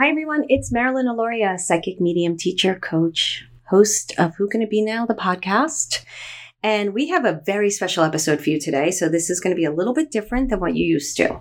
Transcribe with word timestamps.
Hi, 0.00 0.10
everyone. 0.10 0.44
It's 0.48 0.70
Marilyn 0.70 1.06
Alauria, 1.06 1.58
psychic 1.58 2.00
medium 2.00 2.36
teacher, 2.36 2.76
coach, 2.76 3.44
host 3.68 4.14
of 4.16 4.36
Who 4.36 4.48
Can 4.48 4.62
It 4.62 4.70
Be 4.70 4.80
Now, 4.80 5.06
the 5.06 5.14
podcast. 5.16 6.04
And 6.62 6.92
we 6.92 7.08
have 7.08 7.24
a 7.24 7.40
very 7.46 7.70
special 7.70 8.02
episode 8.02 8.40
for 8.40 8.50
you 8.50 8.58
today. 8.58 8.90
So, 8.90 9.08
this 9.08 9.30
is 9.30 9.38
going 9.38 9.54
to 9.54 9.60
be 9.60 9.64
a 9.64 9.72
little 9.72 9.94
bit 9.94 10.10
different 10.10 10.50
than 10.50 10.58
what 10.58 10.74
you 10.74 10.84
used 10.84 11.16
to. 11.18 11.40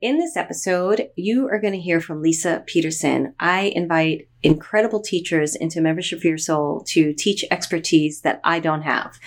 In 0.00 0.18
this 0.18 0.36
episode, 0.36 1.08
you 1.16 1.48
are 1.48 1.60
going 1.60 1.72
to 1.72 1.80
hear 1.80 2.00
from 2.00 2.22
Lisa 2.22 2.62
Peterson. 2.66 3.34
I 3.40 3.72
invite 3.74 4.28
incredible 4.42 5.00
teachers 5.00 5.54
into 5.54 5.80
Membership 5.80 6.20
for 6.20 6.28
Your 6.28 6.38
Soul 6.38 6.84
to 6.88 7.12
teach 7.12 7.44
expertise 7.50 8.20
that 8.22 8.40
I 8.44 8.60
don't 8.60 8.82
have. 8.82 9.18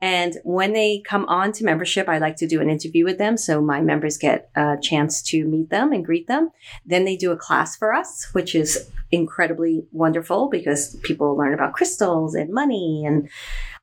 And 0.00 0.36
when 0.44 0.72
they 0.72 1.02
come 1.04 1.24
on 1.26 1.52
to 1.52 1.64
membership, 1.64 2.08
I 2.08 2.18
like 2.18 2.36
to 2.36 2.46
do 2.46 2.60
an 2.60 2.70
interview 2.70 3.04
with 3.04 3.18
them. 3.18 3.36
So 3.36 3.60
my 3.60 3.80
members 3.80 4.18
get 4.18 4.50
a 4.56 4.76
chance 4.80 5.22
to 5.22 5.44
meet 5.46 5.70
them 5.70 5.92
and 5.92 6.04
greet 6.04 6.26
them. 6.26 6.50
Then 6.84 7.04
they 7.04 7.16
do 7.16 7.32
a 7.32 7.36
class 7.36 7.76
for 7.76 7.92
us, 7.92 8.28
which 8.32 8.54
is 8.54 8.90
incredibly 9.12 9.84
wonderful 9.92 10.48
because 10.48 10.96
people 11.02 11.36
learn 11.36 11.54
about 11.54 11.74
crystals 11.74 12.34
and 12.34 12.52
money 12.52 13.04
and 13.06 13.28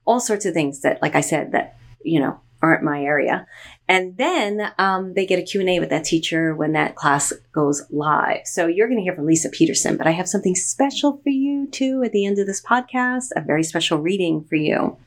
all 0.05 0.20
sorts 0.20 0.45
of 0.45 0.53
things 0.53 0.81
that, 0.81 1.02
like 1.02 1.16
I 1.16 1.21
said, 1.21 1.52
that, 1.52 1.77
you 2.03 2.20
know, 2.20 2.39
aren't 2.61 2.84
my 2.84 3.03
area. 3.03 3.45
And 3.89 4.16
then 4.17 4.71
um, 4.80 5.13
they 5.13 5.25
get 5.25 5.39
a 5.39 5.44
Q&A 5.44 5.81
with 5.81 5.89
that 5.89 6.05
teacher 6.05 6.55
when 6.55 6.71
that 6.73 6.95
class 6.95 7.34
goes 7.52 7.84
live. 7.89 8.45
So 8.45 8.67
you're 8.67 8.88
going 8.88 8.99
to 8.99 9.03
hear 9.03 9.16
from 9.16 9.25
Lisa 9.25 9.49
Peterson, 9.49 9.97
but 9.97 10.08
I 10.08 10.11
have 10.11 10.30
something 10.30 10.55
special 10.55 11.20
for 11.21 11.30
you 11.30 11.67
too 11.67 12.02
at 12.03 12.13
the 12.13 12.25
end 12.25 12.39
of 12.39 12.47
this 12.47 12.61
podcast, 12.61 13.31
a 13.35 13.41
very 13.41 13.63
special 13.63 13.99
reading 13.99 14.45
for 14.45 14.55
you. 14.55 14.97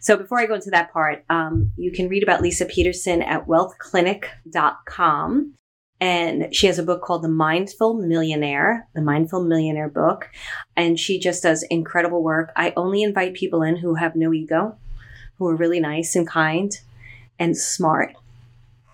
So 0.00 0.16
before 0.16 0.38
I 0.38 0.46
go 0.46 0.54
into 0.54 0.70
that 0.70 0.92
part, 0.92 1.24
um, 1.30 1.72
you 1.76 1.92
can 1.92 2.08
read 2.08 2.22
about 2.22 2.42
Lisa 2.42 2.66
Peterson 2.66 3.22
at 3.22 3.46
wealthclinic.com. 3.46 5.54
And 6.02 6.52
she 6.52 6.66
has 6.66 6.80
a 6.80 6.82
book 6.82 7.00
called 7.00 7.22
The 7.22 7.28
Mindful 7.28 7.94
Millionaire, 7.94 8.88
the 8.92 9.00
Mindful 9.00 9.44
Millionaire 9.44 9.88
book. 9.88 10.28
And 10.76 10.98
she 10.98 11.20
just 11.20 11.44
does 11.44 11.62
incredible 11.70 12.24
work. 12.24 12.50
I 12.56 12.72
only 12.76 13.04
invite 13.04 13.34
people 13.34 13.62
in 13.62 13.76
who 13.76 13.94
have 13.94 14.16
no 14.16 14.32
ego, 14.32 14.74
who 15.38 15.46
are 15.46 15.54
really 15.54 15.78
nice 15.78 16.16
and 16.16 16.26
kind 16.26 16.76
and 17.38 17.56
smart 17.56 18.16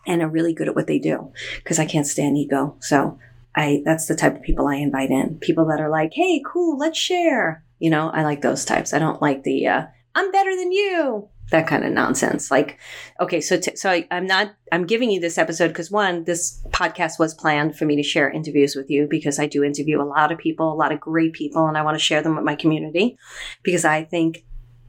and 0.06 0.20
are 0.20 0.28
really 0.28 0.52
good 0.52 0.68
at 0.68 0.74
what 0.74 0.86
they 0.86 0.98
do 0.98 1.32
because 1.56 1.78
I 1.78 1.86
can't 1.86 2.06
stand 2.06 2.36
ego. 2.36 2.76
So 2.80 3.18
I 3.56 3.80
that's 3.86 4.04
the 4.04 4.14
type 4.14 4.36
of 4.36 4.42
people 4.42 4.66
I 4.66 4.74
invite 4.74 5.08
in. 5.08 5.38
People 5.38 5.64
that 5.68 5.80
are 5.80 5.88
like, 5.88 6.12
"Hey, 6.12 6.42
cool, 6.44 6.76
let's 6.76 6.98
share." 6.98 7.64
You 7.78 7.88
know, 7.88 8.10
I 8.10 8.22
like 8.22 8.42
those 8.42 8.66
types. 8.66 8.92
I 8.92 8.98
don't 8.98 9.22
like 9.22 9.44
the 9.44 9.66
uh, 9.66 9.86
"I'm 10.14 10.30
better 10.30 10.54
than 10.54 10.72
you." 10.72 11.30
That 11.50 11.66
kind 11.66 11.84
of 11.84 11.92
nonsense. 11.92 12.50
Like, 12.50 12.78
okay, 13.20 13.40
so 13.40 13.58
t- 13.58 13.76
so 13.76 13.90
I, 13.90 14.06
I'm 14.10 14.26
not. 14.26 14.54
I'm 14.70 14.86
giving 14.86 15.10
you 15.10 15.18
this 15.18 15.38
episode 15.38 15.68
because 15.68 15.90
one, 15.90 16.24
this 16.24 16.62
podcast 16.70 17.18
was 17.18 17.32
planned 17.32 17.76
for 17.76 17.86
me 17.86 17.96
to 17.96 18.02
share 18.02 18.30
interviews 18.30 18.76
with 18.76 18.90
you 18.90 19.06
because 19.08 19.38
I 19.38 19.46
do 19.46 19.64
interview 19.64 20.00
a 20.00 20.04
lot 20.04 20.30
of 20.30 20.38
people, 20.38 20.70
a 20.70 20.74
lot 20.74 20.92
of 20.92 21.00
great 21.00 21.32
people, 21.32 21.66
and 21.66 21.78
I 21.78 21.82
want 21.82 21.94
to 21.94 22.04
share 22.04 22.22
them 22.22 22.36
with 22.36 22.44
my 22.44 22.54
community 22.54 23.16
because 23.62 23.84
I 23.84 24.04
think 24.04 24.44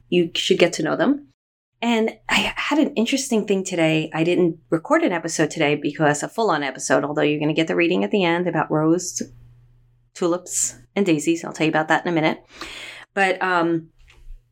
you 0.10 0.32
should 0.36 0.60
get 0.60 0.74
to 0.74 0.84
know 0.84 0.96
them 0.98 1.30
and 1.82 2.18
I 2.28 2.54
had 2.56 2.80
an 2.80 2.94
interesting 2.96 3.46
thing 3.46 3.64
today. 3.64 4.10
I 4.14 4.24
didn't 4.24 4.60
record 4.70 5.04
an 5.04 5.14
episode 5.14 5.50
today 5.50 5.76
because 5.76 6.24
a 6.24 6.28
full 6.28 6.52
on 6.52 6.62
episode, 6.62 7.06
although 7.06 7.22
you're 7.22 7.40
going 7.40 7.50
to 7.50 7.54
get 7.54 7.68
the 7.68 7.76
reading 7.76 8.04
at 8.04 8.12
the 8.12 8.24
end 8.24 8.48
about 8.48 8.70
rose, 8.70 9.22
tulips, 10.14 10.78
and 10.96 11.06
daisies. 11.06 11.46
I'll 11.46 11.54
tell 11.54 11.66
you 11.66 11.72
about 11.72 11.88
that 11.88 12.06
in 12.06 12.12
a 12.12 12.16
minute. 12.16 12.44
But 13.14 13.42
um, 13.42 13.90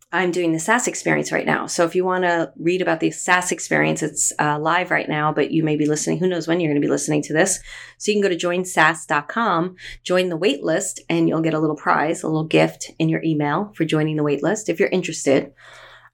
I'm 0.09 0.31
doing 0.31 0.53
the 0.53 0.59
SAS 0.59 0.88
experience 0.88 1.33
right 1.33 1.45
now. 1.45 1.67
So 1.67 1.83
if 1.83 1.94
you 1.94 2.05
want 2.05 2.23
to 2.23 2.53
read 2.58 2.81
about 2.81 3.02
the 3.02 3.11
SAS 3.11 3.52
experience, 3.52 4.02
it's 4.02 4.31
uh, 4.39 4.58
live 4.58 4.89
right 4.89 5.09
now, 5.09 5.33
but 5.33 5.52
you 5.52 5.64
may 5.64 5.75
be 5.75 5.86
listening. 5.86 6.19
Who 6.19 6.30
knows 6.30 6.47
when 6.47 6.61
you're 6.61 6.72
going 6.72 6.81
to 6.81 6.86
be 6.86 6.91
listening 6.91 7.22
to 7.23 7.33
this? 7.33 7.59
So 7.97 8.11
you 8.11 8.16
can 8.16 8.22
go 8.22 8.30
to 8.30 8.47
joinsas.com, 8.47 9.75
join 10.03 10.30
the 10.30 10.38
waitlist, 10.38 11.02
and 11.09 11.27
you'll 11.27 11.41
get 11.41 11.53
a 11.53 11.59
little 11.59 11.75
prize, 11.75 12.23
a 12.23 12.27
little 12.27 12.45
gift 12.45 12.89
in 12.99 13.09
your 13.09 13.22
email 13.22 13.73
for 13.75 13.83
joining 13.83 14.16
the 14.16 14.23
waitlist 14.23 14.69
if 14.69 14.80
you're 14.80 14.88
interested. 14.89 15.52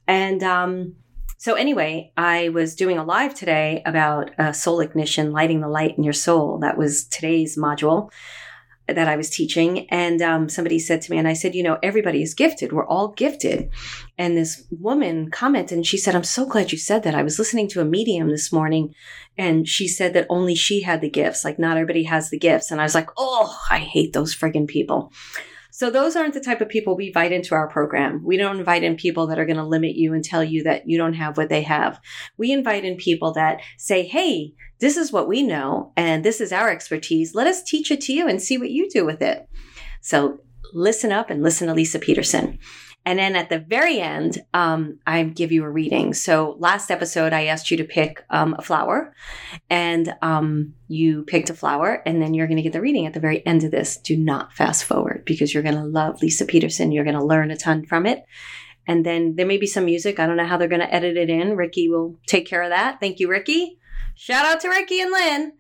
And 0.08 0.42
um, 0.42 0.96
so 1.38 1.54
anyway, 1.54 2.14
I 2.18 2.50
was 2.50 2.76
doing 2.76 2.98
a 2.98 3.04
live 3.04 3.36
today 3.36 3.84
about 3.86 4.32
uh, 4.40 4.54
soul 4.54 4.80
ignition, 4.80 5.32
lighting 5.32 5.62
the 5.62 5.70
light 5.70 6.00
in 6.00 6.04
your 6.04 6.14
soul. 6.14 6.58
That 6.60 6.80
was 6.80 7.06
today's 7.06 7.60
module 7.60 8.10
that 8.88 9.08
I 9.08 9.16
was 9.16 9.30
teaching. 9.30 9.90
And 9.90 10.22
um, 10.22 10.50
somebody 10.50 10.78
said 10.80 11.02
to 11.02 11.12
me, 11.12 11.18
and 11.18 11.28
I 11.28 11.34
said, 11.34 11.56
you 11.56 11.64
know, 11.64 11.78
everybody 11.82 12.22
is 12.22 12.34
gifted. 12.34 12.74
We're 12.74 12.88
all 12.88 13.10
gifted. 13.10 13.70
And 14.18 14.38
this 14.38 14.64
woman 14.70 15.32
commented 15.32 15.78
and 15.78 15.88
she 15.88 15.98
said, 15.98 16.16
I'm 16.16 16.24
so 16.24 16.46
glad 16.46 16.72
you 16.72 16.78
said 16.78 17.04
that. 17.04 17.16
I 17.16 17.24
was 17.24 17.40
listening 17.40 17.68
to 17.70 17.82
a 17.82 17.86
medium 17.86 18.30
this 18.30 18.52
morning 18.52 18.94
and 19.38 19.68
she 19.68 19.88
said 19.88 20.14
that 20.14 20.28
only 20.30 20.56
she 20.56 20.82
had 20.82 21.02
the 21.02 21.10
gifts. 21.10 21.46
Like 21.46 21.60
not 21.60 21.78
everybody 21.78 22.04
has 22.04 22.30
the 22.30 22.40
gifts. 22.40 22.72
And 22.72 22.82
I 22.82 22.84
was 22.84 22.96
like, 22.96 23.10
oh, 23.18 23.58
I 23.70 23.80
hate 23.80 24.14
those 24.14 24.36
friggin' 24.36 24.68
people. 24.68 25.12
So 25.76 25.90
those 25.90 26.16
aren't 26.16 26.36
the 26.36 26.40
type 26.40 26.62
of 26.62 26.70
people 26.70 26.96
we 26.96 27.08
invite 27.08 27.32
into 27.32 27.56
our 27.56 27.68
program. 27.68 28.22
We 28.24 28.38
don't 28.38 28.60
invite 28.60 28.84
in 28.84 28.96
people 28.96 29.26
that 29.26 29.40
are 29.40 29.46
going 29.46 29.58
to 29.58 29.64
limit 29.64 29.96
you 29.96 30.14
and 30.14 30.24
tell 30.24 30.44
you 30.44 30.62
that 30.66 30.88
you 30.88 31.00
don't 31.00 31.16
have 31.16 31.36
what 31.36 31.50
they 31.50 31.64
have. 31.64 32.00
We 32.38 32.52
invite 32.52 32.86
in 32.86 32.96
people 32.96 33.34
that 33.34 33.60
say, 33.80 34.06
Hey, 34.06 34.54
this 34.78 34.98
is 34.98 35.12
what 35.12 35.28
we 35.28 35.42
know 35.42 35.92
and 35.98 36.24
this 36.24 36.40
is 36.42 36.52
our 36.52 36.70
expertise. 36.70 37.34
Let 37.34 37.48
us 37.48 37.64
teach 37.64 37.90
it 37.90 38.02
to 38.02 38.14
you 38.14 38.28
and 38.28 38.40
see 38.40 38.60
what 38.60 38.70
you 38.70 38.88
do 38.88 39.04
with 39.04 39.24
it. 39.24 39.50
So 40.00 40.42
listen 40.76 41.12
up 41.12 41.32
and 41.32 41.42
listen 41.42 41.68
to 41.68 41.74
Lisa 41.74 41.98
Peterson. 41.98 42.60
And 43.06 43.20
then 43.20 43.36
at 43.36 43.50
the 43.50 43.60
very 43.60 44.00
end, 44.00 44.40
um, 44.54 45.00
I 45.06 45.24
give 45.24 45.52
you 45.52 45.66
a 45.66 45.70
reading. 45.70 46.14
So 46.14 46.56
last 46.60 46.90
episode, 46.90 47.34
I 47.34 47.46
asked 47.46 47.70
you 47.70 47.78
to 47.78 47.84
pick 47.84 48.24
um, 48.30 48.56
a 48.58 48.62
flower, 48.62 49.14
and 49.70 50.16
um, 50.22 50.74
you 50.88 51.24
picked 51.24 51.50
a 51.50 51.54
flower, 51.54 52.02
and 52.06 52.22
then 52.22 52.34
you're 52.34 52.48
going 52.48 52.58
to 52.58 52.64
get 52.64 52.72
the 52.74 52.82
reading 52.82 53.06
at 53.06 53.14
the 53.14 53.20
very 53.20 53.46
end 53.46 53.66
of 53.66 53.72
this. 53.72 53.98
Do 53.98 54.16
not 54.16 54.54
fast 54.54 54.86
forward 54.86 55.24
because 55.26 55.54
you're 55.54 55.64
going 55.64 55.76
to 55.76 55.84
love 55.84 56.22
Lisa 56.22 56.46
Peterson. 56.46 56.92
You're 56.92 57.04
going 57.04 57.20
to 57.20 57.26
learn 57.26 57.52
a 57.52 57.58
ton 57.58 57.86
from 57.86 58.06
it. 58.06 58.26
And 58.88 59.06
then 59.06 59.36
there 59.36 59.46
may 59.46 59.58
be 59.58 59.68
some 59.68 59.86
music. 59.86 60.20
I 60.20 60.26
don't 60.26 60.38
know 60.38 60.46
how 60.46 60.58
they're 60.58 60.68
going 60.68 60.82
to 60.82 60.94
edit 60.94 61.18
it 61.18 61.30
in. 61.30 61.56
Ricky 61.56 61.90
will 61.90 62.18
take 62.28 62.48
care 62.48 62.62
of 62.62 62.70
that. 62.70 63.00
Thank 63.00 63.20
you, 63.20 63.30
Ricky. 63.30 63.80
Shout 64.16 64.46
out 64.46 64.62
to 64.62 64.70
Ricky 64.70 65.02
and 65.02 65.12
Lynn. 65.12 65.54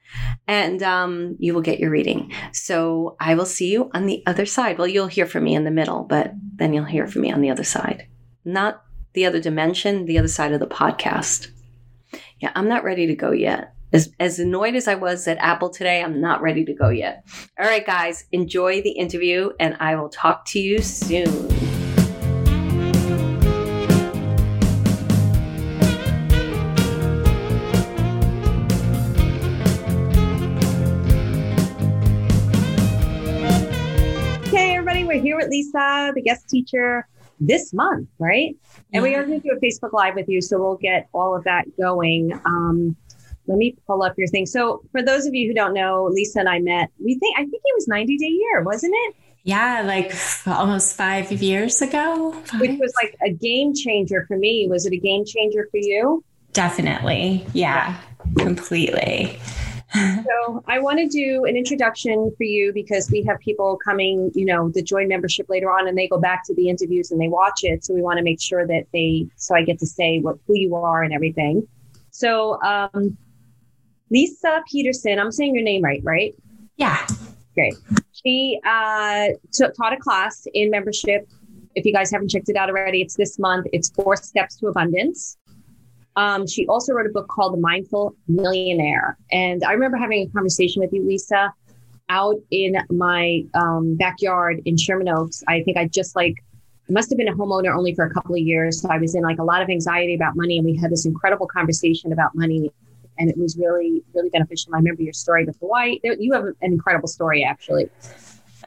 And 0.47 0.83
um, 0.83 1.35
you 1.39 1.53
will 1.53 1.61
get 1.61 1.79
your 1.79 1.89
reading. 1.89 2.31
So 2.51 3.15
I 3.19 3.35
will 3.35 3.45
see 3.45 3.71
you 3.71 3.89
on 3.93 4.05
the 4.05 4.23
other 4.25 4.45
side. 4.45 4.77
Well, 4.77 4.87
you'll 4.87 5.07
hear 5.07 5.25
from 5.25 5.45
me 5.45 5.55
in 5.55 5.63
the 5.63 5.71
middle, 5.71 6.03
but 6.03 6.33
then 6.55 6.73
you'll 6.73 6.83
hear 6.85 7.07
from 7.07 7.21
me 7.21 7.31
on 7.31 7.41
the 7.41 7.49
other 7.49 7.63
side. 7.63 8.07
Not 8.43 8.83
the 9.13 9.25
other 9.25 9.39
dimension, 9.39 10.05
the 10.05 10.17
other 10.17 10.27
side 10.27 10.51
of 10.51 10.59
the 10.59 10.67
podcast. 10.67 11.49
Yeah, 12.39 12.51
I'm 12.55 12.67
not 12.67 12.83
ready 12.83 13.07
to 13.07 13.15
go 13.15 13.31
yet. 13.31 13.73
As, 13.93 14.09
as 14.19 14.39
annoyed 14.39 14.75
as 14.75 14.87
I 14.87 14.95
was 14.95 15.27
at 15.27 15.37
Apple 15.37 15.69
today, 15.69 16.01
I'm 16.01 16.19
not 16.19 16.41
ready 16.41 16.65
to 16.65 16.73
go 16.73 16.89
yet. 16.89 17.25
All 17.59 17.65
right, 17.65 17.85
guys, 17.85 18.25
enjoy 18.31 18.81
the 18.81 18.91
interview, 18.91 19.51
and 19.59 19.77
I 19.79 19.95
will 19.95 20.09
talk 20.09 20.45
to 20.47 20.59
you 20.59 20.79
soon. 20.79 21.72
Lisa, 35.53 36.11
the 36.15 36.21
guest 36.21 36.49
teacher 36.49 37.07
this 37.39 37.73
month, 37.73 38.09
right? 38.17 38.55
And 38.91 38.95
yeah. 38.95 39.01
we 39.03 39.15
are 39.15 39.23
going 39.23 39.39
to 39.39 39.47
do 39.47 39.55
a 39.55 39.59
Facebook 39.59 39.93
Live 39.93 40.15
with 40.15 40.27
you, 40.27 40.41
so 40.41 40.59
we'll 40.59 40.77
get 40.77 41.09
all 41.13 41.35
of 41.35 41.43
that 41.43 41.65
going. 41.79 42.33
Um, 42.45 42.95
let 43.45 43.57
me 43.57 43.75
pull 43.85 44.01
up 44.01 44.17
your 44.17 44.27
thing. 44.27 44.47
So, 44.47 44.83
for 44.91 45.03
those 45.03 45.27
of 45.27 45.35
you 45.35 45.47
who 45.47 45.53
don't 45.53 45.73
know, 45.73 46.05
Lisa 46.05 46.39
and 46.39 46.49
I 46.49 46.59
met. 46.59 46.89
We 46.97 47.19
think 47.19 47.37
I 47.37 47.41
think 47.41 47.61
it 47.63 47.75
was 47.75 47.87
90 47.87 48.17
Day 48.17 48.25
Year, 48.25 48.63
wasn't 48.63 48.93
it? 48.95 49.15
Yeah, 49.43 49.83
like 49.85 50.11
almost 50.47 50.95
five 50.95 51.31
years 51.31 51.81
ago. 51.81 52.31
Five. 52.45 52.61
Which 52.61 52.79
was 52.79 52.93
like 53.01 53.15
a 53.21 53.31
game 53.31 53.75
changer 53.75 54.25
for 54.27 54.37
me. 54.37 54.67
Was 54.69 54.85
it 54.85 54.93
a 54.93 54.97
game 54.97 55.25
changer 55.25 55.67
for 55.69 55.77
you? 55.77 56.23
Definitely. 56.53 57.45
Yeah, 57.53 57.99
yeah. 58.37 58.43
completely 58.43 59.39
so 60.25 60.63
I 60.67 60.79
want 60.79 60.99
to 60.99 61.07
do 61.07 61.45
an 61.45 61.55
introduction 61.55 62.31
for 62.37 62.43
you 62.43 62.73
because 62.73 63.09
we 63.11 63.23
have 63.23 63.39
people 63.39 63.77
coming, 63.83 64.31
you 64.33 64.45
know, 64.45 64.69
the 64.69 64.81
join 64.81 65.07
membership 65.07 65.47
later 65.49 65.71
on 65.71 65.87
and 65.87 65.97
they 65.97 66.07
go 66.07 66.19
back 66.19 66.45
to 66.47 66.55
the 66.55 66.69
interviews 66.69 67.11
and 67.11 67.21
they 67.21 67.27
watch 67.27 67.59
it. 67.63 67.85
So 67.85 67.93
we 67.93 68.01
want 68.01 68.17
to 68.17 68.23
make 68.23 68.41
sure 68.41 68.65
that 68.65 68.85
they, 68.91 69.27
so 69.35 69.55
I 69.55 69.63
get 69.63 69.79
to 69.79 69.85
say 69.85 70.19
what, 70.19 70.37
who 70.47 70.55
you 70.57 70.75
are 70.75 71.03
and 71.03 71.13
everything. 71.13 71.67
So, 72.09 72.61
um, 72.61 73.17
Lisa 74.09 74.61
Peterson, 74.71 75.19
I'm 75.19 75.31
saying 75.31 75.55
your 75.55 75.63
name 75.63 75.83
right, 75.83 76.01
right? 76.03 76.35
Yeah. 76.77 77.05
Great. 77.55 77.75
She 78.11 78.59
uh, 78.65 79.27
t- 79.51 79.65
taught 79.77 79.93
a 79.93 79.97
class 79.97 80.47
in 80.53 80.69
membership. 80.69 81.27
If 81.75 81.85
you 81.85 81.93
guys 81.93 82.11
haven't 82.11 82.29
checked 82.29 82.49
it 82.49 82.55
out 82.55 82.69
already, 82.69 83.01
it's 83.01 83.15
this 83.15 83.39
month. 83.39 83.67
It's 83.73 83.89
Four 83.89 84.15
Steps 84.15 84.57
to 84.57 84.67
Abundance. 84.67 85.37
Um, 86.15 86.45
she 86.47 86.67
also 86.67 86.93
wrote 86.93 87.07
a 87.07 87.09
book 87.09 87.27
called 87.27 87.53
The 87.53 87.59
Mindful 87.59 88.15
Millionaire. 88.27 89.17
And 89.31 89.63
I 89.63 89.71
remember 89.71 89.97
having 89.97 90.21
a 90.21 90.27
conversation 90.27 90.81
with 90.81 90.93
you, 90.93 91.05
Lisa, 91.05 91.53
out 92.09 92.35
in 92.51 92.75
my 92.91 93.43
um, 93.55 93.95
backyard 93.95 94.61
in 94.65 94.77
Sherman 94.77 95.09
Oaks. 95.09 95.43
I 95.47 95.63
think 95.63 95.77
I 95.77 95.87
just 95.87 96.15
like, 96.15 96.35
must 96.89 97.09
have 97.09 97.17
been 97.17 97.29
a 97.29 97.33
homeowner 97.33 97.75
only 97.75 97.95
for 97.95 98.05
a 98.05 98.13
couple 98.13 98.35
of 98.35 98.41
years. 98.41 98.81
So 98.81 98.89
I 98.89 98.97
was 98.97 99.15
in 99.15 99.23
like 99.23 99.39
a 99.39 99.43
lot 99.43 99.61
of 99.61 99.69
anxiety 99.69 100.13
about 100.13 100.35
money. 100.35 100.57
And 100.57 100.65
we 100.65 100.75
had 100.75 100.91
this 100.91 101.05
incredible 101.05 101.47
conversation 101.47 102.11
about 102.11 102.35
money. 102.35 102.71
And 103.17 103.29
it 103.29 103.37
was 103.37 103.57
really, 103.57 104.03
really 104.13 104.29
beneficial. 104.29 104.75
I 104.75 104.77
remember 104.77 105.01
your 105.01 105.13
story 105.13 105.45
with 105.45 105.57
Hawaii. 105.59 105.99
You 106.03 106.33
have 106.33 106.43
an 106.43 106.55
incredible 106.61 107.07
story, 107.07 107.43
actually. 107.43 107.89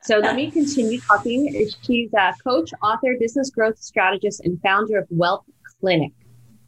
So 0.03 0.19
let 0.19 0.37
me 0.37 0.51
continue 0.51 1.01
talking. 1.01 1.69
She's 1.83 2.13
a 2.15 2.33
coach, 2.43 2.71
author, 2.81 3.17
business 3.19 3.51
growth 3.51 3.79
strategist, 3.79 4.41
and 4.45 4.61
founder 4.63 4.99
of 4.99 5.07
Wealth 5.11 5.45
Clinic. 5.81 6.13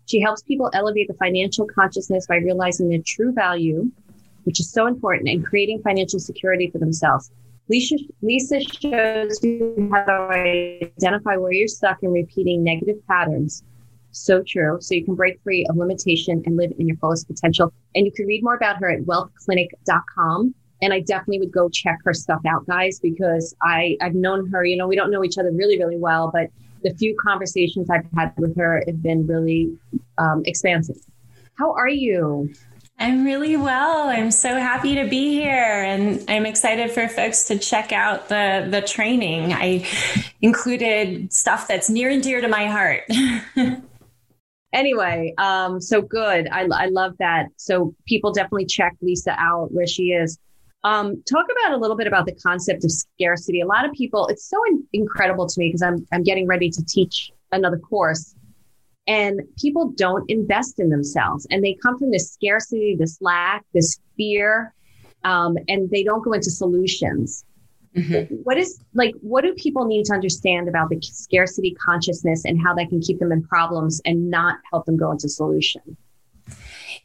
She 0.08 0.20
helps 0.20 0.42
people 0.42 0.70
elevate 0.72 1.06
the 1.06 1.14
financial 1.14 1.66
consciousness 1.66 2.26
by 2.26 2.36
realizing 2.36 2.88
their 2.88 3.02
true 3.04 3.30
value, 3.30 3.90
which 4.44 4.58
is 4.58 4.72
so 4.72 4.86
important, 4.86 5.28
and 5.28 5.44
creating 5.44 5.82
financial 5.82 6.18
security 6.18 6.70
for 6.70 6.78
themselves. 6.78 7.30
Lisa, 7.68 7.96
Lisa 8.22 8.60
shows 8.60 9.44
you 9.44 9.90
how 9.92 10.04
to 10.04 10.90
identify 10.96 11.36
where 11.36 11.52
you're 11.52 11.68
stuck 11.68 12.02
in 12.02 12.10
repeating 12.10 12.64
negative 12.64 12.96
patterns. 13.06 13.62
So 14.12 14.42
true. 14.42 14.78
So 14.80 14.94
you 14.94 15.04
can 15.04 15.14
break 15.14 15.42
free 15.42 15.66
of 15.68 15.76
limitation 15.76 16.42
and 16.46 16.56
live 16.56 16.72
in 16.78 16.88
your 16.88 16.96
fullest 16.96 17.26
potential. 17.26 17.70
And 17.94 18.06
you 18.06 18.12
can 18.12 18.26
read 18.26 18.42
more 18.42 18.54
about 18.54 18.78
her 18.78 18.90
at 18.90 19.02
wealthclinic.com. 19.02 20.54
And 20.80 20.92
I 20.94 21.00
definitely 21.00 21.40
would 21.40 21.52
go 21.52 21.68
check 21.68 21.98
her 22.04 22.14
stuff 22.14 22.40
out, 22.48 22.66
guys, 22.66 22.98
because 22.98 23.54
I, 23.60 23.98
I've 24.00 24.14
known 24.14 24.48
her, 24.50 24.64
you 24.64 24.78
know, 24.78 24.88
we 24.88 24.96
don't 24.96 25.10
know 25.10 25.22
each 25.22 25.36
other 25.36 25.52
really, 25.52 25.78
really 25.78 25.98
well, 25.98 26.30
but 26.32 26.48
the 26.88 26.96
few 26.96 27.16
conversations 27.16 27.88
I've 27.90 28.06
had 28.16 28.32
with 28.38 28.56
her 28.56 28.82
have 28.86 29.02
been 29.02 29.26
really 29.26 29.76
um, 30.16 30.42
expansive. 30.46 30.96
How 31.54 31.72
are 31.72 31.88
you? 31.88 32.52
I'm 33.00 33.24
really 33.24 33.56
well. 33.56 34.08
I'm 34.08 34.30
so 34.30 34.54
happy 34.58 34.96
to 34.96 35.06
be 35.06 35.30
here 35.30 35.84
and 35.84 36.24
I'm 36.28 36.46
excited 36.46 36.90
for 36.90 37.06
folks 37.08 37.44
to 37.44 37.58
check 37.58 37.92
out 37.92 38.28
the 38.28 38.66
the 38.68 38.80
training. 38.80 39.52
I 39.52 39.86
included 40.42 41.32
stuff 41.32 41.68
that's 41.68 41.88
near 41.88 42.10
and 42.10 42.22
dear 42.22 42.40
to 42.40 42.48
my 42.48 42.66
heart. 42.66 43.04
anyway, 44.72 45.32
um 45.38 45.80
so 45.80 46.02
good. 46.02 46.48
I 46.48 46.66
I 46.72 46.86
love 46.86 47.14
that. 47.20 47.46
So 47.56 47.94
people 48.06 48.32
definitely 48.32 48.66
check 48.66 48.96
Lisa 49.00 49.34
out 49.38 49.72
where 49.72 49.86
she 49.86 50.10
is. 50.10 50.38
Um, 50.88 51.22
talk 51.30 51.46
about 51.50 51.76
a 51.76 51.76
little 51.76 51.96
bit 51.96 52.06
about 52.06 52.24
the 52.24 52.34
concept 52.34 52.84
of 52.84 52.90
scarcity. 52.90 53.60
A 53.60 53.66
lot 53.66 53.84
of 53.84 53.92
people, 53.92 54.26
it's 54.28 54.48
so 54.48 54.56
in- 54.70 54.86
incredible 54.92 55.46
to 55.46 55.60
me 55.60 55.68
because 55.68 55.82
I'm 55.82 56.06
I'm 56.12 56.22
getting 56.22 56.46
ready 56.46 56.70
to 56.70 56.84
teach 56.84 57.30
another 57.52 57.78
course 57.78 58.34
and 59.06 59.40
people 59.58 59.90
don't 59.96 60.24
invest 60.30 60.78
in 60.78 60.88
themselves 60.90 61.46
and 61.50 61.64
they 61.64 61.74
come 61.82 61.98
from 61.98 62.10
this 62.10 62.32
scarcity, 62.32 62.96
this 62.98 63.18
lack, 63.20 63.64
this 63.74 63.98
fear, 64.16 64.74
um, 65.24 65.56
and 65.68 65.90
they 65.90 66.04
don't 66.04 66.22
go 66.22 66.32
into 66.32 66.50
solutions. 66.50 67.44
Mm-hmm. 67.96 68.34
What 68.46 68.58
is 68.58 68.80
like, 68.94 69.14
what 69.20 69.42
do 69.44 69.54
people 69.54 69.86
need 69.86 70.04
to 70.06 70.14
understand 70.14 70.68
about 70.68 70.88
the 70.90 70.98
scarcity 71.02 71.74
consciousness 71.74 72.44
and 72.44 72.60
how 72.62 72.74
that 72.74 72.88
can 72.90 73.00
keep 73.00 73.18
them 73.18 73.32
in 73.32 73.42
problems 73.42 74.00
and 74.04 74.30
not 74.30 74.58
help 74.70 74.86
them 74.86 74.96
go 74.96 75.10
into 75.10 75.28
solution? 75.28 75.96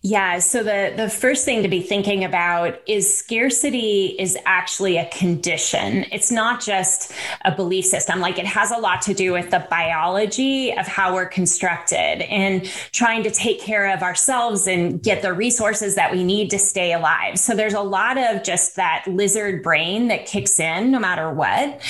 Yeah. 0.05 0.39
So 0.39 0.63
the, 0.63 0.93
the 0.97 1.09
first 1.09 1.45
thing 1.45 1.63
to 1.63 1.69
be 1.69 1.81
thinking 1.81 2.25
about 2.25 2.77
is 2.85 3.11
scarcity 3.11 4.17
is 4.19 4.37
actually 4.45 4.97
a 4.97 5.05
condition. 5.05 6.05
It's 6.11 6.29
not 6.29 6.59
just 6.59 7.13
a 7.45 7.55
belief 7.55 7.85
system. 7.85 8.19
Like 8.19 8.37
it 8.37 8.45
has 8.45 8.71
a 8.71 8.77
lot 8.77 9.01
to 9.03 9.13
do 9.13 9.31
with 9.31 9.49
the 9.49 9.65
biology 9.69 10.73
of 10.73 10.87
how 10.87 11.13
we're 11.13 11.27
constructed 11.27 11.95
and 11.95 12.65
trying 12.91 13.23
to 13.23 13.31
take 13.31 13.61
care 13.61 13.93
of 13.93 14.03
ourselves 14.03 14.67
and 14.67 15.01
get 15.01 15.21
the 15.21 15.31
resources 15.31 15.95
that 15.95 16.11
we 16.11 16.25
need 16.25 16.49
to 16.49 16.59
stay 16.59 16.91
alive. 16.91 17.39
So 17.39 17.55
there's 17.55 17.73
a 17.73 17.79
lot 17.79 18.17
of 18.17 18.43
just 18.43 18.75
that 18.75 19.05
lizard 19.07 19.63
brain 19.63 20.09
that 20.09 20.25
kicks 20.25 20.59
in 20.59 20.91
no 20.91 20.99
matter 20.99 21.31
what. 21.31 21.81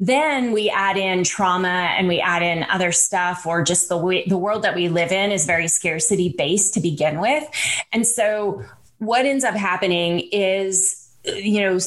Then 0.00 0.50
we 0.50 0.68
add 0.68 0.96
in 0.96 1.22
trauma 1.22 1.68
and 1.68 2.08
we 2.08 2.18
add 2.18 2.42
in 2.42 2.64
other 2.64 2.90
stuff 2.90 3.46
or 3.46 3.62
just 3.62 3.88
the 3.88 3.96
way 3.96 4.24
the 4.26 4.36
world 4.36 4.62
that 4.64 4.74
we 4.74 4.88
live 4.88 5.12
in 5.12 5.30
is 5.30 5.46
very 5.46 5.68
scarcity 5.68 6.34
based 6.36 6.74
to 6.74 6.80
begin 6.80 7.20
with. 7.20 7.48
And 7.92 8.06
so 8.06 8.62
what 8.98 9.26
ends 9.26 9.44
up 9.44 9.54
happening 9.54 10.20
is 10.32 11.02
you 11.24 11.60
know 11.60 11.78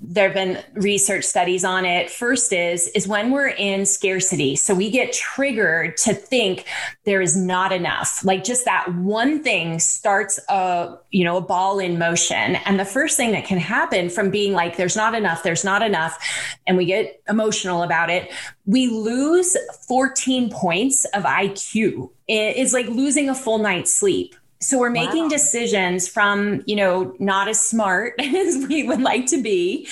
there 0.00 0.26
have 0.28 0.34
been 0.34 0.62
research 0.74 1.24
studies 1.24 1.64
on 1.64 1.84
it. 1.84 2.10
First 2.10 2.52
is 2.52 2.88
is 2.88 3.08
when 3.08 3.32
we're 3.32 3.48
in 3.48 3.86
scarcity 3.86 4.54
so 4.54 4.74
we 4.74 4.90
get 4.90 5.12
triggered 5.12 5.96
to 5.98 6.14
think 6.14 6.64
there 7.04 7.20
is 7.20 7.36
not 7.36 7.72
enough. 7.72 8.24
Like 8.24 8.44
just 8.44 8.64
that 8.66 8.94
one 8.94 9.42
thing 9.42 9.80
starts 9.80 10.38
a 10.48 10.96
you 11.10 11.24
know 11.24 11.38
a 11.38 11.40
ball 11.40 11.80
in 11.80 11.98
motion. 11.98 12.56
And 12.56 12.78
the 12.78 12.84
first 12.84 13.16
thing 13.16 13.32
that 13.32 13.44
can 13.44 13.58
happen 13.58 14.10
from 14.10 14.30
being 14.30 14.52
like 14.52 14.76
there's 14.76 14.96
not 14.96 15.14
enough 15.14 15.42
there's 15.42 15.64
not 15.64 15.82
enough 15.82 16.16
and 16.66 16.76
we 16.76 16.84
get 16.84 17.20
emotional 17.28 17.82
about 17.82 18.10
it 18.10 18.32
we 18.66 18.86
lose 18.88 19.56
14 19.88 20.50
points 20.50 21.04
of 21.06 21.24
IQ 21.24 22.10
it's 22.26 22.72
like 22.72 22.86
losing 22.86 23.28
a 23.28 23.34
full 23.34 23.58
night's 23.58 23.94
sleep 23.94 24.34
so 24.64 24.78
we're 24.78 24.88
making 24.88 25.24
wow. 25.24 25.28
decisions 25.28 26.08
from, 26.08 26.62
you 26.64 26.74
know, 26.74 27.14
not 27.18 27.48
as 27.48 27.60
smart 27.60 28.14
as 28.18 28.66
we 28.66 28.82
would 28.82 29.02
like 29.02 29.26
to 29.26 29.42
be. 29.42 29.86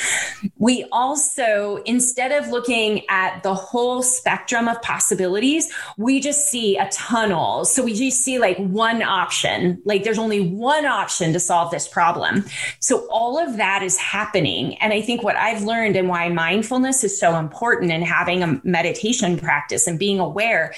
We 0.59 0.87
also, 0.91 1.83
instead 1.85 2.33
of 2.33 2.49
looking 2.49 3.03
at 3.11 3.43
the 3.43 3.55
whole 3.55 4.03
spectrum 4.03 4.69
of 4.69 4.81
possibilities, 4.81 5.71
we 5.99 6.21
just 6.21 6.49
see 6.49 6.79
a 6.79 6.89
tunnel. 6.89 7.67
So 7.67 7.85
we 7.85 7.93
just 7.93 8.23
see 8.23 8.39
like 8.39 8.57
one 8.57 9.03
option, 9.03 9.83
like 9.85 10.05
there's 10.05 10.19
only 10.19 10.41
one 10.41 10.87
option 10.87 11.35
to 11.35 11.41
solve 11.41 11.71
this 11.71 11.87
problem. 11.87 12.45
So 12.81 13.07
all 13.11 13.39
of 13.39 13.59
that 13.59 13.83
is 13.83 13.99
happening. 13.99 14.77
And 14.77 14.95
I 14.95 15.03
think 15.03 15.23
what 15.23 15.37
I've 15.37 15.65
learned 15.65 15.97
and 15.97 16.09
why 16.09 16.31
mindfulness 16.31 17.05
is 17.05 17.21
so 17.21 17.37
important 17.37 17.93
in 17.93 18.01
having 18.01 18.43
a 18.43 18.59
meditation 18.65 19.39
practice 19.39 19.87
and 19.87 19.99
being 19.99 20.19
aware 20.19 20.73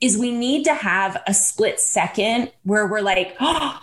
is 0.00 0.18
we 0.18 0.30
need 0.30 0.64
to 0.64 0.74
have 0.74 1.22
a 1.26 1.34
split 1.34 1.80
second 1.80 2.52
where 2.64 2.86
we're 2.86 3.00
like, 3.00 3.36
oh, 3.40 3.80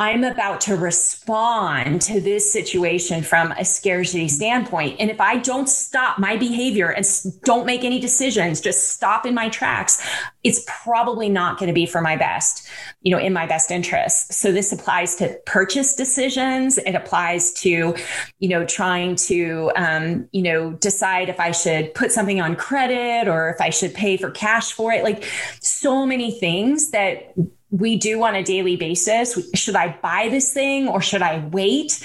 I'm 0.00 0.24
about 0.24 0.62
to 0.62 0.76
respond 0.76 2.00
to 2.02 2.22
this 2.22 2.50
situation 2.50 3.22
from 3.22 3.52
a 3.52 3.66
scarcity 3.66 4.28
standpoint. 4.28 4.96
And 4.98 5.10
if 5.10 5.20
I 5.20 5.36
don't 5.36 5.68
stop 5.68 6.18
my 6.18 6.38
behavior 6.38 6.88
and 6.88 7.04
don't 7.44 7.66
make 7.66 7.84
any 7.84 8.00
decisions, 8.00 8.62
just 8.62 8.92
stop 8.94 9.26
in 9.26 9.34
my 9.34 9.50
tracks, 9.50 10.02
it's 10.42 10.64
probably 10.66 11.28
not 11.28 11.58
going 11.58 11.66
to 11.66 11.74
be 11.74 11.84
for 11.84 12.00
my 12.00 12.16
best, 12.16 12.66
you 13.02 13.14
know, 13.14 13.20
in 13.20 13.34
my 13.34 13.44
best 13.44 13.70
interest. 13.70 14.32
So 14.32 14.52
this 14.52 14.72
applies 14.72 15.16
to 15.16 15.38
purchase 15.44 15.94
decisions. 15.94 16.78
It 16.78 16.94
applies 16.94 17.52
to, 17.60 17.94
you 18.38 18.48
know, 18.48 18.64
trying 18.64 19.16
to, 19.16 19.70
um, 19.76 20.26
you 20.32 20.40
know, 20.40 20.72
decide 20.72 21.28
if 21.28 21.38
I 21.38 21.50
should 21.50 21.92
put 21.92 22.10
something 22.10 22.40
on 22.40 22.56
credit 22.56 23.28
or 23.28 23.50
if 23.50 23.60
I 23.60 23.68
should 23.68 23.92
pay 23.92 24.16
for 24.16 24.30
cash 24.30 24.72
for 24.72 24.92
it. 24.92 25.04
Like 25.04 25.24
so 25.60 26.06
many 26.06 26.30
things 26.30 26.90
that 26.92 27.34
we 27.70 27.96
do 27.96 28.22
on 28.22 28.34
a 28.34 28.42
daily 28.42 28.76
basis. 28.76 29.38
Should 29.54 29.76
I 29.76 29.98
buy 30.02 30.28
this 30.30 30.52
thing 30.52 30.88
or 30.88 31.00
should 31.00 31.22
I 31.22 31.46
wait? 31.52 32.04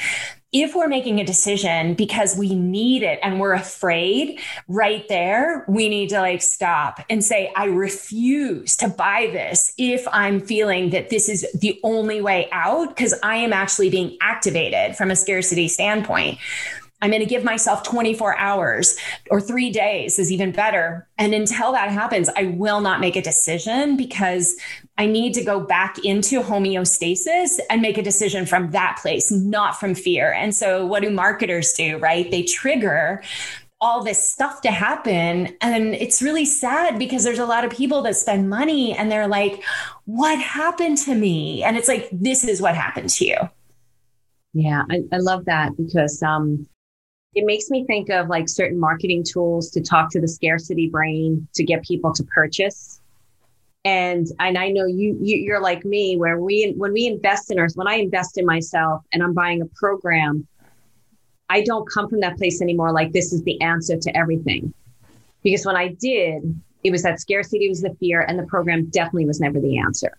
If 0.52 0.74
we're 0.74 0.88
making 0.88 1.20
a 1.20 1.26
decision 1.26 1.96
because 1.96 2.38
we 2.38 2.56
need 2.56 3.04
it 3.04 3.20
and 3.22 3.42
we're 3.42 3.54
afraid 3.54 4.40
right 4.70 5.06
there, 5.10 5.66
we 5.68 5.89
need 5.89 6.10
to 6.10 6.22
like 6.22 6.42
stop 6.42 7.01
and 7.10 7.22
say, 7.22 7.51
I 7.58 7.66
refuse 7.66 8.78
to 8.78 8.88
buy 8.88 9.30
this 9.34 9.74
if 9.78 10.08
I'm 10.13 10.39
feeling 10.39 10.92
that 10.92 11.10
this 11.10 11.28
is 11.28 11.46
the 11.60 11.78
only 11.84 12.22
way 12.22 12.48
out 12.54 12.96
because 12.96 13.13
I 13.22 13.36
am 13.38 13.51
actually 13.51 13.89
being 13.89 14.18
activated 14.22 14.96
from 14.96 15.12
a 15.12 15.16
scarcity 15.18 15.68
standpoint. 15.68 16.38
I'm 17.02 17.12
going 17.12 17.22
to 17.22 17.28
give 17.28 17.44
myself 17.44 17.84
24 17.84 18.38
hours 18.38 18.98
or 19.30 19.42
three 19.42 19.70
days 19.70 20.18
is 20.18 20.32
even 20.32 20.52
better. 20.52 21.08
And 21.18 21.34
until 21.34 21.72
that 21.74 21.92
happens, 21.92 22.30
I 22.36 22.46
will 22.46 22.82
not 22.82 23.00
make 23.00 23.16
a 23.16 23.22
decision 23.22 23.98
because 23.98 24.56
I 24.98 25.06
need 25.06 25.34
to 25.34 25.44
go 25.44 25.60
back 25.60 26.04
into 26.04 26.42
homeostasis 26.42 27.60
and 27.70 27.82
make 27.82 27.98
a 27.98 28.04
decision 28.04 28.46
from 28.46 28.72
that 28.72 28.98
place, 29.02 29.32
not 29.32 29.80
from 29.80 29.94
fear. 29.94 30.32
And 30.32 30.56
so, 30.56 30.86
what 30.86 31.04
do 31.04 31.10
marketers 31.10 31.74
do, 31.74 31.98
right? 31.98 32.32
They 32.32 32.44
trigger 32.44 33.22
all 33.82 34.04
this 34.04 34.30
stuff 34.30 34.62
to 34.62 34.72
happen. 34.72 35.56
And 35.62 35.94
it's 35.96 36.22
really 36.22 36.46
sad 36.46 36.98
because 36.98 37.24
there's 37.24 37.40
a 37.40 37.46
lot 37.46 37.66
of 37.66 37.72
people 37.72 38.02
that 38.04 38.16
spend 38.16 38.50
money 38.50 38.94
and 38.94 39.12
they're 39.12 39.28
like, 39.28 39.64
what 40.06 40.40
happened 40.40 40.98
to 41.00 41.14
me? 41.14 41.62
And 41.64 41.78
it's 41.78 41.88
like, 41.88 42.10
this 42.12 42.44
is 42.44 42.62
what 42.62 42.75
happened 42.75 43.10
to 43.12 43.25
you. 43.25 43.38
Yeah, 44.54 44.84
I, 44.90 45.04
I 45.12 45.18
love 45.18 45.46
that 45.46 45.75
because 45.75 46.24
um, 46.24 46.68
it 47.36 47.46
makes 47.46 47.70
me 47.70 47.84
think 47.84 48.10
of 48.10 48.30
like 48.30 48.48
certain 48.48 48.80
marketing 48.80 49.24
tools 49.24 49.70
to 49.72 49.82
talk 49.82 50.10
to 50.12 50.22
the 50.22 50.27
scarcity 50.27 50.88
brain 50.88 51.48
to 51.54 51.63
get 51.63 51.84
people 51.84 52.13
to 52.13 52.24
purchase. 52.24 53.01
And 53.84 54.25
and 54.39 54.58
I 54.58 54.70
know 54.70 54.86
you, 54.86 55.18
you 55.22 55.38
you're 55.38 55.62
like 55.62 55.86
me 55.86 56.15
where 56.18 56.39
we 56.39 56.74
when 56.77 56.94
we 56.94 57.06
invest 57.06 57.51
in 57.51 57.60
ours 57.60 57.75
when 57.75 57.88
I 57.88 57.96
invest 57.96 58.38
in 58.38 58.46
myself 58.46 59.04
and 59.13 59.22
I'm 59.22 59.34
buying 59.34 59.62
a 59.62 59.65
program, 59.75 60.48
I 61.50 61.62
don't 61.62 61.88
come 61.92 62.10
from 62.10 62.22
that 62.22 62.38
place 62.38 62.62
anymore 62.62 62.92
like 62.94 63.12
this 63.12 63.34
is 63.34 63.44
the 63.44 63.62
answer 63.62 63.98
to 63.98 64.18
everything. 64.18 64.74
Because 65.44 65.65
when 65.65 65.75
I 65.75 65.89
did, 65.89 66.60
it 66.84 66.92
was 66.92 67.04
that 67.04 67.20
scarcity 67.20 67.70
was 67.70 67.82
the 67.82 67.94
fear 68.00 68.22
and 68.22 68.39
the 68.39 68.48
program 68.48 68.86
definitely 68.86 69.25
was 69.25 69.39
never 69.39 69.60
the 69.60 69.77
answer. 69.77 70.18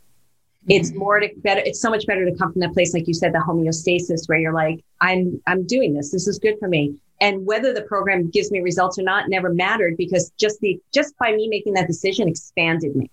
It's 0.69 0.91
mm-hmm. 0.91 0.99
more 0.99 1.21
to 1.21 1.29
better. 1.39 1.63
It's 1.65 1.81
so 1.81 1.91
much 1.91 2.07
better 2.07 2.25
to 2.25 2.37
come 2.37 2.53
from 2.53 2.61
that 2.61 2.73
place, 2.73 2.93
like 2.93 3.09
you 3.09 3.15
said, 3.15 3.33
the 3.33 3.39
homeostasis, 3.39 4.29
where 4.29 4.39
you're 4.39 4.53
like, 4.53 4.85
I'm, 5.01 5.41
I'm 5.47 5.67
doing 5.67 5.95
this. 5.95 6.11
This 6.11 6.29
is 6.29 6.39
good 6.39 6.59
for 6.59 6.69
me 6.69 6.97
and 7.21 7.47
whether 7.47 7.73
the 7.73 7.83
program 7.83 8.31
gives 8.31 8.51
me 8.51 8.61
results 8.61 8.99
or 8.99 9.03
not 9.03 9.29
never 9.29 9.53
mattered 9.53 9.97
because 9.97 10.31
just 10.39 10.61
the 10.61 10.81
just 10.93 11.17
by 11.19 11.33
me 11.33 11.49
making 11.49 11.75
that 11.75 11.87
decision 11.87 12.29
expanded 12.29 12.95
me 12.95 13.11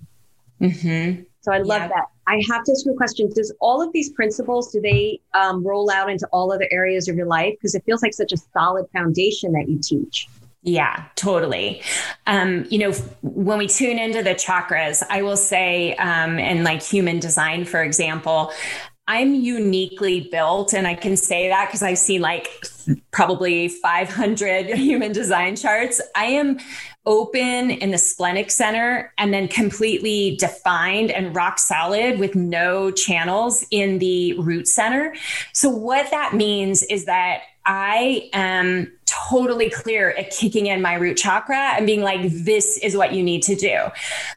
mm-hmm. 0.61 1.21
so 1.41 1.51
i 1.51 1.57
love 1.59 1.81
yeah. 1.81 1.87
that 1.87 2.05
i 2.27 2.35
have 2.49 2.63
to 2.63 2.71
ask 2.71 2.85
you 2.85 2.93
a 2.93 2.97
question 2.97 3.29
does 3.33 3.53
all 3.59 3.81
of 3.81 3.91
these 3.93 4.09
principles 4.11 4.71
do 4.71 4.81
they 4.81 5.19
um, 5.33 5.65
roll 5.65 5.89
out 5.91 6.09
into 6.09 6.27
all 6.31 6.51
other 6.51 6.67
areas 6.71 7.07
of 7.07 7.15
your 7.15 7.27
life 7.27 7.53
because 7.53 7.75
it 7.75 7.83
feels 7.85 8.01
like 8.01 8.13
such 8.13 8.31
a 8.31 8.37
solid 8.37 8.85
foundation 8.91 9.51
that 9.53 9.67
you 9.67 9.79
teach 9.81 10.27
Yeah, 10.65 11.03
totally. 11.15 11.81
Um, 12.25 12.65
you 12.69 12.79
know, 12.79 12.93
when 13.21 13.57
we 13.57 13.67
tune 13.67 13.99
into 13.99 14.23
the 14.23 14.33
chakras, 14.33 15.03
I 15.09 15.21
will 15.21 15.35
say, 15.35 15.93
um, 15.97 16.39
and 16.39 16.63
like 16.63 16.81
human 16.81 17.19
design, 17.19 17.65
for 17.65 17.83
example, 17.83 18.53
I'm 19.07 19.35
uniquely 19.35 20.29
built, 20.31 20.73
and 20.73 20.87
I 20.87 20.95
can 20.95 21.17
say 21.17 21.49
that 21.49 21.67
because 21.67 21.83
I've 21.83 21.97
seen 21.97 22.21
like 22.21 22.47
probably 23.11 23.67
500 23.67 24.67
human 24.77 25.11
design 25.11 25.57
charts. 25.57 26.01
I 26.15 26.25
am 26.25 26.59
open 27.05 27.69
in 27.69 27.91
the 27.91 27.97
splenic 27.97 28.49
center 28.49 29.11
and 29.17 29.33
then 29.33 29.49
completely 29.49 30.37
defined 30.37 31.11
and 31.11 31.35
rock 31.35 31.59
solid 31.59 32.17
with 32.17 32.33
no 32.33 32.91
channels 32.91 33.65
in 33.71 33.99
the 33.99 34.39
root 34.39 34.67
center. 34.67 35.13
So, 35.51 35.69
what 35.69 36.09
that 36.11 36.33
means 36.33 36.81
is 36.83 37.03
that 37.05 37.41
I 37.65 38.29
am 38.33 38.91
totally 39.05 39.69
clear 39.69 40.11
at 40.11 40.31
kicking 40.31 40.67
in 40.67 40.81
my 40.81 40.95
root 40.95 41.17
chakra 41.17 41.73
and 41.75 41.85
being 41.85 42.01
like, 42.01 42.21
this 42.31 42.77
is 42.79 42.97
what 42.97 43.13
you 43.13 43.23
need 43.23 43.43
to 43.43 43.55
do. 43.55 43.77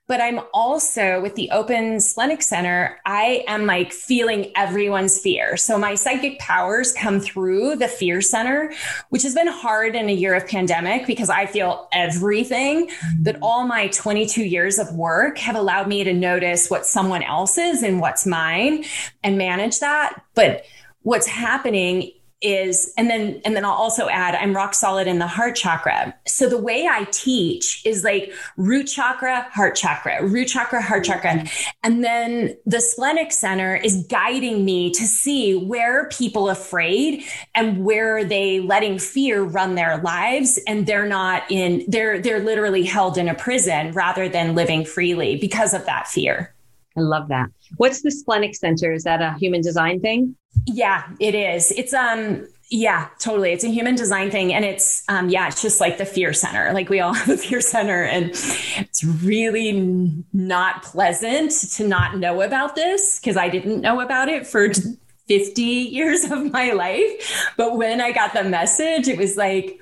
But 0.06 0.20
I'm 0.20 0.40
also 0.52 1.20
with 1.20 1.34
the 1.34 1.50
open 1.50 2.00
splenic 2.00 2.42
center, 2.42 2.98
I 3.06 3.44
am 3.48 3.66
like 3.66 3.92
feeling 3.92 4.52
everyone's 4.54 5.18
fear. 5.18 5.56
So 5.56 5.78
my 5.78 5.94
psychic 5.94 6.38
powers 6.38 6.92
come 6.92 7.20
through 7.20 7.76
the 7.76 7.88
fear 7.88 8.20
center, 8.20 8.72
which 9.08 9.22
has 9.22 9.34
been 9.34 9.48
hard 9.48 9.96
in 9.96 10.08
a 10.08 10.14
year 10.14 10.34
of 10.34 10.46
pandemic 10.46 11.06
because 11.06 11.30
I 11.30 11.46
feel 11.46 11.88
everything. 11.92 12.90
But 13.20 13.38
all 13.42 13.66
my 13.66 13.88
22 13.88 14.44
years 14.44 14.78
of 14.78 14.94
work 14.94 15.38
have 15.38 15.56
allowed 15.56 15.88
me 15.88 16.04
to 16.04 16.12
notice 16.12 16.68
what 16.68 16.86
someone 16.86 17.22
else's 17.22 17.82
and 17.82 18.00
what's 18.00 18.26
mine 18.26 18.84
and 19.24 19.38
manage 19.38 19.80
that. 19.80 20.22
But 20.34 20.64
what's 21.02 21.26
happening 21.26 22.10
is 22.42 22.92
and 22.98 23.08
then 23.08 23.40
and 23.44 23.56
then 23.56 23.64
I'll 23.64 23.72
also 23.72 24.08
add 24.08 24.34
I'm 24.34 24.54
rock 24.54 24.74
solid 24.74 25.06
in 25.06 25.18
the 25.18 25.26
heart 25.26 25.56
chakra. 25.56 26.14
So 26.26 26.48
the 26.48 26.60
way 26.60 26.86
I 26.86 27.04
teach 27.10 27.82
is 27.86 28.04
like 28.04 28.32
root 28.56 28.84
chakra, 28.84 29.48
heart 29.52 29.74
chakra, 29.74 30.24
root 30.26 30.48
chakra, 30.48 30.82
heart 30.82 31.04
mm-hmm. 31.04 31.12
chakra. 31.12 31.50
And 31.82 32.04
then 32.04 32.56
the 32.66 32.80
splenic 32.80 33.32
center 33.32 33.76
is 33.76 34.06
guiding 34.08 34.64
me 34.64 34.90
to 34.90 35.04
see 35.04 35.54
where 35.54 36.02
are 36.02 36.08
people 36.10 36.50
afraid 36.50 37.24
and 37.54 37.84
where 37.84 38.18
are 38.18 38.24
they 38.24 38.60
letting 38.60 38.98
fear 38.98 39.42
run 39.42 39.74
their 39.74 39.98
lives 39.98 40.58
and 40.66 40.86
they're 40.86 41.08
not 41.08 41.44
in 41.50 41.84
they're 41.88 42.20
they're 42.20 42.40
literally 42.40 42.84
held 42.84 43.16
in 43.16 43.28
a 43.28 43.34
prison 43.34 43.92
rather 43.92 44.28
than 44.28 44.54
living 44.54 44.84
freely 44.84 45.36
because 45.36 45.72
of 45.72 45.86
that 45.86 46.06
fear. 46.06 46.54
I 46.96 47.00
love 47.00 47.28
that. 47.28 47.50
What's 47.76 48.02
the 48.02 48.10
splenic 48.10 48.54
center? 48.54 48.92
Is 48.92 49.04
that 49.04 49.20
a 49.20 49.34
human 49.34 49.60
design 49.60 50.00
thing? 50.00 50.34
Yeah, 50.64 51.04
it 51.20 51.34
is. 51.34 51.72
It's 51.72 51.92
um 51.92 52.46
yeah, 52.68 53.08
totally. 53.20 53.52
It's 53.52 53.62
a 53.62 53.68
human 53.68 53.94
design 53.94 54.30
thing. 54.30 54.52
And 54.52 54.64
it's, 54.64 55.04
um, 55.08 55.28
yeah, 55.28 55.46
it's 55.46 55.62
just 55.62 55.80
like 55.80 55.98
the 55.98 56.04
fear 56.04 56.32
center. 56.32 56.72
Like 56.72 56.88
we 56.88 56.98
all 56.98 57.12
have 57.14 57.28
a 57.28 57.36
fear 57.36 57.60
center. 57.60 58.02
And 58.02 58.30
it's 58.30 59.04
really 59.04 60.24
not 60.32 60.82
pleasant 60.82 61.52
to 61.74 61.86
not 61.86 62.18
know 62.18 62.42
about 62.42 62.74
this 62.74 63.20
because 63.20 63.36
I 63.36 63.48
didn't 63.48 63.80
know 63.80 64.00
about 64.00 64.28
it 64.28 64.46
for 64.46 64.72
50 65.28 65.62
years 65.62 66.24
of 66.24 66.50
my 66.52 66.72
life. 66.72 67.52
But 67.56 67.76
when 67.76 68.00
I 68.00 68.12
got 68.12 68.32
the 68.32 68.44
message, 68.44 69.06
it 69.08 69.18
was 69.18 69.36
like, 69.36 69.78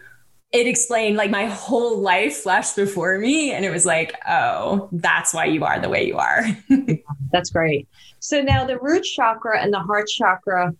it 0.52 0.68
explained 0.68 1.16
like 1.16 1.30
my 1.30 1.46
whole 1.46 1.98
life 1.98 2.36
flashed 2.36 2.76
before 2.76 3.18
me. 3.18 3.50
And 3.50 3.64
it 3.64 3.70
was 3.70 3.84
like, 3.84 4.14
oh, 4.28 4.88
that's 4.92 5.34
why 5.34 5.46
you 5.46 5.64
are 5.64 5.80
the 5.80 5.88
way 5.88 6.06
you 6.06 6.16
are. 6.16 6.44
that's 7.32 7.50
great. 7.50 7.88
So 8.24 8.40
now 8.40 8.64
the 8.64 8.78
root 8.78 9.04
chakra 9.04 9.60
and 9.60 9.70
the 9.70 9.80
heart 9.80 10.08
chakra, 10.08 10.74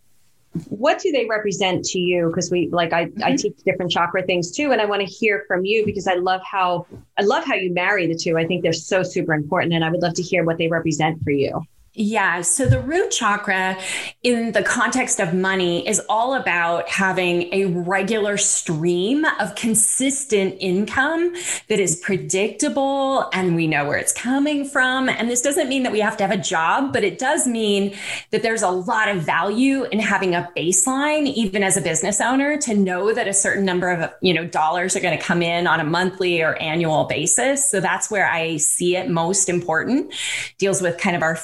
what 0.71 0.99
do 0.99 1.13
they 1.13 1.27
represent 1.27 1.85
to 1.85 1.99
you? 1.99 2.29
Because 2.29 2.51
we 2.51 2.71
like 2.71 2.95
I, 2.95 3.05
mm-hmm. 3.05 3.23
I 3.23 3.37
teach 3.37 3.59
different 3.67 3.93
chakra 3.93 4.23
things 4.23 4.51
too, 4.51 4.73
and 4.73 4.81
I 4.81 4.87
want 4.87 5.03
to 5.03 5.07
hear 5.07 5.45
from 5.47 5.63
you 5.63 5.85
because 5.85 6.07
I 6.07 6.15
love 6.15 6.41
how 6.43 6.87
I 7.19 7.23
love 7.23 7.45
how 7.45 7.55
you 7.55 7.71
marry 7.75 8.07
the 8.07 8.15
two. 8.15 8.39
I 8.39 8.47
think 8.47 8.63
they're 8.63 8.73
so 8.73 9.03
super 9.03 9.35
important, 9.35 9.75
and 9.75 9.85
I 9.85 9.91
would 9.91 10.01
love 10.01 10.15
to 10.15 10.23
hear 10.23 10.43
what 10.43 10.57
they 10.57 10.69
represent 10.69 11.23
for 11.23 11.33
you. 11.33 11.63
Yeah. 11.97 12.41
So 12.43 12.67
the 12.67 12.81
root 12.81 13.13
chakra 13.13 13.79
in 14.25 14.51
the 14.51 14.65
context 14.65 15.21
of 15.21 15.33
money 15.33 15.87
is 15.87 16.01
all 16.09 16.35
about 16.35 16.89
having 16.89 17.55
a 17.55 17.67
regular 17.67 18.37
stream 18.37 19.25
of 19.39 19.55
consistent 19.55 20.57
income 20.59 21.33
that 21.69 21.79
is 21.79 21.95
predictable 21.95 23.31
and 23.33 23.55
we 23.55 23.69
know 23.69 23.87
where 23.87 23.97
it's 23.97 24.13
coming 24.13 24.65
from. 24.65 25.09
And 25.09 25.31
this 25.31 25.41
doesn't 25.41 25.69
mean 25.69 25.85
that 25.85 25.93
we 25.93 26.01
have 26.01 26.17
to 26.17 26.27
have 26.27 26.37
a 26.37 26.43
job, 26.43 26.93
but 26.93 27.05
it 27.05 27.17
does 27.17 27.47
mean 27.47 27.95
that 28.33 28.43
there's 28.43 28.63
a 28.63 28.71
lot 28.71 29.07
of 29.07 29.23
value 29.23 29.85
in 29.85 30.01
having 30.01 30.35
a 30.35 30.51
baseline, 30.57 31.33
even 31.35 31.63
as 31.63 31.77
a 31.77 31.81
business 31.81 32.21
owner, 32.21 32.59
to 32.63 32.75
know 32.75 33.15
that 33.15 33.29
a 33.29 33.33
certain 33.33 33.65
number 33.65 33.89
of, 33.91 34.11
you 34.21 34.35
know, 34.35 34.45
dollars 34.45 34.97
are 34.97 35.01
going 35.01 35.17
to 35.17 35.25
come 35.25 35.43
in 35.43 35.69
on 35.69 35.79
a 35.79 35.85
monthly 35.85 36.43
or 36.43 36.57
annual 36.61 37.05
basis. 37.05 37.71
So 37.71 37.79
that's 37.79 38.11
where 38.11 38.29
I 38.29 38.57
see 38.57 38.97
it 38.97 39.09
most 39.09 39.49
important. 39.49 40.13
Deals 40.59 40.83
with 40.83 40.99
kind 40.99 41.15
of 41.15 41.23
our 41.23 41.37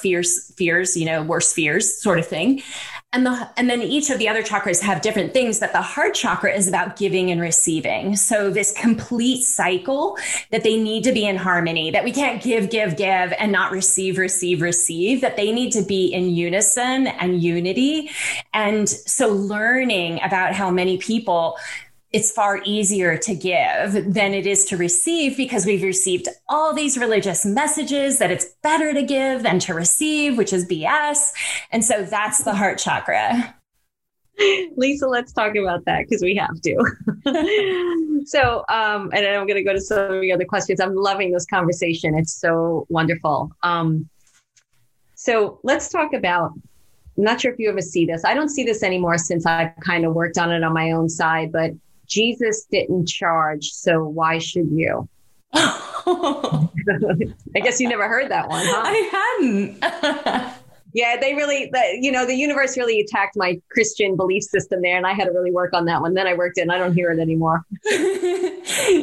fears 0.56 0.96
you 0.96 1.04
know, 1.04 1.22
worse 1.22 1.52
fears 1.52 2.00
sort 2.00 2.18
of 2.18 2.26
thing. 2.26 2.62
And 3.12 3.26
the 3.26 3.50
and 3.56 3.68
then 3.68 3.82
each 3.82 4.08
of 4.10 4.18
the 4.18 4.28
other 4.28 4.42
chakras 4.42 4.80
have 4.82 5.02
different 5.02 5.32
things 5.32 5.58
that 5.58 5.72
the 5.72 5.82
heart 5.82 6.14
chakra 6.14 6.52
is 6.52 6.68
about 6.68 6.96
giving 6.96 7.32
and 7.32 7.40
receiving. 7.40 8.14
So 8.14 8.50
this 8.50 8.72
complete 8.72 9.42
cycle 9.42 10.16
that 10.52 10.62
they 10.62 10.80
need 10.80 11.02
to 11.04 11.12
be 11.12 11.26
in 11.26 11.36
harmony, 11.36 11.90
that 11.90 12.04
we 12.04 12.12
can't 12.12 12.40
give, 12.40 12.70
give, 12.70 12.96
give 12.96 13.34
and 13.36 13.50
not 13.50 13.72
receive, 13.72 14.16
receive, 14.16 14.62
receive, 14.62 15.22
that 15.22 15.36
they 15.36 15.50
need 15.50 15.72
to 15.72 15.82
be 15.82 16.06
in 16.06 16.30
unison 16.30 17.08
and 17.08 17.42
unity. 17.42 18.10
And 18.54 18.88
so 18.88 19.28
learning 19.28 20.20
about 20.22 20.54
how 20.54 20.70
many 20.70 20.96
people 20.96 21.56
it's 22.12 22.32
far 22.32 22.60
easier 22.64 23.16
to 23.16 23.34
give 23.34 24.12
than 24.12 24.34
it 24.34 24.46
is 24.46 24.64
to 24.64 24.76
receive 24.76 25.36
because 25.36 25.64
we've 25.64 25.82
received 25.82 26.28
all 26.48 26.74
these 26.74 26.98
religious 26.98 27.46
messages 27.46 28.18
that 28.18 28.32
it's 28.32 28.46
better 28.62 28.92
to 28.92 29.02
give 29.02 29.44
than 29.44 29.60
to 29.60 29.74
receive, 29.74 30.36
which 30.36 30.52
is 30.52 30.66
BS. 30.66 31.30
And 31.70 31.84
so 31.84 32.02
that's 32.02 32.42
the 32.42 32.54
heart 32.54 32.78
chakra. 32.78 33.54
Lisa, 34.76 35.06
let's 35.06 35.32
talk 35.32 35.54
about 35.54 35.84
that 35.84 36.06
because 36.08 36.22
we 36.22 36.34
have 36.34 36.60
to. 36.62 38.22
so, 38.24 38.64
um, 38.68 39.10
and 39.12 39.26
I'm 39.26 39.46
going 39.46 39.56
to 39.56 39.62
go 39.62 39.72
to 39.72 39.80
some 39.80 40.14
of 40.14 40.20
the 40.20 40.32
other 40.32 40.44
questions. 40.44 40.80
I'm 40.80 40.94
loving 40.96 41.30
this 41.30 41.46
conversation. 41.46 42.16
It's 42.16 42.32
so 42.32 42.86
wonderful. 42.88 43.52
Um, 43.62 44.08
so 45.14 45.60
let's 45.62 45.90
talk 45.90 46.12
about. 46.12 46.52
I'm 47.18 47.24
not 47.24 47.40
sure 47.40 47.52
if 47.52 47.58
you 47.58 47.68
ever 47.68 47.82
see 47.82 48.06
this. 48.06 48.24
I 48.24 48.34
don't 48.34 48.48
see 48.48 48.64
this 48.64 48.82
anymore 48.82 49.18
since 49.18 49.44
I've 49.44 49.76
kind 49.84 50.06
of 50.06 50.14
worked 50.14 50.38
on 50.38 50.50
it 50.50 50.64
on 50.64 50.72
my 50.72 50.92
own 50.92 51.08
side, 51.08 51.52
but 51.52 51.72
Jesus 52.10 52.66
didn't 52.70 53.06
charge, 53.06 53.70
so 53.70 54.04
why 54.04 54.38
should 54.38 54.68
you? 54.70 55.08
I 55.54 56.68
guess 57.54 57.80
you 57.80 57.88
never 57.88 58.08
heard 58.08 58.30
that 58.30 58.48
one, 58.48 58.64
huh? 58.66 58.82
I 58.84 59.36
hadn't. 59.38 60.54
yeah, 60.92 61.16
they 61.20 61.34
really, 61.34 61.70
the, 61.72 61.98
you 62.00 62.10
know, 62.10 62.26
the 62.26 62.34
universe 62.34 62.76
really 62.76 63.00
attacked 63.00 63.36
my 63.36 63.60
Christian 63.70 64.16
belief 64.16 64.42
system 64.42 64.82
there, 64.82 64.96
and 64.96 65.06
I 65.06 65.12
had 65.12 65.26
to 65.26 65.30
really 65.30 65.52
work 65.52 65.72
on 65.72 65.84
that 65.86 66.00
one. 66.00 66.14
Then 66.14 66.26
I 66.26 66.34
worked 66.34 66.58
it, 66.58 66.62
and 66.62 66.72
I 66.72 66.78
don't 66.78 66.94
hear 66.94 67.10
it 67.10 67.20
anymore. 67.20 67.64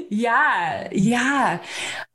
yeah, 0.10 0.90
yeah. 0.92 1.64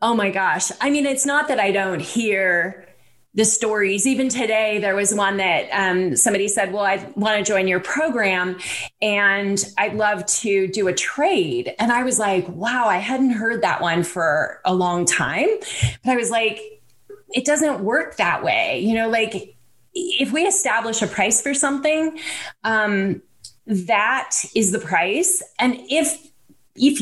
Oh 0.03 0.15
my 0.15 0.31
gosh. 0.31 0.71
I 0.81 0.91
mean, 0.91 1.07
it's 1.07 1.25
not 1.25 1.49
that 1.49 1.59
I 1.59 1.73
don't 1.73 2.01
hear 2.01 2.87
the 3.35 3.45
stories. 3.45 4.07
Even 4.07 4.29
today, 4.29 4.79
there 4.79 4.95
was 4.95 5.15
one 5.15 5.39
that 5.39 5.69
um, 5.73 6.17
somebody 6.17 6.49
said, 6.49 6.73
Well, 6.73 6.85
I 6.85 7.11
want 7.17 7.45
to 7.45 7.51
join 7.51 7.67
your 7.67 7.81
program 7.81 8.59
and 9.01 9.65
I'd 9.79 9.95
love 9.95 10.27
to 10.27 10.69
do 10.69 10.89
a 10.89 10.93
trade. 10.93 11.75
And 11.79 11.93
I 11.93 12.03
was 12.03 12.19
like, 12.19 12.47
Wow, 12.49 12.87
I 12.87 12.99
hadn't 12.99 13.31
heard 13.31 13.63
that 13.63 13.81
one 13.81 14.03
for 14.03 14.61
a 14.65 14.75
long 14.75 15.07
time. 15.07 15.49
But 16.05 16.13
I 16.13 16.17
was 16.17 16.31
like, 16.31 16.61
It 17.31 17.45
doesn't 17.45 17.81
work 17.81 18.17
that 18.17 18.45
way. 18.45 18.81
You 18.81 18.95
know, 18.95 19.09
like 19.09 19.57
if 19.95 20.33
we 20.33 20.43
establish 20.43 21.01
a 21.03 21.07
price 21.07 21.41
for 21.41 21.55
something, 21.55 22.19
um, 22.65 23.23
that 23.67 24.33
is 24.55 24.73
the 24.73 24.79
price. 24.79 25.43
And 25.59 25.79
if 25.89 26.32
if 26.75 26.99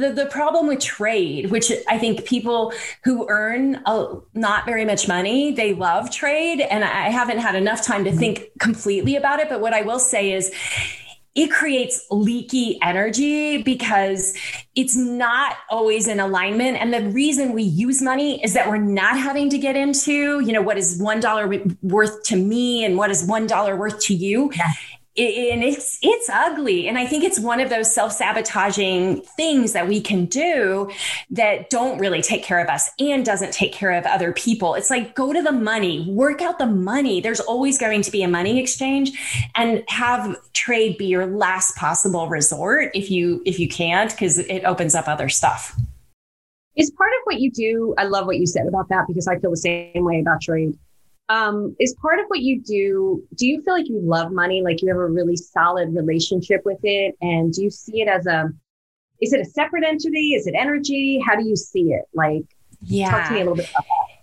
the, 0.00 0.12
the 0.12 0.26
problem 0.26 0.68
with 0.68 0.80
trade 0.80 1.50
which 1.50 1.72
i 1.88 1.98
think 1.98 2.24
people 2.24 2.72
who 3.02 3.26
earn 3.28 3.82
a, 3.86 4.14
not 4.34 4.64
very 4.64 4.84
much 4.84 5.08
money 5.08 5.52
they 5.52 5.74
love 5.74 6.10
trade. 6.10 6.60
And 6.60 6.84
i 6.84 7.10
haven't 7.10 7.38
had 7.38 7.54
enough 7.54 7.84
time 7.84 8.04
to 8.04 8.12
think 8.12 8.48
completely 8.58 9.16
about 9.16 9.40
it. 9.40 9.48
But 9.48 9.60
what 9.60 9.72
i 9.72 9.82
will 9.82 9.98
say 9.98 10.32
is 10.32 10.52
it 11.34 11.50
creates 11.52 12.04
leaky 12.10 12.80
energy 12.82 13.62
because 13.62 14.36
it's 14.74 14.96
not 14.96 15.56
always 15.70 16.08
in 16.08 16.18
alignment. 16.18 16.78
And 16.78 16.92
the 16.92 17.10
reason 17.10 17.52
we 17.52 17.62
use 17.62 18.02
money 18.02 18.42
is 18.42 18.54
that 18.54 18.68
we're 18.68 18.78
not 18.78 19.16
having 19.16 19.48
to 19.50 19.58
get 19.58 19.76
into 19.76 20.40
you 20.40 20.52
know 20.52 20.62
what 20.62 20.78
is 20.78 20.98
one 21.00 21.20
dollar 21.20 21.52
worth 21.82 22.22
to 22.24 22.36
me 22.36 22.84
and 22.84 22.96
what 22.96 23.10
is 23.10 23.24
one 23.24 23.46
dollar 23.46 23.76
worth 23.76 24.00
to 24.02 24.14
you. 24.14 24.50
Yeah 24.54 24.72
and 25.18 25.64
it's 25.64 25.98
it's 26.02 26.28
ugly. 26.28 26.88
And 26.88 26.98
i 26.98 27.06
think 27.06 27.24
it's 27.24 27.38
one 27.38 27.60
of 27.60 27.70
those 27.70 27.92
self-sabotaging 27.92 29.22
things 29.36 29.72
that 29.72 29.88
we 29.88 30.00
can 30.00 30.26
do 30.26 30.90
that 31.30 31.70
don't 31.70 31.98
really 31.98 32.22
take 32.22 32.42
care 32.42 32.60
of 32.60 32.68
us 32.68 32.90
and 32.98 33.24
doesn't 33.24 33.52
take 33.52 33.72
care 33.72 33.92
of 33.92 34.04
other 34.06 34.32
people. 34.32 34.74
It's 34.74 34.90
like 34.90 35.14
go 35.14 35.32
to 35.32 35.42
the 35.42 35.52
money 35.52 36.06
work 36.08 36.40
out 36.42 36.58
the 36.58 36.66
money. 36.66 37.20
There's 37.20 37.40
always 37.40 37.78
going 37.78 38.02
to 38.02 38.10
be 38.10 38.22
a 38.22 38.28
money 38.28 38.60
exchange 38.60 39.50
and 39.54 39.84
have 39.88 40.36
trade 40.52 40.98
be 40.98 41.06
your 41.06 41.26
last 41.26 41.76
possible 41.76 42.28
resort 42.28 42.90
if 42.94 43.10
you 43.10 43.42
if 43.44 43.58
you 43.58 43.68
can't 43.68 44.10
because 44.10 44.38
it 44.38 44.64
opens 44.64 44.94
up 44.94 45.08
other 45.08 45.28
stuff. 45.28 45.74
Is 46.76 46.92
part 46.92 47.10
of 47.10 47.20
what 47.24 47.40
you 47.40 47.50
do 47.50 47.94
i 47.98 48.04
love 48.04 48.26
what 48.26 48.38
you 48.38 48.46
said 48.46 48.68
about 48.68 48.88
that 48.88 49.06
because 49.08 49.26
i 49.26 49.36
feel 49.38 49.50
the 49.50 49.56
same 49.56 50.04
way 50.04 50.20
about 50.20 50.40
trade 50.40 50.78
um, 51.28 51.76
is 51.78 51.94
part 52.00 52.18
of 52.18 52.26
what 52.28 52.40
you 52.40 52.60
do 52.62 53.22
do 53.34 53.46
you 53.46 53.62
feel 53.62 53.74
like 53.74 53.88
you 53.88 54.00
love 54.00 54.32
money? 54.32 54.62
Like 54.62 54.82
you 54.82 54.88
have 54.88 54.96
a 54.96 55.06
really 55.06 55.36
solid 55.36 55.94
relationship 55.94 56.62
with 56.64 56.78
it? 56.82 57.16
And 57.20 57.52
do 57.52 57.62
you 57.62 57.70
see 57.70 58.00
it 58.00 58.08
as 58.08 58.26
a 58.26 58.50
is 59.20 59.32
it 59.32 59.40
a 59.40 59.44
separate 59.44 59.84
entity? 59.84 60.34
Is 60.34 60.46
it 60.46 60.54
energy? 60.56 61.22
How 61.26 61.36
do 61.36 61.46
you 61.46 61.56
see 61.56 61.92
it? 61.92 62.04
Like 62.14 62.44
yeah 62.82 63.10
talk 63.10 63.28
to 63.28 63.34
me 63.34 63.40
a 63.40 63.44
little 63.44 63.56
bit 63.56 63.68
about 63.70 63.84
that. 63.84 64.18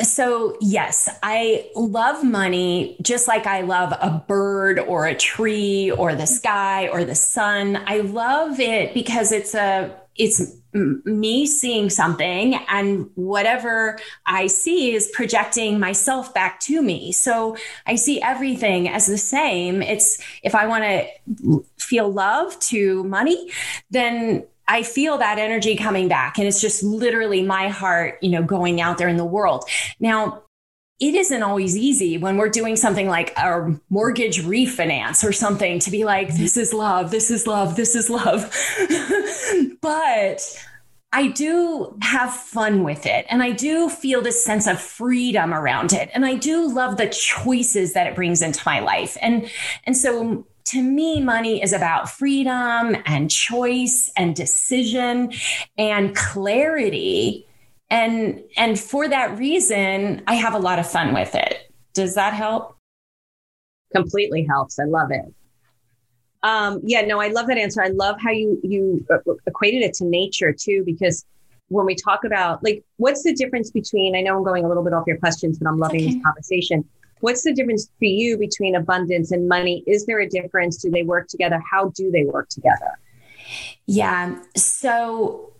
So, 0.00 0.56
yes, 0.60 1.08
I 1.24 1.70
love 1.74 2.22
money 2.22 2.96
just 3.02 3.26
like 3.26 3.48
I 3.48 3.62
love 3.62 3.92
a 4.00 4.22
bird 4.28 4.78
or 4.78 5.06
a 5.06 5.14
tree 5.14 5.90
or 5.90 6.14
the 6.14 6.26
sky 6.26 6.86
or 6.86 7.04
the 7.04 7.16
sun. 7.16 7.82
I 7.84 7.98
love 7.98 8.60
it 8.60 8.94
because 8.94 9.32
it's 9.32 9.56
a 9.56 9.92
it's 10.18 10.54
me 10.74 11.46
seeing 11.46 11.88
something 11.88 12.54
and 12.68 13.08
whatever 13.14 13.98
I 14.26 14.48
see 14.48 14.94
is 14.94 15.10
projecting 15.14 15.80
myself 15.80 16.34
back 16.34 16.60
to 16.60 16.82
me. 16.82 17.12
So 17.12 17.56
I 17.86 17.94
see 17.94 18.20
everything 18.20 18.88
as 18.88 19.06
the 19.06 19.18
same. 19.18 19.80
It's 19.80 20.18
if 20.42 20.54
I 20.54 20.66
want 20.66 20.84
to 20.84 21.64
feel 21.78 22.12
love 22.12 22.58
to 22.60 23.04
money, 23.04 23.50
then 23.90 24.46
I 24.66 24.82
feel 24.82 25.16
that 25.18 25.38
energy 25.38 25.76
coming 25.76 26.08
back 26.08 26.36
and 26.36 26.46
it's 26.46 26.60
just 26.60 26.82
literally 26.82 27.42
my 27.42 27.68
heart, 27.68 28.18
you 28.20 28.30
know, 28.30 28.42
going 28.42 28.80
out 28.80 28.98
there 28.98 29.08
in 29.08 29.16
the 29.16 29.24
world. 29.24 29.64
Now, 29.98 30.42
it 31.00 31.14
isn't 31.14 31.42
always 31.42 31.76
easy 31.76 32.18
when 32.18 32.36
we're 32.36 32.48
doing 32.48 32.74
something 32.74 33.08
like 33.08 33.36
a 33.36 33.78
mortgage 33.88 34.42
refinance 34.42 35.22
or 35.22 35.32
something 35.32 35.78
to 35.78 35.90
be 35.90 36.04
like, 36.04 36.34
this 36.34 36.56
is 36.56 36.74
love, 36.74 37.12
this 37.12 37.30
is 37.30 37.46
love, 37.46 37.76
this 37.76 37.94
is 37.94 38.10
love. 38.10 38.52
but 39.80 40.64
I 41.12 41.28
do 41.28 41.96
have 42.02 42.34
fun 42.34 42.82
with 42.82 43.06
it 43.06 43.26
and 43.30 43.42
I 43.42 43.52
do 43.52 43.88
feel 43.88 44.20
this 44.20 44.44
sense 44.44 44.66
of 44.66 44.80
freedom 44.80 45.54
around 45.54 45.92
it. 45.92 46.10
And 46.14 46.26
I 46.26 46.34
do 46.34 46.68
love 46.68 46.96
the 46.96 47.08
choices 47.08 47.92
that 47.92 48.08
it 48.08 48.16
brings 48.16 48.42
into 48.42 48.60
my 48.66 48.80
life. 48.80 49.16
And, 49.22 49.48
and 49.84 49.96
so 49.96 50.46
to 50.64 50.82
me, 50.82 51.20
money 51.20 51.62
is 51.62 51.72
about 51.72 52.10
freedom 52.10 52.96
and 53.06 53.30
choice 53.30 54.10
and 54.16 54.36
decision 54.36 55.32
and 55.78 56.14
clarity 56.14 57.47
and 57.90 58.42
and 58.56 58.78
for 58.78 59.08
that 59.08 59.38
reason 59.38 60.22
i 60.26 60.34
have 60.34 60.54
a 60.54 60.58
lot 60.58 60.78
of 60.78 60.90
fun 60.90 61.14
with 61.14 61.34
it. 61.34 61.72
Does 61.94 62.14
that 62.14 62.34
help? 62.34 62.76
Completely 63.94 64.44
helps. 64.44 64.78
I 64.78 64.84
love 64.84 65.10
it. 65.10 65.24
Um 66.42 66.80
yeah 66.84 67.02
no 67.02 67.20
i 67.20 67.28
love 67.28 67.46
that 67.48 67.58
answer. 67.58 67.82
I 67.82 67.88
love 67.88 68.16
how 68.20 68.30
you 68.30 68.60
you 68.62 69.06
uh, 69.10 69.32
equated 69.46 69.82
it 69.82 69.94
to 69.94 70.04
nature 70.04 70.52
too 70.52 70.82
because 70.84 71.24
when 71.68 71.84
we 71.84 71.94
talk 71.94 72.24
about 72.24 72.62
like 72.62 72.82
what's 72.96 73.22
the 73.22 73.34
difference 73.34 73.70
between 73.70 74.16
i 74.16 74.22
know 74.22 74.36
i'm 74.36 74.44
going 74.44 74.64
a 74.64 74.68
little 74.68 74.82
bit 74.82 74.94
off 74.94 75.06
your 75.06 75.18
questions 75.18 75.58
but 75.58 75.68
i'm 75.68 75.78
loving 75.78 76.00
okay. 76.00 76.14
this 76.14 76.22
conversation. 76.24 76.84
What's 77.20 77.42
the 77.42 77.52
difference 77.52 77.90
for 77.98 78.04
you 78.04 78.38
between 78.38 78.76
abundance 78.76 79.32
and 79.32 79.48
money? 79.48 79.82
Is 79.86 80.06
there 80.06 80.20
a 80.20 80.28
difference? 80.28 80.76
Do 80.76 80.90
they 80.90 81.02
work 81.02 81.28
together? 81.28 81.60
How 81.70 81.88
do 81.90 82.10
they 82.10 82.24
work 82.24 82.48
together? 82.48 82.98
Yeah. 83.86 84.38
So 84.56 85.52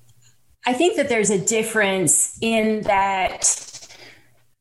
I 0.66 0.72
think 0.72 0.96
that 0.96 1.08
there's 1.08 1.30
a 1.30 1.38
difference 1.38 2.38
in 2.40 2.82
that. 2.82 3.64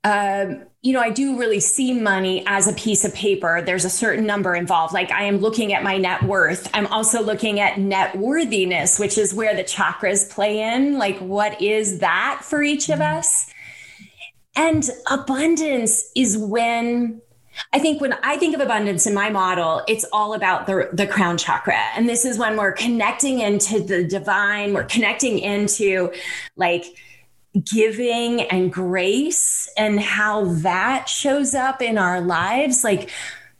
Um, 0.03 0.63
you 0.81 0.93
know, 0.93 1.01
I 1.01 1.09
do 1.09 1.37
really 1.37 1.59
see 1.59 1.91
money 1.91 2.43
as 2.47 2.65
a 2.67 2.73
piece 2.73 3.03
of 3.03 3.13
paper. 3.13 3.61
There's 3.61 3.83
a 3.83 3.89
certain 3.89 4.25
number 4.25 4.55
involved. 4.55 4.93
Like 4.93 5.11
I 5.11 5.23
am 5.23 5.39
looking 5.39 5.73
at 5.73 5.83
my 5.83 5.97
net 5.97 6.23
worth. 6.23 6.69
I'm 6.73 6.87
also 6.87 7.21
looking 7.21 7.59
at 7.59 7.77
net 7.77 8.15
worthiness, 8.15 8.99
which 8.99 9.17
is 9.17 9.33
where 9.33 9.53
the 9.53 9.65
chakras 9.65 10.29
play 10.29 10.61
in. 10.61 10.97
Like, 10.97 11.17
what 11.17 11.61
is 11.61 11.99
that 11.99 12.41
for 12.43 12.63
each 12.63 12.87
of 12.89 12.99
mm-hmm. 12.99 13.17
us? 13.17 13.51
And 14.55 14.89
abundance 15.11 16.09
is 16.15 16.37
when 16.37 17.21
I 17.73 17.79
think 17.79 18.01
when 18.01 18.13
I 18.23 18.37
think 18.37 18.55
of 18.55 18.61
abundance 18.61 19.05
in 19.07 19.13
my 19.13 19.29
model, 19.29 19.83
it's 19.87 20.05
all 20.11 20.33
about 20.33 20.67
the, 20.67 20.89
the 20.93 21.07
crown 21.07 21.37
chakra. 21.37 21.79
And 21.95 22.07
this 22.07 22.25
is 22.25 22.37
when 22.37 22.57
we're 22.57 22.71
connecting 22.71 23.39
into 23.39 23.79
the 23.79 24.03
divine, 24.03 24.73
we're 24.73 24.83
connecting 24.85 25.39
into 25.39 26.11
like 26.55 26.85
giving 27.63 28.41
and 28.41 28.71
grace 28.71 29.69
and 29.77 29.99
how 29.99 30.45
that 30.45 31.09
shows 31.09 31.55
up 31.55 31.81
in 31.81 31.97
our 31.97 32.21
lives. 32.21 32.83
Like 32.83 33.09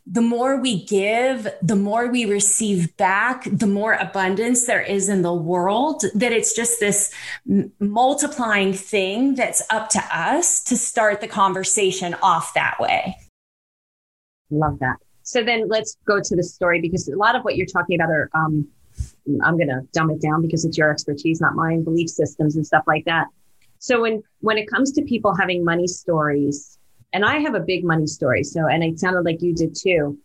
the 0.06 0.22
more 0.22 0.58
we 0.58 0.86
give, 0.86 1.48
the 1.62 1.76
more 1.76 2.08
we 2.08 2.26
receive 2.26 2.96
back, 2.96 3.48
the 3.52 3.68
more 3.68 3.94
abundance 3.94 4.66
there 4.66 4.82
is 4.82 5.10
in 5.10 5.22
the 5.22 5.34
world. 5.34 6.06
That 6.16 6.32
it's 6.32 6.56
just 6.56 6.80
this 6.80 7.14
m- 7.50 7.72
multiplying 7.80 8.74
thing 8.74 9.36
that's 9.36 9.62
up 9.70 9.90
to 9.90 10.04
us 10.14 10.64
to 10.66 10.78
start 10.78 11.20
the 11.20 11.28
conversation 11.28 12.16
off 12.22 12.54
that 12.54 12.80
way. 12.80 13.18
Love 14.50 14.80
that. 14.80 14.98
So 15.24 15.44
then 15.44 15.68
let's 15.68 15.98
go 16.06 16.22
to 16.22 16.36
the 16.36 16.44
story 16.44 16.80
because 16.80 17.08
a 17.10 17.16
lot 17.16 17.36
of 17.36 17.44
what 17.44 17.58
you're 17.58 17.68
talking 17.68 18.00
about 18.00 18.10
are, 18.10 18.30
um, 18.34 18.68
I'm 19.44 19.58
going 19.58 19.68
to 19.68 19.82
dumb 19.92 20.10
it 20.10 20.22
down 20.22 20.42
because 20.42 20.64
it's 20.64 20.78
your 20.78 20.90
expertise, 20.90 21.42
not 21.42 21.54
mine, 21.54 21.84
belief 21.84 22.10
systems 22.10 22.56
and 22.56 22.66
stuff 22.66 22.84
like 22.88 23.04
that. 23.06 23.28
So 23.80 24.02
when, 24.02 24.24
when 24.40 24.58
it 24.58 24.70
comes 24.70 24.92
to 24.94 25.02
people 25.04 25.36
having 25.36 25.64
money 25.64 25.88
stories, 25.88 26.78
and 27.14 27.26
I 27.26 27.40
have 27.40 27.56
a 27.56 27.60
big 27.60 27.84
money 27.84 28.08
story. 28.08 28.44
So, 28.44 28.68
and 28.68 28.84
it 28.84 29.00
sounded 29.00 29.26
like 29.26 29.42
you 29.42 29.54
did 29.54 29.76
too. 29.76 30.18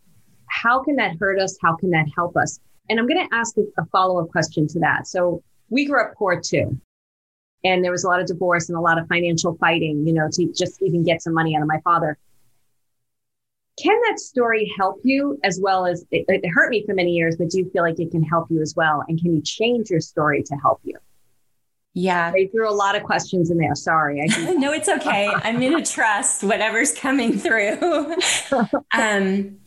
How 0.47 0.81
can 0.83 0.95
that 0.97 1.17
hurt 1.19 1.39
us? 1.39 1.57
How 1.61 1.75
can 1.75 1.89
that 1.91 2.05
help 2.15 2.35
us? 2.37 2.59
And 2.89 2.99
I'm 2.99 3.07
going 3.07 3.27
to 3.27 3.35
ask 3.35 3.55
a 3.57 3.85
follow 3.87 4.21
up 4.21 4.29
question 4.29 4.67
to 4.67 4.79
that. 4.79 5.07
So 5.07 5.41
we 5.69 5.85
grew 5.85 6.01
up 6.01 6.13
poor 6.15 6.39
too. 6.39 6.79
And 7.63 7.83
there 7.83 7.91
was 7.91 8.03
a 8.03 8.07
lot 8.07 8.19
of 8.19 8.27
divorce 8.27 8.69
and 8.69 8.77
a 8.77 8.81
lot 8.81 8.99
of 8.99 9.07
financial 9.07 9.55
fighting, 9.55 10.05
you 10.05 10.13
know, 10.13 10.27
to 10.33 10.53
just 10.53 10.81
even 10.81 11.03
get 11.03 11.21
some 11.21 11.33
money 11.33 11.55
out 11.55 11.61
of 11.61 11.67
my 11.67 11.79
father 11.83 12.17
can 13.81 13.99
that 14.07 14.19
story 14.19 14.71
help 14.77 15.01
you 15.03 15.39
as 15.43 15.59
well 15.61 15.85
as 15.85 16.05
it, 16.11 16.25
it, 16.27 16.47
hurt 16.53 16.69
me 16.69 16.85
for 16.85 16.93
many 16.93 17.11
years, 17.11 17.35
but 17.37 17.49
do 17.49 17.57
you 17.57 17.69
feel 17.71 17.83
like 17.83 17.99
it 17.99 18.11
can 18.11 18.23
help 18.23 18.47
you 18.51 18.61
as 18.61 18.75
well? 18.75 19.03
And 19.07 19.19
can 19.19 19.35
you 19.35 19.41
change 19.41 19.89
your 19.89 19.99
story 19.99 20.43
to 20.43 20.55
help 20.55 20.79
you? 20.83 20.95
Yeah. 21.95 22.31
They 22.31 22.47
threw 22.47 22.69
a 22.69 22.73
lot 22.73 22.95
of 22.95 23.03
questions 23.03 23.51
in 23.51 23.57
there. 23.57 23.75
Sorry. 23.75 24.21
no, 24.37 24.73
it's 24.73 24.89
okay. 24.89 25.27
I'm 25.27 25.59
going 25.59 25.83
to 25.83 25.91
trust 25.91 26.43
whatever's 26.43 26.93
coming 26.93 27.37
through. 27.37 28.15
um, 28.93 29.57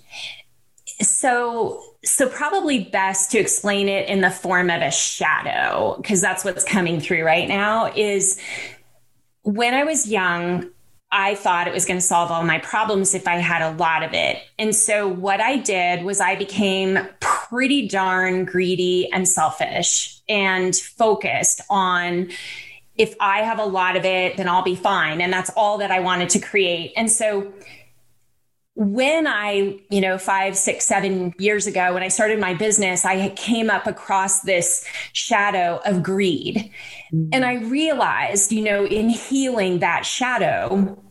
so, 1.00 1.82
so 2.04 2.28
probably 2.28 2.84
best 2.84 3.32
to 3.32 3.38
explain 3.38 3.88
it 3.88 4.08
in 4.08 4.20
the 4.20 4.30
form 4.30 4.70
of 4.70 4.82
a 4.82 4.90
shadow, 4.90 5.96
because 5.98 6.20
that's 6.20 6.44
what's 6.44 6.64
coming 6.64 7.00
through 7.00 7.24
right 7.24 7.48
now 7.48 7.92
is 7.92 8.40
when 9.42 9.74
I 9.74 9.84
was 9.84 10.08
young, 10.08 10.70
I 11.18 11.34
thought 11.34 11.66
it 11.66 11.72
was 11.72 11.86
going 11.86 11.96
to 11.96 12.04
solve 12.04 12.30
all 12.30 12.44
my 12.44 12.58
problems 12.58 13.14
if 13.14 13.26
I 13.26 13.36
had 13.36 13.62
a 13.62 13.74
lot 13.78 14.02
of 14.02 14.12
it. 14.12 14.36
And 14.58 14.76
so 14.76 15.08
what 15.08 15.40
I 15.40 15.56
did 15.56 16.04
was 16.04 16.20
I 16.20 16.36
became 16.36 16.98
pretty 17.20 17.88
darn 17.88 18.44
greedy 18.44 19.10
and 19.10 19.26
selfish 19.26 20.20
and 20.28 20.76
focused 20.76 21.62
on 21.70 22.28
if 22.98 23.14
I 23.18 23.38
have 23.38 23.58
a 23.58 23.64
lot 23.64 23.96
of 23.96 24.04
it, 24.04 24.36
then 24.36 24.46
I'll 24.46 24.62
be 24.62 24.76
fine. 24.76 25.22
And 25.22 25.32
that's 25.32 25.48
all 25.56 25.78
that 25.78 25.90
I 25.90 26.00
wanted 26.00 26.28
to 26.30 26.38
create. 26.38 26.92
And 26.96 27.10
so 27.10 27.50
when 28.74 29.26
I, 29.26 29.78
you 29.88 30.02
know, 30.02 30.18
five, 30.18 30.54
six, 30.54 30.84
seven 30.84 31.32
years 31.38 31.66
ago, 31.66 31.94
when 31.94 32.02
I 32.02 32.08
started 32.08 32.38
my 32.38 32.52
business, 32.52 33.06
I 33.06 33.30
came 33.30 33.70
up 33.70 33.86
across 33.86 34.42
this 34.42 34.86
shadow 35.14 35.80
of 35.86 36.02
greed. 36.02 36.70
Mm-hmm. 37.10 37.30
And 37.32 37.46
I 37.46 37.54
realized, 37.54 38.52
you 38.52 38.62
know, 38.62 38.84
in 38.84 39.08
healing 39.08 39.78
that 39.78 40.04
shadow, 40.04 41.02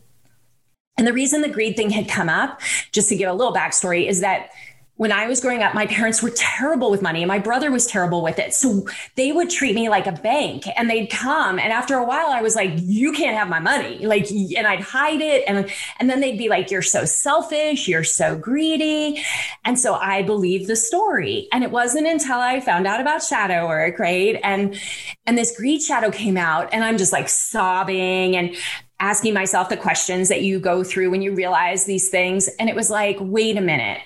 and 0.96 1.06
the 1.06 1.12
reason 1.12 1.42
the 1.42 1.48
greed 1.48 1.76
thing 1.76 1.90
had 1.90 2.08
come 2.08 2.28
up, 2.28 2.60
just 2.92 3.08
to 3.10 3.16
give 3.16 3.28
a 3.28 3.34
little 3.34 3.54
backstory, 3.54 4.08
is 4.08 4.20
that 4.20 4.50
when 4.96 5.12
I 5.12 5.26
was 5.26 5.40
growing 5.40 5.62
up, 5.62 5.74
my 5.74 5.86
parents 5.86 6.22
were 6.22 6.30
terrible 6.30 6.90
with 6.90 7.02
money 7.02 7.22
and 7.22 7.28
my 7.28 7.38
brother 7.38 7.70
was 7.70 7.86
terrible 7.86 8.22
with 8.22 8.38
it. 8.38 8.54
So 8.54 8.86
they 9.14 9.30
would 9.30 9.50
treat 9.50 9.74
me 9.74 9.90
like 9.90 10.06
a 10.06 10.12
bank 10.12 10.64
and 10.74 10.88
they'd 10.88 11.08
come. 11.10 11.58
And 11.58 11.70
after 11.70 11.96
a 11.96 12.04
while, 12.04 12.28
I 12.28 12.40
was 12.40 12.56
like, 12.56 12.70
you 12.76 13.12
can't 13.12 13.36
have 13.36 13.48
my 13.48 13.60
money. 13.60 14.06
Like, 14.06 14.30
and 14.30 14.66
I'd 14.66 14.80
hide 14.80 15.20
it. 15.20 15.44
And, 15.46 15.70
and 16.00 16.08
then 16.08 16.20
they'd 16.20 16.38
be 16.38 16.48
like, 16.48 16.70
you're 16.70 16.80
so 16.80 17.04
selfish. 17.04 17.86
You're 17.86 18.04
so 18.04 18.38
greedy. 18.38 19.22
And 19.66 19.78
so 19.78 19.94
I 19.94 20.22
believed 20.22 20.66
the 20.66 20.76
story. 20.76 21.48
And 21.52 21.62
it 21.62 21.70
wasn't 21.70 22.06
until 22.06 22.38
I 22.38 22.60
found 22.60 22.86
out 22.86 23.00
about 23.00 23.22
shadow 23.22 23.68
work, 23.68 23.98
right? 23.98 24.40
And, 24.42 24.80
and 25.26 25.36
this 25.36 25.54
greed 25.54 25.82
shadow 25.82 26.10
came 26.10 26.38
out 26.38 26.70
and 26.72 26.82
I'm 26.82 26.96
just 26.96 27.12
like 27.12 27.28
sobbing 27.28 28.34
and 28.34 28.56
asking 29.00 29.34
myself 29.34 29.68
the 29.68 29.76
questions 29.76 30.28
that 30.28 30.42
you 30.42 30.58
go 30.58 30.82
through 30.82 31.10
when 31.10 31.22
you 31.22 31.34
realize 31.34 31.84
these 31.84 32.08
things. 32.08 32.48
And 32.58 32.68
it 32.68 32.76
was 32.76 32.90
like, 32.90 33.16
wait 33.20 33.56
a 33.56 33.60
minute. 33.60 34.00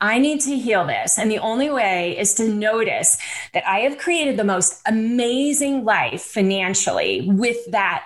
I 0.00 0.18
need 0.18 0.40
to 0.42 0.56
heal 0.56 0.86
this. 0.86 1.18
And 1.18 1.30
the 1.30 1.38
only 1.38 1.70
way 1.70 2.18
is 2.18 2.34
to 2.34 2.48
notice 2.48 3.16
that 3.54 3.66
I 3.66 3.80
have 3.80 3.98
created 3.98 4.36
the 4.36 4.44
most 4.44 4.82
amazing 4.86 5.84
life 5.84 6.22
financially 6.22 7.26
with 7.30 7.70
that 7.70 8.04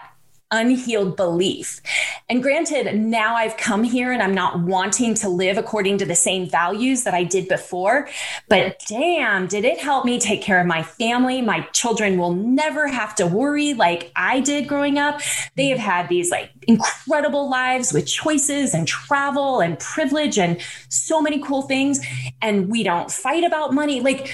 unhealed 0.51 1.17
belief. 1.17 1.81
And 2.29 2.43
granted, 2.43 2.95
now 2.99 3.37
I've 3.37 3.57
come 3.57 3.85
here 3.85 4.13
and 4.13 4.23
I'm 4.23 4.35
not 4.35 4.61
wanting 4.61 5.15
to 5.15 5.29
live 5.29 5.59
according 5.59 5.99
to 5.99 6.07
the 6.07 6.15
same 6.15 6.49
values 6.49 7.05
that 7.05 7.15
I 7.15 7.25
did 7.25 7.49
before, 7.49 8.09
but 8.49 8.83
damn, 8.89 9.47
did 9.47 9.65
it 9.65 9.81
help 9.81 10.05
me 10.05 10.19
take 10.19 10.43
care 10.43 10.61
of 10.61 10.67
my 10.67 10.83
family? 10.83 11.41
My 11.43 11.61
children 11.73 12.19
will 12.19 12.35
never 12.35 12.89
have 12.89 13.15
to 13.17 13.27
worry 13.27 13.75
like 13.75 14.13
I 14.17 14.41
did 14.41 14.69
growing 14.69 14.99
up. 14.99 15.21
They 15.57 15.69
have 15.69 15.79
had 15.79 16.09
these 16.09 16.31
like 16.31 16.51
incredible 16.67 17.49
lives 17.49 17.93
with 17.93 18.07
choices 18.07 18.75
and 18.75 18.87
travel 18.87 19.61
and 19.61 19.79
privilege 19.79 20.39
and 20.39 20.61
so 20.89 21.21
many 21.21 21.41
cool 21.41 21.63
things. 21.63 22.01
And 22.43 22.69
we 22.69 22.83
don't 22.83 23.11
fight 23.11 23.45
about 23.45 23.73
money. 23.75 24.01
Like, 24.01 24.33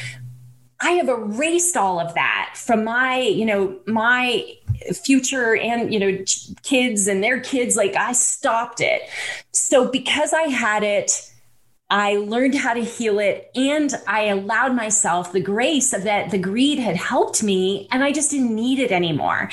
I 0.81 0.90
have 0.92 1.09
erased 1.09 1.76
all 1.76 1.98
of 1.98 2.12
that 2.14 2.52
from 2.55 2.85
my, 2.85 3.20
you 3.20 3.46
know, 3.46 3.79
my 3.87 4.44
future 5.04 5.56
and 5.56 5.92
you 5.92 5.98
know 5.98 6.24
kids 6.62 7.06
and 7.06 7.22
their 7.22 7.40
kids 7.40 7.76
like 7.76 7.94
i 7.96 8.12
stopped 8.12 8.80
it. 8.80 9.02
So 9.52 9.90
because 9.90 10.32
i 10.32 10.42
had 10.42 10.82
it 10.82 11.30
I 11.88 12.16
learned 12.16 12.57
how 12.57 12.75
to 12.75 12.83
heal 12.83 13.20
it 13.20 13.49
and 13.55 13.94
I 14.09 14.22
allowed 14.25 14.75
myself 14.75 15.33
the 15.33 15.40
grace 15.40 15.92
of 15.92 16.03
that 16.03 16.31
the 16.31 16.38
greed 16.38 16.81
had 16.81 16.96
helped 16.96 17.44
me 17.44 17.87
and 17.92 18.03
I 18.03 18.11
just 18.11 18.33
didn't 18.33 18.53
need 18.53 18.81
it 18.81 18.90
anymore. 18.90 19.51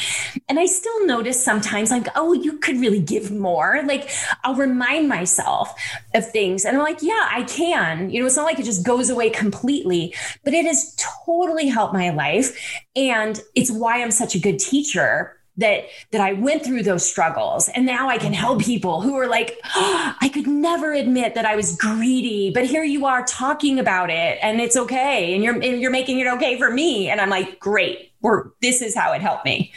And 0.49 0.59
I 0.59 0.65
still 0.65 1.05
notice 1.05 1.43
sometimes 1.43 1.91
like, 1.91 2.07
oh, 2.15 2.33
you 2.33 2.57
could 2.57 2.77
really 2.77 2.99
give 2.99 3.29
more. 3.31 3.83
Like 3.85 4.09
I'll 4.43 4.55
remind 4.55 5.07
myself 5.07 5.79
of 6.15 6.29
things 6.31 6.65
and 6.65 6.75
I'm 6.75 6.83
like, 6.83 7.03
yeah, 7.03 7.27
I 7.29 7.43
can. 7.43 8.09
You 8.09 8.21
know, 8.21 8.25
it's 8.25 8.35
not 8.35 8.45
like 8.45 8.59
it 8.59 8.65
just 8.65 8.83
goes 8.83 9.11
away 9.11 9.29
completely, 9.29 10.15
but 10.43 10.55
it 10.55 10.65
has 10.65 10.95
totally 10.97 11.67
helped 11.67 11.93
my 11.93 12.09
life. 12.09 12.57
And 12.95 13.39
it's 13.53 13.69
why 13.69 14.01
I'm 14.01 14.11
such 14.11 14.33
a 14.33 14.39
good 14.39 14.57
teacher 14.57 15.37
that 15.57 15.85
that 16.11 16.21
I 16.21 16.33
went 16.33 16.65
through 16.65 16.83
those 16.83 17.07
struggles. 17.07 17.69
And 17.69 17.85
now 17.85 18.09
I 18.09 18.17
can 18.17 18.33
help 18.33 18.61
people 18.61 19.01
who 19.01 19.15
are 19.15 19.27
like 19.27 19.59
oh, 19.75 20.15
I 20.19 20.29
could 20.29 20.47
never 20.47 20.93
admit 20.93 21.35
that 21.35 21.45
I 21.45 21.55
was 21.55 21.75
greedy 21.75 22.51
but 22.51 22.65
here 22.65 22.83
you 22.83 23.05
are 23.05 23.23
talking 23.25 23.79
about 23.79 24.09
it 24.09 24.39
and 24.41 24.59
it's 24.59 24.75
okay. 24.75 25.33
And 25.33 25.43
you're 25.43 25.55
and 25.55 25.81
you're 25.81 25.91
making 25.91 26.19
it 26.19 26.27
okay 26.27 26.57
for 26.57 26.71
me. 26.71 27.09
And 27.09 27.21
I'm 27.21 27.29
like 27.29 27.59
great. 27.59 28.11
We're 28.21 28.49
this 28.61 28.81
is 28.81 28.95
how 28.95 29.13
it 29.13 29.21
helped 29.21 29.45
me. 29.45 29.71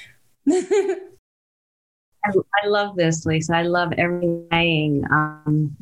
I, 2.63 2.67
love 2.67 2.97
this 2.97 3.25
Lisa. 3.25 3.55
I 3.55 3.63
love 3.63 3.93
everything 3.97 5.05
um, 5.13 5.77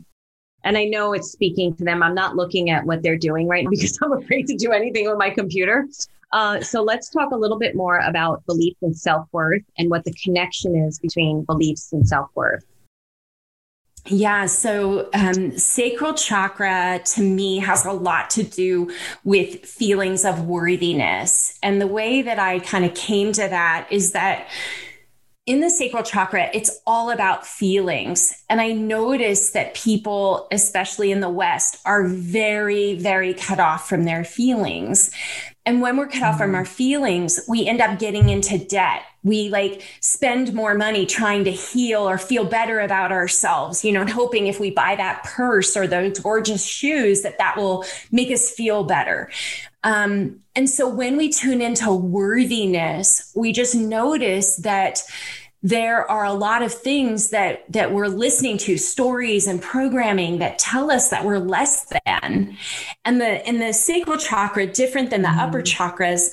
and 0.64 0.78
I 0.78 0.84
know 0.84 1.12
it's 1.12 1.30
speaking 1.30 1.74
to 1.76 1.84
them. 1.84 2.02
I'm 2.02 2.14
not 2.14 2.36
looking 2.36 2.70
at 2.70 2.84
what 2.84 3.02
they're 3.02 3.18
doing 3.18 3.46
right 3.46 3.64
now 3.64 3.70
because 3.72 3.98
I'm 4.02 4.12
afraid 4.12 4.46
to 4.48 4.56
do 4.56 4.72
anything 4.72 5.08
with 5.08 5.18
my 5.18 5.30
computer. 5.30 5.86
Uh, 6.34 6.60
so 6.60 6.82
let's 6.82 7.08
talk 7.10 7.30
a 7.30 7.36
little 7.36 7.60
bit 7.60 7.76
more 7.76 7.98
about 7.98 8.44
beliefs 8.44 8.82
and 8.82 8.94
self 8.94 9.28
worth 9.30 9.62
and 9.78 9.88
what 9.88 10.04
the 10.04 10.12
connection 10.14 10.74
is 10.74 10.98
between 10.98 11.44
beliefs 11.44 11.92
and 11.92 12.06
self 12.06 12.28
worth. 12.34 12.64
Yeah, 14.06 14.46
so 14.46 15.08
um, 15.14 15.56
sacral 15.56 16.12
chakra 16.12 17.00
to 17.14 17.22
me 17.22 17.58
has 17.58 17.86
a 17.86 17.92
lot 17.92 18.30
to 18.30 18.42
do 18.42 18.90
with 19.22 19.64
feelings 19.64 20.24
of 20.24 20.46
worthiness. 20.46 21.56
And 21.62 21.80
the 21.80 21.86
way 21.86 22.20
that 22.20 22.40
I 22.40 22.58
kind 22.58 22.84
of 22.84 22.94
came 22.94 23.32
to 23.32 23.48
that 23.48 23.86
is 23.90 24.12
that 24.12 24.50
in 25.46 25.60
the 25.60 25.70
sacral 25.70 26.02
chakra, 26.02 26.50
it's 26.52 26.80
all 26.86 27.10
about 27.10 27.46
feelings. 27.46 28.42
And 28.50 28.60
I 28.60 28.72
notice 28.72 29.50
that 29.50 29.74
people, 29.74 30.48
especially 30.50 31.12
in 31.12 31.20
the 31.20 31.28
West, 31.28 31.78
are 31.86 32.06
very, 32.08 32.96
very 32.98 33.34
cut 33.34 33.60
off 33.60 33.88
from 33.88 34.04
their 34.04 34.24
feelings. 34.24 35.12
And 35.66 35.80
when 35.80 35.96
we're 35.96 36.08
cut 36.08 36.22
off 36.22 36.38
from 36.38 36.54
our 36.54 36.66
feelings, 36.66 37.40
we 37.48 37.66
end 37.66 37.80
up 37.80 37.98
getting 37.98 38.28
into 38.28 38.58
debt. 38.58 39.02
We 39.22 39.48
like 39.48 39.82
spend 40.00 40.52
more 40.52 40.74
money 40.74 41.06
trying 41.06 41.44
to 41.44 41.50
heal 41.50 42.06
or 42.06 42.18
feel 42.18 42.44
better 42.44 42.80
about 42.80 43.12
ourselves, 43.12 43.82
you 43.82 43.92
know, 43.92 44.04
hoping 44.04 44.46
if 44.46 44.60
we 44.60 44.70
buy 44.70 44.94
that 44.96 45.24
purse 45.24 45.74
or 45.74 45.86
those 45.86 46.18
gorgeous 46.18 46.64
shoes 46.64 47.22
that 47.22 47.38
that 47.38 47.56
will 47.56 47.86
make 48.12 48.30
us 48.30 48.50
feel 48.50 48.84
better. 48.84 49.30
Um, 49.82 50.40
and 50.54 50.68
so 50.68 50.88
when 50.88 51.16
we 51.16 51.30
tune 51.30 51.62
into 51.62 51.92
worthiness, 51.92 53.32
we 53.34 53.52
just 53.52 53.74
notice 53.74 54.56
that 54.56 55.02
there 55.64 56.08
are 56.10 56.26
a 56.26 56.32
lot 56.34 56.62
of 56.62 56.72
things 56.72 57.30
that 57.30 57.64
that 57.72 57.90
we're 57.90 58.06
listening 58.06 58.58
to 58.58 58.76
stories 58.76 59.46
and 59.46 59.62
programming 59.62 60.38
that 60.38 60.58
tell 60.58 60.90
us 60.90 61.08
that 61.08 61.24
we're 61.24 61.38
less 61.38 61.90
than. 62.04 62.56
And 63.06 63.20
the 63.20 63.48
in 63.48 63.58
the 63.58 63.72
sacral 63.72 64.18
chakra 64.18 64.66
different 64.66 65.08
than 65.08 65.22
the 65.22 65.28
mm. 65.28 65.38
upper 65.38 65.62
chakras 65.62 66.30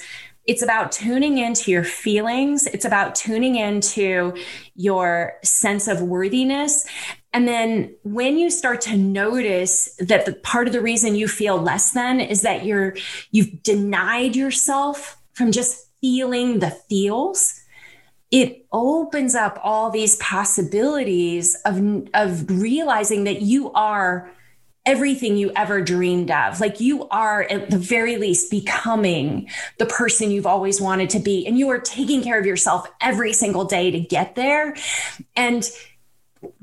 it's 0.48 0.63
about 0.63 0.91
tuning 0.91 1.38
into 1.38 1.70
your 1.70 1.84
feelings. 1.84 2.65
It's 2.65 2.84
about 2.84 3.13
tuning 3.13 3.58
into 3.58 4.34
your 4.76 5.34
sense 5.44 5.88
of 5.88 6.02
worthiness. 6.02 6.86
And 7.32 7.48
then 7.48 7.96
when 8.04 8.38
you 8.38 8.50
start 8.50 8.82
to 8.82 8.98
notice 8.98 9.96
that 10.00 10.26
the 10.26 10.34
part 10.34 10.65
of 10.65 10.74
the 10.74 10.82
reason 10.82 11.15
you 11.15 11.28
feel 11.28 11.62
less 11.62 11.91
than 11.91 12.20
is 12.20 12.41
that 12.41 12.65
you're 12.65 12.96
you've 13.30 13.62
denied 13.62 14.36
yourself 14.36 15.22
from 15.34 15.52
just 15.52 15.88
feeling 16.02 16.60
the 16.60 16.72
feels 16.72 17.61
it 18.32 18.65
opens 18.72 19.36
up 19.36 19.60
all 19.62 19.91
these 19.91 20.15
possibilities 20.17 21.56
of, 21.65 22.08
of 22.13 22.50
realizing 22.50 23.26
that 23.26 23.41
you 23.41 23.72
are 23.74 24.32
everything 24.86 25.38
you 25.38 25.52
ever 25.56 25.82
dreamed 25.82 26.32
of. 26.32 26.60
Like 26.60 26.80
you 26.80 27.08
are, 27.10 27.44
at 27.44 27.70
the 27.70 27.78
very 27.78 28.17
least, 28.17 28.50
becoming 28.50 29.50
the 29.78 29.86
person 29.86 30.32
you've 30.32 30.48
always 30.48 30.82
wanted 30.82 31.10
to 31.12 31.20
be. 31.20 31.46
And 31.46 31.60
you 31.60 31.70
are 31.70 31.80
taking 31.80 32.24
care 32.24 32.39
of 32.39 32.46
yourself 32.46 32.88
every 33.00 33.34
single 33.34 33.65
day 33.65 33.91
to 33.91 34.00
get 34.00 34.36
there. 34.36 34.76
And 35.36 35.70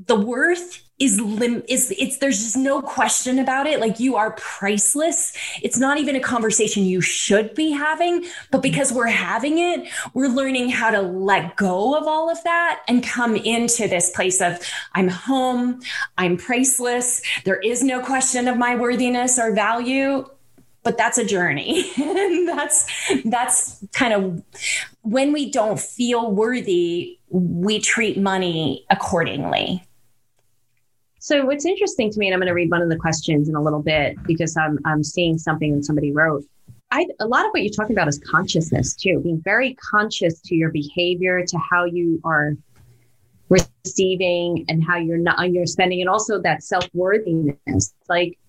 the 0.05 0.19
worth 0.19 0.88
is 0.99 1.19
lim 1.19 1.63
is 1.67 1.93
it's 1.97 2.17
there's 2.17 2.39
just 2.39 2.57
no 2.57 2.81
question 2.81 3.39
about 3.39 3.67
it. 3.67 3.79
Like 3.79 3.99
you 3.99 4.15
are 4.15 4.31
priceless. 4.31 5.33
It's 5.61 5.77
not 5.77 5.97
even 5.97 6.15
a 6.15 6.19
conversation 6.19 6.83
you 6.85 7.01
should 7.01 7.53
be 7.55 7.71
having 7.71 8.25
but 8.51 8.61
because 8.61 8.91
we're 8.91 9.07
having 9.07 9.57
it 9.57 9.87
we're 10.13 10.27
learning 10.27 10.69
how 10.69 10.89
to 10.89 11.01
let 11.01 11.55
go 11.55 11.97
of 11.97 12.07
all 12.07 12.29
of 12.29 12.41
that 12.43 12.83
and 12.87 13.03
come 13.03 13.35
into 13.35 13.87
this 13.87 14.09
place 14.11 14.41
of 14.41 14.59
i'm 14.93 15.07
home 15.07 15.79
i'm 16.17 16.37
priceless 16.37 17.21
there 17.45 17.59
is 17.59 17.83
no 17.83 18.01
question 18.01 18.47
of 18.47 18.57
my 18.57 18.75
worthiness 18.75 19.39
or 19.39 19.53
value 19.53 20.25
but 20.81 20.97
that's 20.97 21.17
a 21.17 21.25
journey. 21.25 21.91
And 21.97 22.47
that's 22.47 22.87
that's 23.25 23.85
kind 23.93 24.13
of 24.13 24.43
when 25.01 25.33
we 25.33 25.51
don't 25.51 25.79
feel 25.79 26.31
worthy 26.31 27.19
we 27.29 27.79
treat 27.79 28.17
money 28.17 28.85
accordingly 28.89 29.83
so 31.19 31.45
what's 31.45 31.65
interesting 31.65 32.09
to 32.11 32.19
me, 32.19 32.27
and 32.27 32.33
I'm 32.33 32.39
going 32.39 32.47
to 32.47 32.53
read 32.53 32.71
one 32.71 32.81
of 32.81 32.89
the 32.89 32.95
questions 32.95 33.49
in 33.49 33.55
a 33.55 33.61
little 33.61 33.81
bit 33.81 34.15
because 34.23 34.55
I'm 34.55 34.79
I'm 34.85 35.03
seeing 35.03 35.37
something 35.37 35.75
that 35.75 35.85
somebody 35.85 36.11
wrote. 36.13 36.43
I, 36.91 37.05
a 37.19 37.27
lot 37.27 37.45
of 37.45 37.51
what 37.51 37.61
you're 37.61 37.73
talking 37.73 37.95
about 37.95 38.07
is 38.07 38.19
consciousness 38.19 38.95
too, 38.95 39.19
being 39.19 39.41
very 39.41 39.75
conscious 39.75 40.39
to 40.41 40.55
your 40.55 40.71
behavior, 40.71 41.45
to 41.45 41.57
how 41.57 41.85
you 41.85 42.19
are 42.23 42.53
receiving 43.49 44.65
and 44.69 44.83
how 44.83 44.97
you're 44.97 45.17
not 45.17 45.51
you're 45.51 45.65
spending, 45.65 45.99
and 45.99 46.09
also 46.09 46.41
that 46.41 46.63
self 46.63 46.87
worthiness. 46.93 47.93
Like 48.07 48.39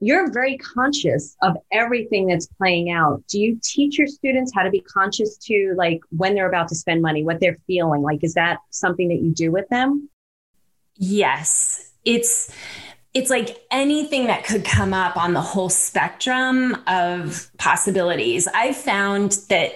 you're 0.00 0.30
very 0.30 0.58
conscious 0.58 1.36
of 1.42 1.56
everything 1.72 2.26
that's 2.26 2.46
playing 2.46 2.90
out. 2.90 3.24
Do 3.28 3.40
you 3.40 3.58
teach 3.62 3.98
your 3.98 4.06
students 4.06 4.52
how 4.54 4.62
to 4.62 4.70
be 4.70 4.80
conscious 4.80 5.36
to 5.38 5.74
like 5.76 6.00
when 6.10 6.34
they're 6.34 6.48
about 6.48 6.68
to 6.68 6.76
spend 6.76 7.02
money, 7.02 7.24
what 7.24 7.40
they're 7.40 7.58
feeling? 7.66 8.02
Like, 8.02 8.22
is 8.22 8.34
that 8.34 8.58
something 8.70 9.08
that 9.08 9.20
you 9.20 9.32
do 9.32 9.50
with 9.50 9.68
them? 9.70 10.08
Yes. 10.98 11.92
It's 12.04 12.52
it's 13.14 13.30
like 13.30 13.56
anything 13.70 14.26
that 14.26 14.44
could 14.44 14.64
come 14.64 14.92
up 14.92 15.16
on 15.16 15.32
the 15.32 15.40
whole 15.40 15.70
spectrum 15.70 16.76
of 16.86 17.50
possibilities. 17.58 18.46
I've 18.48 18.76
found 18.76 19.38
that 19.48 19.72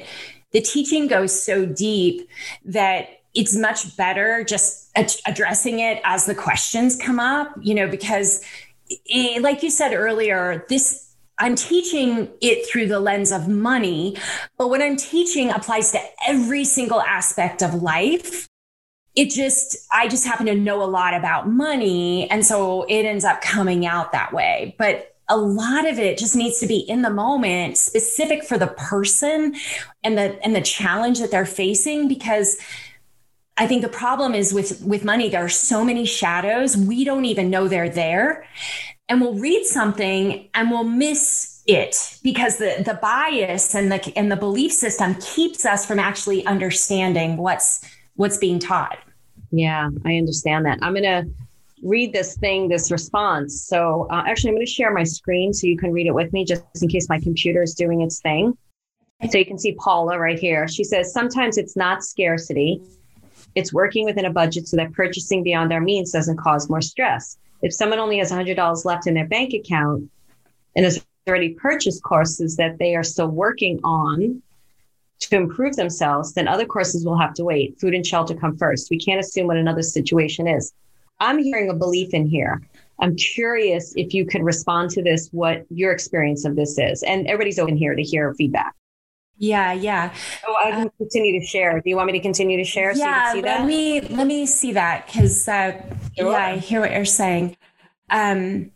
the 0.52 0.60
teaching 0.60 1.08
goes 1.08 1.42
so 1.42 1.64
deep 1.64 2.28
that 2.66 3.08
it's 3.34 3.56
much 3.56 3.96
better 3.96 4.44
just 4.44 4.90
ad- 4.94 5.14
addressing 5.26 5.80
it 5.80 6.00
as 6.04 6.26
the 6.26 6.34
questions 6.34 6.96
come 6.96 7.18
up, 7.18 7.52
you 7.60 7.74
know, 7.74 7.88
because 7.88 8.44
it, 8.88 9.42
like 9.42 9.62
you 9.62 9.70
said 9.70 9.94
earlier, 9.94 10.66
this 10.68 11.08
I'm 11.38 11.56
teaching 11.56 12.28
it 12.40 12.68
through 12.70 12.86
the 12.86 13.00
lens 13.00 13.32
of 13.32 13.48
money, 13.48 14.16
but 14.58 14.68
what 14.68 14.82
I'm 14.82 14.96
teaching 14.96 15.50
applies 15.50 15.90
to 15.92 15.98
every 16.28 16.64
single 16.64 17.00
aspect 17.00 17.62
of 17.62 17.82
life 17.82 18.48
it 19.14 19.30
just 19.30 19.76
i 19.92 20.08
just 20.08 20.24
happen 20.24 20.46
to 20.46 20.54
know 20.54 20.82
a 20.82 20.86
lot 20.86 21.14
about 21.14 21.48
money 21.48 22.30
and 22.30 22.44
so 22.46 22.84
it 22.84 23.04
ends 23.04 23.24
up 23.24 23.40
coming 23.40 23.86
out 23.86 24.12
that 24.12 24.32
way. 24.32 24.74
But 24.78 25.12
a 25.28 25.36
lot 25.36 25.88
of 25.88 25.98
it 25.98 26.18
just 26.18 26.36
needs 26.36 26.60
to 26.60 26.66
be 26.66 26.78
in 26.78 27.02
the 27.02 27.10
moment 27.10 27.78
specific 27.78 28.44
for 28.44 28.58
the 28.58 28.66
person 28.66 29.54
and 30.02 30.18
the 30.18 30.38
and 30.44 30.54
the 30.54 30.60
challenge 30.60 31.20
that 31.20 31.30
they're 31.30 31.46
facing 31.46 32.08
because 32.08 32.58
I 33.56 33.66
think 33.66 33.82
the 33.82 33.88
problem 33.88 34.34
is 34.34 34.52
with 34.52 34.82
with 34.82 35.04
money 35.04 35.28
there 35.28 35.44
are 35.44 35.48
so 35.48 35.84
many 35.84 36.04
shadows. 36.04 36.76
We 36.76 37.04
don't 37.04 37.24
even 37.24 37.50
know 37.50 37.68
they're 37.68 37.88
there. 37.88 38.46
And 39.08 39.20
we'll 39.20 39.34
read 39.34 39.64
something 39.66 40.48
and 40.54 40.70
we'll 40.70 40.84
miss 40.84 41.62
it 41.66 42.18
because 42.22 42.58
the 42.58 42.82
the 42.84 42.98
bias 43.00 43.74
and 43.74 43.92
the 43.92 44.12
and 44.16 44.30
the 44.30 44.36
belief 44.36 44.72
system 44.72 45.14
keeps 45.16 45.64
us 45.64 45.86
from 45.86 45.98
actually 45.98 46.44
understanding 46.46 47.36
what's 47.36 47.84
what's 48.16 48.36
being 48.38 48.58
taught. 48.58 48.98
Yeah, 49.50 49.90
I 50.04 50.16
understand 50.16 50.66
that. 50.66 50.78
I'm 50.82 50.94
going 50.94 51.02
to 51.02 51.30
read 51.82 52.12
this 52.12 52.36
thing, 52.36 52.68
this 52.68 52.90
response. 52.90 53.64
So, 53.64 54.06
uh, 54.10 54.22
actually, 54.26 54.50
I'm 54.50 54.56
going 54.56 54.66
to 54.66 54.72
share 54.72 54.92
my 54.92 55.04
screen 55.04 55.52
so 55.52 55.66
you 55.66 55.76
can 55.76 55.92
read 55.92 56.06
it 56.06 56.14
with 56.14 56.32
me 56.32 56.44
just 56.44 56.64
in 56.80 56.88
case 56.88 57.08
my 57.08 57.20
computer 57.20 57.62
is 57.62 57.74
doing 57.74 58.00
its 58.00 58.20
thing. 58.20 58.56
So, 59.30 59.38
you 59.38 59.44
can 59.44 59.58
see 59.58 59.72
Paula 59.72 60.18
right 60.18 60.38
here. 60.38 60.68
She 60.68 60.84
says, 60.84 61.12
Sometimes 61.12 61.58
it's 61.58 61.76
not 61.76 62.02
scarcity, 62.02 62.82
it's 63.54 63.72
working 63.72 64.04
within 64.04 64.24
a 64.24 64.30
budget 64.30 64.68
so 64.68 64.76
that 64.76 64.92
purchasing 64.92 65.42
beyond 65.42 65.72
our 65.72 65.80
means 65.80 66.12
doesn't 66.12 66.38
cause 66.38 66.70
more 66.70 66.80
stress. 66.80 67.36
If 67.60 67.72
someone 67.72 67.98
only 67.98 68.18
has 68.18 68.32
$100 68.32 68.84
left 68.84 69.06
in 69.06 69.14
their 69.14 69.26
bank 69.26 69.52
account 69.52 70.10
and 70.74 70.84
has 70.84 71.04
already 71.28 71.50
purchased 71.50 72.02
courses 72.02 72.56
that 72.56 72.78
they 72.78 72.96
are 72.96 73.04
still 73.04 73.28
working 73.28 73.78
on 73.84 74.42
to 75.30 75.36
improve 75.36 75.76
themselves, 75.76 76.34
then 76.34 76.48
other 76.48 76.66
courses 76.66 77.04
will 77.04 77.18
have 77.18 77.34
to 77.34 77.44
wait. 77.44 77.78
Food 77.80 77.94
and 77.94 78.06
shelter 78.06 78.34
come 78.34 78.56
first. 78.56 78.90
We 78.90 78.98
can't 78.98 79.20
assume 79.20 79.46
what 79.46 79.56
another 79.56 79.82
situation 79.82 80.46
is. 80.46 80.72
I'm 81.20 81.38
hearing 81.38 81.70
a 81.70 81.74
belief 81.74 82.14
in 82.14 82.26
here. 82.26 82.60
I'm 83.00 83.16
curious 83.16 83.94
if 83.96 84.14
you 84.14 84.26
could 84.26 84.42
respond 84.42 84.90
to 84.90 85.02
this, 85.02 85.28
what 85.32 85.64
your 85.70 85.92
experience 85.92 86.44
of 86.44 86.56
this 86.56 86.78
is. 86.78 87.02
And 87.02 87.26
everybody's 87.26 87.58
open 87.58 87.76
here 87.76 87.94
to 87.94 88.02
hear 88.02 88.32
feedback. 88.34 88.74
Yeah, 89.38 89.72
yeah. 89.72 90.14
Oh, 90.46 90.56
I 90.62 90.70
can 90.70 90.86
uh, 90.86 90.90
continue 90.98 91.40
to 91.40 91.44
share. 91.44 91.80
Do 91.80 91.90
you 91.90 91.96
want 91.96 92.06
me 92.06 92.12
to 92.12 92.20
continue 92.20 92.58
to 92.58 92.64
share? 92.64 92.94
Yeah, 92.94 93.32
so 93.32 93.40
let 93.40 93.66
me 93.66 94.00
let 94.00 94.26
me 94.26 94.46
see 94.46 94.72
that 94.72 95.06
because 95.06 95.48
uh, 95.48 95.72
sure. 96.16 96.30
yeah, 96.30 96.46
I 96.46 96.58
hear 96.58 96.80
what 96.80 96.92
you're 96.92 97.04
saying. 97.04 97.56
Um, 98.08 98.70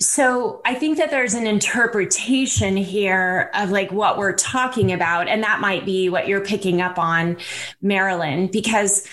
so 0.00 0.60
I 0.64 0.74
think 0.74 0.98
that 0.98 1.10
there's 1.10 1.34
an 1.34 1.46
interpretation 1.46 2.76
here 2.76 3.50
of 3.54 3.70
like 3.70 3.90
what 3.92 4.18
we're 4.18 4.34
talking 4.34 4.92
about, 4.92 5.28
and 5.28 5.42
that 5.42 5.60
might 5.60 5.84
be 5.84 6.08
what 6.08 6.28
you're 6.28 6.44
picking 6.44 6.80
up 6.80 6.98
on, 6.98 7.36
Marilyn, 7.82 8.48
because 8.48 9.06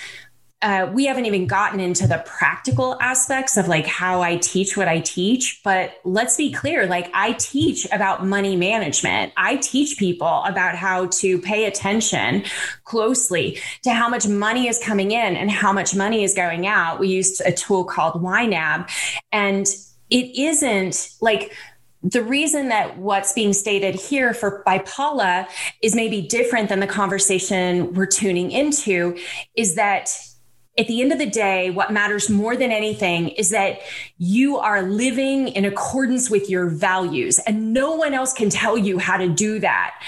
uh, 0.61 0.89
we 0.93 1.05
haven't 1.05 1.25
even 1.25 1.45
gotten 1.45 1.79
into 1.79 2.07
the 2.07 2.23
practical 2.25 2.99
aspects 2.99 3.55
of 3.55 3.67
like 3.67 3.85
how 3.85 4.21
I 4.21 4.37
teach 4.37 4.75
what 4.75 4.87
I 4.87 4.99
teach. 4.99 5.61
But 5.63 5.99
let's 6.03 6.37
be 6.37 6.51
clear 6.51 6.87
like, 6.87 7.11
I 7.13 7.33
teach 7.33 7.85
about 7.91 8.25
money 8.25 8.55
management. 8.55 9.31
I 9.37 9.57
teach 9.57 9.97
people 9.99 10.43
about 10.45 10.75
how 10.75 11.07
to 11.07 11.39
pay 11.39 11.65
attention 11.65 12.45
closely 12.83 13.59
to 13.83 13.93
how 13.93 14.09
much 14.09 14.27
money 14.27 14.67
is 14.67 14.79
coming 14.79 15.11
in 15.11 15.35
and 15.35 15.51
how 15.51 15.71
much 15.71 15.93
money 15.93 16.23
is 16.23 16.33
going 16.33 16.65
out. 16.65 16.99
We 16.99 17.09
used 17.09 17.41
a 17.45 17.51
tool 17.51 17.83
called 17.83 18.23
YNAB. 18.23 18.89
And 19.31 19.67
it 20.09 20.37
isn't 20.37 21.09
like, 21.21 21.53
the 22.03 22.21
reason 22.21 22.69
that 22.69 22.99
what's 22.99 23.33
being 23.33 23.51
stated 23.51 23.95
here 23.95 24.33
for 24.33 24.61
by 24.63 24.77
Paula 24.79 25.47
is 25.81 25.95
maybe 25.95 26.21
different 26.21 26.69
than 26.69 26.79
the 26.79 26.85
conversation 26.85 27.93
we're 27.95 28.05
tuning 28.05 28.51
into 28.51 29.17
is 29.55 29.73
that 29.73 30.11
at 30.77 30.87
the 30.87 31.01
end 31.01 31.13
of 31.13 31.19
the 31.19 31.25
day, 31.25 31.71
what 31.71 31.91
matters 31.91 32.29
more 32.29 32.55
than 32.55 32.69
anything 32.69 33.29
is 33.29 33.49
that 33.51 33.79
you 34.17 34.57
are 34.57 34.83
living 34.83 35.47
in 35.47 35.63
accordance 35.63 36.29
with 36.29 36.49
your 36.49 36.67
values, 36.67 37.39
and 37.39 37.73
no 37.73 37.95
one 37.95 38.13
else 38.13 38.33
can 38.33 38.49
tell 38.49 38.77
you 38.77 38.99
how 38.99 39.15
to 39.15 39.29
do 39.29 39.57
that. 39.59 39.99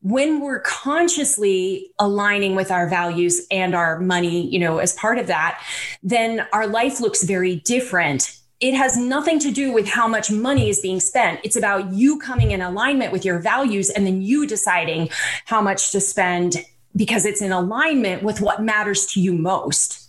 When 0.00 0.40
we're 0.40 0.60
consciously 0.60 1.92
aligning 1.98 2.56
with 2.56 2.70
our 2.70 2.88
values 2.88 3.46
and 3.50 3.74
our 3.74 4.00
money, 4.00 4.48
you 4.48 4.58
know, 4.58 4.78
as 4.78 4.94
part 4.94 5.18
of 5.18 5.26
that, 5.26 5.62
then 6.02 6.46
our 6.52 6.66
life 6.66 7.00
looks 7.00 7.22
very 7.22 7.56
different. 7.56 8.40
It 8.64 8.72
has 8.72 8.96
nothing 8.96 9.38
to 9.40 9.50
do 9.50 9.72
with 9.72 9.86
how 9.86 10.08
much 10.08 10.30
money 10.30 10.70
is 10.70 10.80
being 10.80 10.98
spent. 10.98 11.38
It's 11.44 11.54
about 11.54 11.92
you 11.92 12.18
coming 12.18 12.52
in 12.52 12.62
alignment 12.62 13.12
with 13.12 13.22
your 13.22 13.38
values 13.38 13.90
and 13.90 14.06
then 14.06 14.22
you 14.22 14.46
deciding 14.46 15.10
how 15.44 15.60
much 15.60 15.92
to 15.92 16.00
spend 16.00 16.64
because 16.96 17.26
it's 17.26 17.42
in 17.42 17.52
alignment 17.52 18.22
with 18.22 18.40
what 18.40 18.62
matters 18.62 19.04
to 19.08 19.20
you 19.20 19.34
most. 19.34 20.08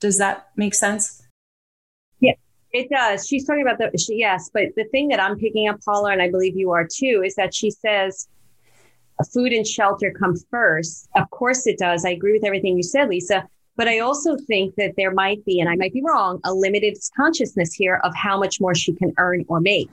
Does 0.00 0.18
that 0.18 0.50
make 0.54 0.74
sense? 0.74 1.22
Yeah, 2.20 2.34
it 2.72 2.90
does. 2.90 3.26
She's 3.26 3.46
talking 3.46 3.62
about 3.62 3.78
the, 3.78 3.96
she, 3.96 4.16
yes, 4.16 4.50
but 4.52 4.64
the 4.76 4.84
thing 4.84 5.08
that 5.08 5.18
I'm 5.18 5.38
picking 5.38 5.66
up, 5.66 5.80
Paula, 5.82 6.10
and 6.10 6.20
I 6.20 6.30
believe 6.30 6.58
you 6.58 6.72
are 6.72 6.86
too, 6.86 7.22
is 7.24 7.34
that 7.36 7.54
she 7.54 7.70
says 7.70 8.28
food 9.32 9.54
and 9.54 9.66
shelter 9.66 10.10
come 10.10 10.34
first. 10.50 11.08
Of 11.16 11.30
course 11.30 11.66
it 11.66 11.78
does. 11.78 12.04
I 12.04 12.10
agree 12.10 12.32
with 12.32 12.44
everything 12.44 12.76
you 12.76 12.82
said, 12.82 13.08
Lisa. 13.08 13.48
But 13.76 13.88
I 13.88 13.98
also 14.00 14.36
think 14.36 14.74
that 14.76 14.94
there 14.96 15.12
might 15.12 15.44
be, 15.44 15.60
and 15.60 15.68
I 15.68 15.76
might 15.76 15.92
be 15.92 16.02
wrong, 16.02 16.40
a 16.44 16.54
limited 16.54 16.96
consciousness 17.16 17.74
here 17.74 18.00
of 18.04 18.14
how 18.14 18.38
much 18.38 18.60
more 18.60 18.74
she 18.74 18.92
can 18.92 19.12
earn 19.18 19.44
or 19.48 19.60
make. 19.60 19.90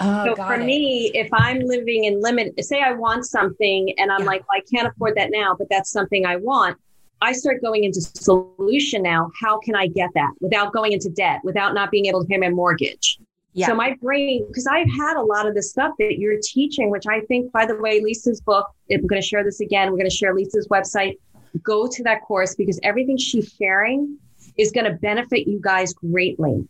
Oh, 0.00 0.24
so 0.26 0.36
for 0.36 0.54
it. 0.54 0.64
me, 0.64 1.10
if 1.14 1.28
I'm 1.32 1.60
living 1.60 2.04
in 2.04 2.20
limit, 2.20 2.52
say 2.64 2.80
I 2.80 2.92
want 2.92 3.24
something 3.24 3.92
and 3.98 4.12
I'm 4.12 4.20
yeah. 4.20 4.26
like, 4.26 4.40
well, 4.48 4.60
I 4.60 4.62
can't 4.70 4.86
afford 4.86 5.16
that 5.16 5.30
now, 5.32 5.56
but 5.58 5.68
that's 5.70 5.90
something 5.90 6.24
I 6.24 6.36
want. 6.36 6.78
I 7.20 7.32
start 7.32 7.62
going 7.62 7.84
into 7.84 8.00
solution 8.00 9.02
now. 9.02 9.30
How 9.40 9.58
can 9.60 9.76
I 9.76 9.86
get 9.86 10.10
that 10.14 10.32
without 10.40 10.72
going 10.72 10.92
into 10.92 11.08
debt, 11.08 11.40
without 11.44 11.72
not 11.72 11.90
being 11.90 12.06
able 12.06 12.22
to 12.22 12.26
pay 12.26 12.36
my 12.36 12.50
mortgage? 12.50 13.18
Yeah. 13.54 13.66
So 13.66 13.74
my 13.74 13.94
brain, 14.00 14.46
because 14.48 14.66
I've 14.66 14.90
had 14.90 15.16
a 15.16 15.22
lot 15.22 15.46
of 15.46 15.54
the 15.54 15.62
stuff 15.62 15.92
that 15.98 16.18
you're 16.18 16.38
teaching, 16.42 16.90
which 16.90 17.06
I 17.06 17.20
think, 17.20 17.52
by 17.52 17.66
the 17.66 17.76
way, 17.76 18.00
Lisa's 18.00 18.40
book, 18.40 18.66
I'm 18.90 19.06
going 19.06 19.20
to 19.20 19.26
share 19.26 19.44
this 19.44 19.60
again. 19.60 19.90
We're 19.90 19.98
going 19.98 20.10
to 20.10 20.16
share 20.16 20.34
Lisa's 20.34 20.66
website. 20.68 21.18
Go 21.62 21.86
to 21.86 22.02
that 22.04 22.22
course 22.22 22.54
because 22.54 22.78
everything 22.82 23.16
she's 23.16 23.52
sharing 23.52 24.18
is 24.56 24.70
going 24.72 24.84
to 24.84 24.92
benefit 24.92 25.48
you 25.48 25.60
guys 25.60 25.92
greatly. 25.92 26.66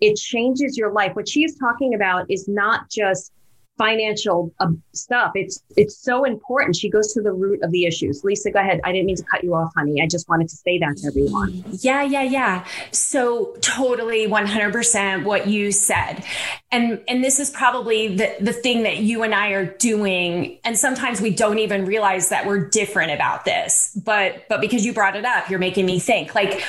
It 0.00 0.16
changes 0.16 0.76
your 0.76 0.92
life. 0.92 1.14
What 1.14 1.28
she 1.28 1.44
is 1.44 1.56
talking 1.56 1.94
about 1.94 2.30
is 2.30 2.48
not 2.48 2.90
just 2.90 3.32
financial 3.76 4.54
um, 4.60 4.82
stuff. 4.92 5.32
It's 5.34 5.62
it's 5.76 5.96
so 5.96 6.24
important. 6.24 6.76
She 6.76 6.88
goes 6.88 7.12
to 7.14 7.22
the 7.22 7.32
root 7.32 7.62
of 7.62 7.70
the 7.72 7.86
issues. 7.86 8.22
Lisa, 8.22 8.50
go 8.50 8.60
ahead. 8.60 8.80
I 8.84 8.92
didn't 8.92 9.06
mean 9.06 9.16
to 9.16 9.24
cut 9.24 9.42
you 9.42 9.54
off, 9.54 9.72
honey. 9.74 10.00
I 10.02 10.06
just 10.06 10.28
wanted 10.28 10.48
to 10.48 10.56
say 10.56 10.78
that 10.78 10.96
to 10.98 11.08
everyone. 11.08 11.64
Yeah, 11.80 12.02
yeah, 12.02 12.22
yeah. 12.22 12.66
So 12.92 13.56
totally 13.60 14.28
100% 14.28 15.24
what 15.24 15.48
you 15.48 15.72
said. 15.72 16.24
And 16.70 17.00
and 17.08 17.22
this 17.22 17.40
is 17.40 17.50
probably 17.50 18.16
the 18.16 18.34
the 18.40 18.52
thing 18.52 18.84
that 18.84 18.98
you 18.98 19.22
and 19.22 19.34
I 19.34 19.50
are 19.50 19.66
doing 19.66 20.58
and 20.64 20.78
sometimes 20.78 21.20
we 21.20 21.30
don't 21.30 21.58
even 21.58 21.84
realize 21.84 22.28
that 22.28 22.46
we're 22.46 22.68
different 22.68 23.12
about 23.12 23.44
this. 23.44 23.98
But 24.04 24.46
but 24.48 24.60
because 24.60 24.84
you 24.84 24.92
brought 24.92 25.16
it 25.16 25.24
up, 25.24 25.50
you're 25.50 25.58
making 25.58 25.86
me 25.86 25.98
think. 25.98 26.34
Like 26.34 26.62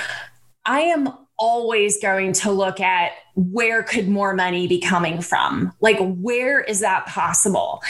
I 0.65 0.81
am 0.81 1.09
always 1.37 2.01
going 2.01 2.33
to 2.33 2.51
look 2.51 2.79
at 2.79 3.11
where 3.35 3.83
could 3.83 4.07
more 4.07 4.33
money 4.33 4.65
be 4.67 4.79
coming 4.79 5.21
from? 5.21 5.73
Like, 5.81 5.97
where 5.99 6.61
is 6.61 6.79
that 6.79 7.05
possible? 7.05 7.81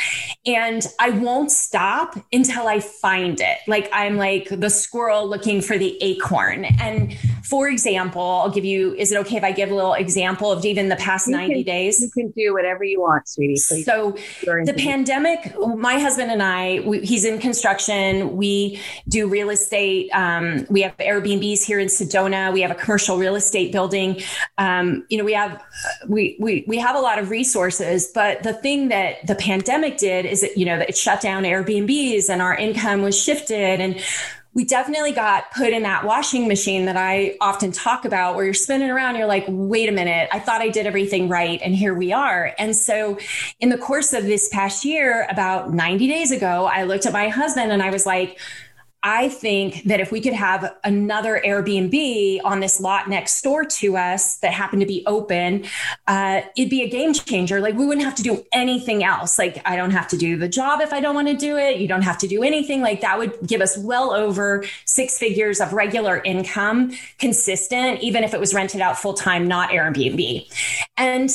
And 0.45 0.85
I 0.99 1.11
won't 1.11 1.51
stop 1.51 2.17
until 2.33 2.67
I 2.67 2.79
find 2.79 3.39
it. 3.39 3.57
Like, 3.67 3.87
I'm 3.93 4.17
like 4.17 4.49
the 4.49 4.69
squirrel 4.69 5.27
looking 5.27 5.61
for 5.61 5.77
the 5.77 6.01
acorn. 6.01 6.65
And 6.65 7.15
for 7.43 7.69
example, 7.69 8.21
I'll 8.21 8.49
give 8.49 8.65
you, 8.65 8.95
is 8.95 9.11
it 9.11 9.19
okay 9.19 9.37
if 9.37 9.43
I 9.43 9.51
give 9.51 9.69
a 9.69 9.75
little 9.75 9.93
example 9.93 10.51
of 10.51 10.65
even 10.65 10.89
the 10.89 10.95
past 10.95 11.27
you 11.27 11.33
90 11.33 11.53
can, 11.53 11.63
days? 11.63 12.01
You 12.01 12.09
can 12.09 12.31
do 12.31 12.53
whatever 12.53 12.83
you 12.83 13.01
want, 13.01 13.27
sweetie. 13.27 13.61
Please. 13.67 13.85
So, 13.85 14.17
the 14.41 14.75
pandemic, 14.75 15.53
my 15.59 15.99
husband 15.99 16.31
and 16.31 16.41
I, 16.41 16.79
we, 16.85 17.05
he's 17.05 17.23
in 17.23 17.39
construction. 17.39 18.35
We 18.35 18.81
do 19.07 19.27
real 19.27 19.51
estate. 19.51 20.09
Um, 20.11 20.65
we 20.69 20.81
have 20.81 20.97
Airbnbs 20.97 21.63
here 21.63 21.79
in 21.79 21.87
Sedona. 21.87 22.51
We 22.51 22.61
have 22.61 22.71
a 22.71 22.75
commercial 22.75 23.17
real 23.17 23.35
estate 23.35 23.71
building. 23.71 24.21
Um, 24.57 25.05
you 25.09 25.19
know, 25.19 25.23
we 25.23 25.34
have 25.35 25.53
uh, 25.53 26.07
we 26.07 26.35
we 26.39 26.65
we 26.67 26.77
have 26.79 26.95
a 26.95 26.99
lot 26.99 27.19
of 27.19 27.29
resources, 27.29 28.11
but 28.13 28.43
the 28.43 28.53
thing 28.53 28.89
that 28.89 29.25
the 29.27 29.35
pandemic 29.35 29.97
did 29.97 30.25
is 30.25 30.41
that 30.41 30.57
you 30.57 30.65
know 30.65 30.77
that 30.79 30.89
it 30.89 30.97
shut 30.97 31.21
down 31.21 31.43
Airbnbs 31.43 32.29
and 32.29 32.41
our 32.41 32.55
income 32.55 33.01
was 33.01 33.21
shifted. 33.21 33.79
And 33.79 34.01
we 34.55 34.63
definitely 34.63 35.11
got 35.11 35.51
put 35.51 35.73
in 35.73 35.83
that 35.83 36.05
washing 36.05 36.47
machine 36.47 36.85
that 36.85 36.95
I 36.95 37.35
often 37.41 37.73
talk 37.73 38.05
about 38.05 38.35
where 38.35 38.45
you're 38.45 38.53
spinning 38.53 38.89
around 38.89 39.17
you're 39.17 39.27
like 39.27 39.43
wait 39.49 39.89
a 39.89 39.91
minute 39.91 40.29
I 40.31 40.39
thought 40.39 40.61
I 40.61 40.69
did 40.69 40.87
everything 40.87 41.27
right 41.27 41.59
and 41.61 41.75
here 41.75 41.93
we 41.93 42.13
are. 42.13 42.55
And 42.57 42.75
so 42.75 43.19
in 43.59 43.69
the 43.69 43.77
course 43.77 44.13
of 44.13 44.23
this 44.23 44.49
past 44.49 44.85
year 44.85 45.27
about 45.29 45.73
90 45.73 46.07
days 46.07 46.31
ago 46.31 46.65
I 46.65 46.83
looked 46.83 47.05
at 47.05 47.13
my 47.13 47.27
husband 47.27 47.71
and 47.71 47.83
I 47.83 47.91
was 47.91 48.05
like 48.05 48.39
I 49.07 49.29
think 49.29 49.83
that 49.83 49.99
if 49.99 50.11
we 50.11 50.19
could 50.19 50.33
have 50.33 50.75
another 50.83 51.39
Airbnb 51.45 52.39
on 52.43 52.59
this 52.59 52.79
lot 52.79 53.07
next 53.07 53.39
door 53.43 53.63
to 53.63 53.97
us 53.97 54.37
that 54.37 54.51
happened 54.51 54.81
to 54.81 54.87
be 54.87 55.03
open, 55.05 55.65
uh, 56.07 56.41
it'd 56.57 56.71
be 56.71 56.81
a 56.81 56.89
game 56.89 57.13
changer. 57.13 57.61
Like 57.61 57.75
we 57.75 57.85
wouldn't 57.85 58.03
have 58.03 58.15
to 58.15 58.23
do 58.23 58.43
anything 58.51 59.03
else. 59.03 59.37
Like 59.37 59.61
I 59.63 59.75
don't 59.75 59.91
have 59.91 60.07
to 60.07 60.17
do 60.17 60.37
the 60.37 60.49
job 60.49 60.81
if 60.81 60.91
I 60.91 61.01
don't 61.01 61.13
want 61.13 61.27
to 61.27 61.35
do 61.35 61.55
it. 61.55 61.77
You 61.77 61.87
don't 61.87 62.01
have 62.01 62.17
to 62.17 62.27
do 62.27 62.41
anything. 62.41 62.81
Like 62.81 63.01
that 63.01 63.19
would 63.19 63.37
give 63.45 63.61
us 63.61 63.77
well 63.77 64.11
over 64.11 64.65
six 64.85 65.19
figures 65.19 65.61
of 65.61 65.71
regular 65.71 66.17
income, 66.23 66.91
consistent, 67.19 68.01
even 68.01 68.23
if 68.23 68.33
it 68.33 68.39
was 68.39 68.55
rented 68.55 68.81
out 68.81 68.97
full 68.97 69.13
time, 69.13 69.47
not 69.47 69.69
Airbnb. 69.69 70.51
And 70.97 71.29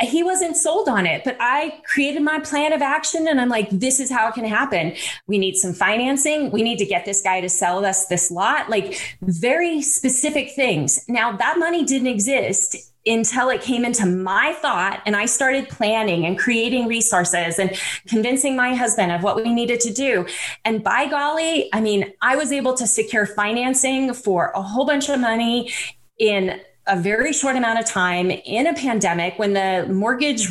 he 0.00 0.22
wasn't 0.22 0.56
sold 0.56 0.88
on 0.88 1.06
it, 1.06 1.24
but 1.24 1.36
I 1.40 1.80
created 1.84 2.22
my 2.22 2.40
plan 2.40 2.72
of 2.72 2.82
action 2.82 3.26
and 3.28 3.40
I'm 3.40 3.48
like, 3.48 3.70
this 3.70 4.00
is 4.00 4.10
how 4.10 4.28
it 4.28 4.34
can 4.34 4.44
happen. 4.44 4.94
We 5.26 5.38
need 5.38 5.56
some 5.56 5.72
financing. 5.72 6.50
We 6.50 6.62
need 6.62 6.78
to 6.78 6.86
get 6.86 7.04
this 7.04 7.22
guy 7.22 7.40
to 7.40 7.48
sell 7.48 7.84
us 7.84 8.06
this 8.06 8.30
lot, 8.30 8.70
like 8.70 9.00
very 9.22 9.82
specific 9.82 10.52
things. 10.52 11.04
Now, 11.08 11.36
that 11.36 11.58
money 11.58 11.84
didn't 11.84 12.08
exist 12.08 12.76
until 13.06 13.48
it 13.48 13.62
came 13.62 13.84
into 13.84 14.04
my 14.04 14.52
thought 14.60 15.00
and 15.06 15.16
I 15.16 15.26
started 15.26 15.68
planning 15.68 16.26
and 16.26 16.38
creating 16.38 16.86
resources 16.86 17.58
and 17.58 17.70
convincing 18.06 18.54
my 18.54 18.74
husband 18.74 19.12
of 19.12 19.22
what 19.22 19.36
we 19.36 19.52
needed 19.52 19.80
to 19.80 19.92
do. 19.92 20.26
And 20.64 20.84
by 20.84 21.08
golly, 21.08 21.70
I 21.72 21.80
mean, 21.80 22.12
I 22.20 22.36
was 22.36 22.52
able 22.52 22.74
to 22.74 22.86
secure 22.86 23.26
financing 23.26 24.12
for 24.12 24.52
a 24.54 24.62
whole 24.62 24.84
bunch 24.84 25.08
of 25.08 25.18
money 25.20 25.72
in 26.18 26.60
a 26.88 26.96
very 26.96 27.32
short 27.32 27.56
amount 27.56 27.78
of 27.78 27.86
time 27.86 28.30
in 28.30 28.66
a 28.66 28.74
pandemic 28.74 29.38
when 29.38 29.52
the 29.52 29.86
mortgage 29.90 30.48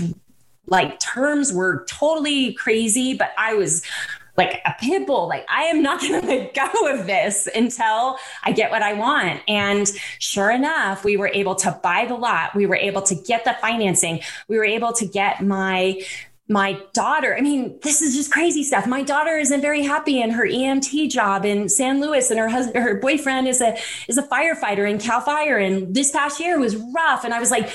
like 0.67 0.99
terms 0.99 1.51
were 1.51 1.85
totally 1.87 2.53
crazy, 2.53 3.13
but 3.13 3.31
I 3.37 3.53
was 3.53 3.83
like 4.37 4.61
a 4.65 4.75
pit 4.79 5.07
bull. 5.07 5.27
Like, 5.27 5.45
I 5.49 5.63
am 5.63 5.81
not 5.81 5.99
going 6.07 6.21
to 6.21 6.27
let 6.27 6.53
go 6.53 6.93
of 6.93 7.07
this 7.07 7.47
until 7.53 8.17
I 8.43 8.51
get 8.51 8.71
what 8.71 8.83
I 8.83 8.93
want. 8.93 9.41
And 9.47 9.87
sure 10.19 10.51
enough, 10.51 11.03
we 11.03 11.17
were 11.17 11.31
able 11.33 11.55
to 11.55 11.79
buy 11.83 12.05
the 12.05 12.15
lot. 12.15 12.55
We 12.55 12.65
were 12.65 12.75
able 12.75 13.01
to 13.03 13.15
get 13.15 13.43
the 13.43 13.55
financing. 13.59 14.21
We 14.47 14.57
were 14.57 14.65
able 14.65 14.93
to 14.93 15.07
get 15.07 15.43
my 15.43 16.01
my 16.49 16.79
daughter 16.93 17.35
i 17.35 17.41
mean 17.41 17.77
this 17.83 18.01
is 18.01 18.15
just 18.15 18.31
crazy 18.31 18.63
stuff 18.63 18.87
my 18.87 19.03
daughter 19.03 19.37
isn't 19.37 19.61
very 19.61 19.83
happy 19.83 20.21
in 20.21 20.31
her 20.31 20.45
emt 20.45 21.09
job 21.09 21.45
in 21.45 21.67
san 21.67 21.99
luis 21.99 22.29
and 22.29 22.39
her 22.39 22.47
husband 22.47 22.83
her 22.83 22.95
boyfriend 22.95 23.47
is 23.47 23.61
a 23.61 23.75
is 24.07 24.17
a 24.17 24.23
firefighter 24.23 24.89
in 24.89 24.97
cal 24.97 25.19
fire 25.19 25.57
and 25.57 25.93
this 25.93 26.11
past 26.11 26.39
year 26.39 26.59
was 26.59 26.75
rough 26.93 27.25
and 27.25 27.33
i 27.33 27.39
was 27.39 27.51
like 27.51 27.69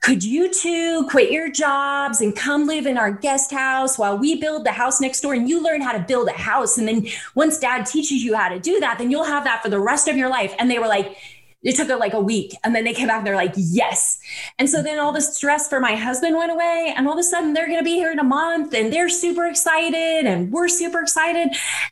could 0.00 0.22
you 0.22 0.52
two 0.52 1.06
quit 1.10 1.30
your 1.30 1.50
jobs 1.50 2.20
and 2.20 2.34
come 2.34 2.66
live 2.66 2.86
in 2.86 2.96
our 2.96 3.10
guest 3.10 3.50
house 3.50 3.98
while 3.98 4.16
we 4.16 4.40
build 4.40 4.64
the 4.64 4.70
house 4.70 5.00
next 5.00 5.20
door 5.20 5.34
and 5.34 5.48
you 5.48 5.62
learn 5.62 5.80
how 5.80 5.92
to 5.92 5.98
build 5.98 6.28
a 6.28 6.32
house? 6.32 6.78
And 6.78 6.86
then 6.86 7.08
once 7.34 7.58
dad 7.58 7.84
teaches 7.84 8.22
you 8.22 8.36
how 8.36 8.48
to 8.48 8.60
do 8.60 8.78
that, 8.78 8.98
then 8.98 9.10
you'll 9.10 9.24
have 9.24 9.44
that 9.44 9.60
for 9.60 9.68
the 9.68 9.80
rest 9.80 10.06
of 10.06 10.16
your 10.16 10.30
life. 10.30 10.54
And 10.58 10.70
they 10.70 10.78
were 10.78 10.86
like, 10.86 11.16
it 11.62 11.76
took 11.76 11.88
like 11.88 12.14
a 12.14 12.20
week 12.20 12.54
and 12.62 12.74
then 12.74 12.84
they 12.84 12.92
came 12.92 13.08
back 13.08 13.18
and 13.18 13.26
they're 13.26 13.34
like 13.34 13.54
yes. 13.56 14.18
And 14.58 14.70
so 14.70 14.82
then 14.82 14.98
all 14.98 15.12
the 15.12 15.20
stress 15.20 15.68
for 15.68 15.80
my 15.80 15.96
husband 15.96 16.36
went 16.36 16.52
away 16.52 16.94
and 16.96 17.06
all 17.06 17.14
of 17.14 17.18
a 17.18 17.24
sudden 17.24 17.52
they're 17.52 17.66
going 17.66 17.78
to 17.78 17.84
be 17.84 17.94
here 17.94 18.12
in 18.12 18.18
a 18.18 18.24
month 18.24 18.74
and 18.74 18.92
they're 18.92 19.08
super 19.08 19.46
excited 19.46 20.26
and 20.26 20.52
we're 20.52 20.68
super 20.68 21.00
excited 21.00 21.48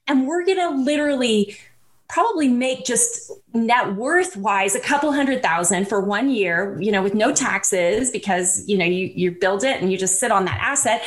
and 0.07 0.27
we're 0.27 0.45
going 0.45 0.59
to 0.59 0.71
literally 0.71 1.57
probably 2.09 2.47
make 2.47 2.85
just 2.85 3.33
net 3.53 3.97
worth 3.97 4.37
wise 4.37 4.77
a 4.77 4.81
couple 4.81 5.13
hundred 5.13 5.43
thousand 5.43 5.89
for 5.89 6.01
one 6.01 6.31
year 6.31 6.79
you 6.81 6.93
know 6.93 7.03
with 7.03 7.15
no 7.15 7.35
taxes 7.35 8.13
because 8.13 8.63
you 8.69 8.79
know 8.79 8.85
you 8.85 9.11
you 9.17 9.33
build 9.33 9.65
it 9.65 9.83
and 9.83 9.91
you 9.91 9.99
just 9.99 10.21
sit 10.21 10.31
on 10.31 10.45
that 10.45 10.59
asset. 10.61 11.03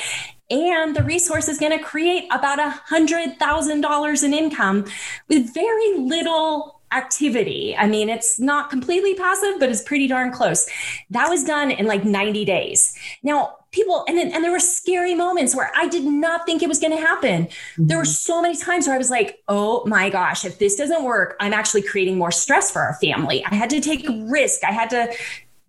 And 0.52 0.96
the 0.96 1.04
resource 1.04 1.48
is 1.48 1.60
going 1.60 1.78
to 1.78 1.84
create 1.84 2.26
about 2.32 2.60
a 2.60 2.72
hundred 2.72 3.38
thousand 3.38 3.82
dollars 3.82 4.24
in 4.24 4.34
income 4.34 4.86
with 5.28 5.54
very 5.54 5.98
little 6.00 6.79
activity 6.92 7.76
i 7.78 7.88
mean 7.88 8.10
it's 8.10 8.40
not 8.40 8.70
completely 8.70 9.14
passive 9.16 9.60
but 9.60 9.70
it's 9.70 9.82
pretty 9.82 10.08
darn 10.08 10.32
close 10.32 10.68
that 11.10 11.30
was 11.30 11.44
done 11.44 11.72
in 11.72 11.86
like 11.86 12.04
90 12.04 12.46
days 12.46 12.98
now 13.24 13.56
people 13.72 14.04
and 14.08 14.18
then, 14.18 14.32
and 14.32 14.44
there 14.44 14.52
were 14.52 14.60
scary 14.60 15.14
moments 15.14 15.56
where 15.56 15.72
I 15.76 15.88
did 15.88 16.04
not 16.04 16.46
think 16.46 16.64
it 16.64 16.70
was 16.70 16.80
going 16.80 16.96
to 16.96 17.02
happen. 17.02 17.46
Mm-hmm. 17.46 17.88
There 17.88 17.98
were 17.98 18.04
mm-hmm. 18.04 18.12
so 18.12 18.42
many 18.42 18.58
times 18.58 18.88
where 18.88 18.96
I 18.96 18.98
was 18.98 19.10
like, 19.12 19.44
"Oh 19.48 19.86
my 19.86 20.10
gosh, 20.10 20.46
if 20.46 20.60
this 20.60 20.76
doesn't 20.76 21.04
work, 21.04 21.36
I'm 21.40 21.54
actually 21.54 21.84
creating 21.84 22.18
more 22.18 22.32
stress 22.32 22.72
for 22.72 22.82
our 22.82 22.96
family." 22.96 23.46
I 23.46 23.56
had 23.56 23.70
to 23.72 23.80
take 23.80 24.08
a 24.08 24.26
risk. 24.26 24.64
I 24.64 24.72
had 24.72 24.90
to 24.92 25.14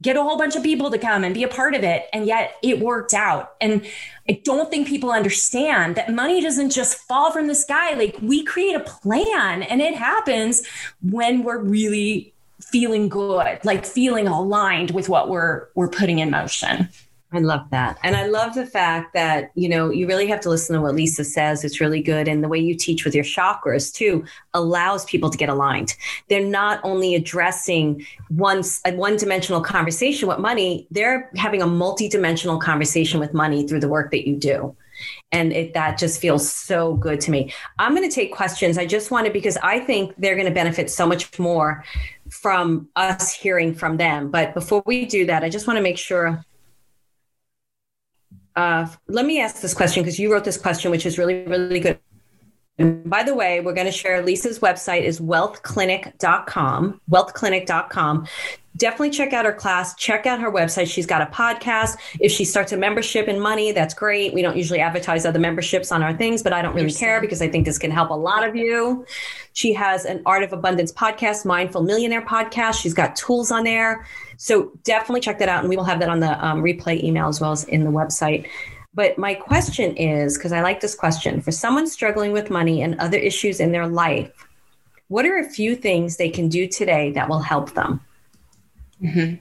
get 0.02 0.16
a 0.16 0.22
whole 0.22 0.38
bunch 0.38 0.56
of 0.56 0.62
people 0.62 0.90
to 0.90 0.98
come 0.98 1.24
and 1.24 1.34
be 1.34 1.42
a 1.42 1.48
part 1.48 1.74
of 1.74 1.84
it, 1.84 2.08
and 2.12 2.26
yet 2.26 2.56
it 2.62 2.80
worked 2.80 3.12
out. 3.12 3.54
And 3.60 3.84
I 4.28 4.40
don't 4.44 4.70
think 4.70 4.88
people 4.88 5.10
understand 5.10 5.96
that 5.96 6.12
money 6.12 6.40
doesn't 6.40 6.70
just 6.70 6.98
fall 6.98 7.32
from 7.32 7.46
the 7.48 7.54
sky. 7.54 7.94
Like 7.94 8.16
we 8.22 8.44
create 8.44 8.74
a 8.74 8.80
plan 8.80 9.62
and 9.62 9.80
it 9.80 9.94
happens 9.94 10.66
when 11.02 11.42
we're 11.42 11.58
really 11.58 12.32
feeling 12.60 13.08
good, 13.08 13.58
like 13.64 13.84
feeling 13.84 14.26
aligned 14.26 14.92
with 14.92 15.08
what 15.08 15.28
we're 15.28 15.68
we're 15.74 15.88
putting 15.88 16.18
in 16.18 16.30
motion. 16.30 16.88
I 17.32 17.38
love 17.38 17.70
that. 17.70 17.96
And 18.02 18.16
I 18.16 18.26
love 18.26 18.54
the 18.54 18.66
fact 18.66 19.14
that, 19.14 19.52
you 19.54 19.68
know, 19.68 19.90
you 19.90 20.08
really 20.08 20.26
have 20.26 20.40
to 20.40 20.48
listen 20.48 20.74
to 20.74 20.82
what 20.82 20.96
Lisa 20.96 21.22
says. 21.22 21.64
It's 21.64 21.80
really 21.80 22.02
good. 22.02 22.26
And 22.26 22.42
the 22.42 22.48
way 22.48 22.58
you 22.58 22.74
teach 22.74 23.04
with 23.04 23.14
your 23.14 23.22
chakras 23.22 23.94
too 23.94 24.24
allows 24.52 25.04
people 25.04 25.30
to 25.30 25.38
get 25.38 25.48
aligned. 25.48 25.94
They're 26.28 26.44
not 26.44 26.80
only 26.82 27.14
addressing 27.14 28.04
one, 28.28 28.64
a 28.84 28.96
one 28.96 29.16
dimensional 29.16 29.60
conversation 29.60 30.26
with 30.26 30.38
money, 30.38 30.88
they're 30.90 31.30
having 31.36 31.62
a 31.62 31.68
multi-dimensional 31.68 32.58
conversation 32.58 33.20
with 33.20 33.32
money 33.32 33.64
through 33.66 33.80
the 33.80 33.88
work 33.88 34.10
that 34.10 34.26
you 34.26 34.36
do. 34.36 34.74
And 35.30 35.52
it, 35.52 35.72
that 35.74 35.98
just 35.98 36.20
feels 36.20 36.52
so 36.52 36.94
good 36.96 37.20
to 37.22 37.30
me. 37.30 37.54
I'm 37.78 37.94
going 37.94 38.08
to 38.08 38.14
take 38.14 38.34
questions. 38.34 38.76
I 38.76 38.86
just 38.86 39.12
wanted, 39.12 39.32
because 39.32 39.56
I 39.62 39.78
think 39.78 40.14
they're 40.18 40.34
going 40.34 40.48
to 40.48 40.52
benefit 40.52 40.90
so 40.90 41.06
much 41.06 41.38
more 41.38 41.84
from 42.28 42.88
us 42.96 43.32
hearing 43.32 43.72
from 43.72 43.96
them. 43.96 44.30
But 44.30 44.52
before 44.52 44.82
we 44.84 45.06
do 45.06 45.26
that, 45.26 45.44
I 45.44 45.48
just 45.48 45.66
want 45.66 45.76
to 45.76 45.82
make 45.82 45.96
sure 45.96 46.44
uh, 48.60 48.86
let 49.08 49.24
me 49.24 49.40
ask 49.40 49.60
this 49.60 49.74
question 49.74 50.02
because 50.02 50.18
you 50.18 50.30
wrote 50.32 50.44
this 50.44 50.58
question, 50.66 50.90
which 50.90 51.06
is 51.06 51.18
really, 51.18 51.44
really 51.46 51.80
good. 51.80 51.98
And 52.80 53.08
by 53.10 53.22
the 53.22 53.34
way, 53.34 53.60
we're 53.60 53.74
going 53.74 53.86
to 53.86 53.92
share 53.92 54.22
Lisa's 54.22 54.58
website 54.60 55.02
is 55.02 55.20
wealthclinic.com, 55.20 57.00
wealthclinic.com. 57.10 58.26
Definitely 58.76 59.10
check 59.10 59.34
out 59.34 59.44
her 59.44 59.52
class, 59.52 59.94
check 59.96 60.24
out 60.24 60.40
her 60.40 60.50
website. 60.50 60.90
She's 60.90 61.04
got 61.04 61.20
a 61.20 61.26
podcast. 61.26 61.98
If 62.20 62.32
she 62.32 62.46
starts 62.46 62.72
a 62.72 62.78
membership 62.78 63.28
in 63.28 63.38
money, 63.38 63.72
that's 63.72 63.92
great. 63.92 64.32
We 64.32 64.40
don't 64.40 64.56
usually 64.56 64.80
advertise 64.80 65.26
other 65.26 65.38
memberships 65.38 65.92
on 65.92 66.02
our 66.02 66.16
things, 66.16 66.42
but 66.42 66.54
I 66.54 66.62
don't 66.62 66.74
really 66.74 66.92
care 66.92 67.20
because 67.20 67.42
I 67.42 67.48
think 67.48 67.66
this 67.66 67.76
can 67.76 67.90
help 67.90 68.08
a 68.08 68.14
lot 68.14 68.48
of 68.48 68.56
you. 68.56 69.04
She 69.52 69.74
has 69.74 70.06
an 70.06 70.22
Art 70.24 70.42
of 70.42 70.54
Abundance 70.54 70.90
podcast, 70.90 71.44
Mindful 71.44 71.82
Millionaire 71.82 72.24
podcast. 72.24 72.80
She's 72.80 72.94
got 72.94 73.14
tools 73.14 73.50
on 73.50 73.64
there. 73.64 74.06
So 74.38 74.72
definitely 74.84 75.20
check 75.20 75.38
that 75.40 75.50
out. 75.50 75.60
And 75.60 75.68
we 75.68 75.76
will 75.76 75.84
have 75.84 76.00
that 76.00 76.08
on 76.08 76.20
the 76.20 76.42
um, 76.42 76.62
replay 76.62 77.02
email 77.02 77.28
as 77.28 77.42
well 77.42 77.52
as 77.52 77.64
in 77.64 77.84
the 77.84 77.90
website. 77.90 78.48
But 78.92 79.18
my 79.18 79.34
question 79.34 79.96
is 79.96 80.36
because 80.36 80.52
I 80.52 80.62
like 80.62 80.80
this 80.80 80.94
question 80.94 81.40
for 81.40 81.52
someone 81.52 81.86
struggling 81.86 82.32
with 82.32 82.50
money 82.50 82.82
and 82.82 82.98
other 82.98 83.18
issues 83.18 83.60
in 83.60 83.72
their 83.72 83.86
life, 83.86 84.32
what 85.08 85.26
are 85.26 85.38
a 85.38 85.48
few 85.48 85.76
things 85.76 86.16
they 86.16 86.28
can 86.28 86.48
do 86.48 86.66
today 86.66 87.12
that 87.12 87.28
will 87.28 87.40
help 87.40 87.74
them? 87.74 88.00
Mm-hmm. 89.02 89.36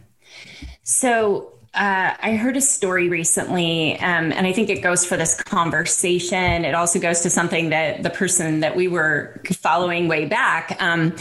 So, 0.83 1.53
uh, 1.75 2.15
I 2.19 2.35
heard 2.35 2.57
a 2.57 2.61
story 2.61 3.09
recently, 3.09 3.93
um, 3.99 4.31
and 4.31 4.47
I 4.47 4.51
think 4.51 4.69
it 4.69 4.81
goes 4.81 5.05
for 5.05 5.17
this 5.17 5.39
conversation. 5.43 6.65
It 6.65 6.73
also 6.73 6.99
goes 6.99 7.21
to 7.21 7.29
something 7.29 7.69
that 7.69 8.01
the 8.01 8.09
person 8.09 8.61
that 8.61 8.75
we 8.75 8.87
were 8.87 9.39
following 9.53 10.07
way 10.07 10.25
back. 10.25 10.75
Um, 10.79 11.15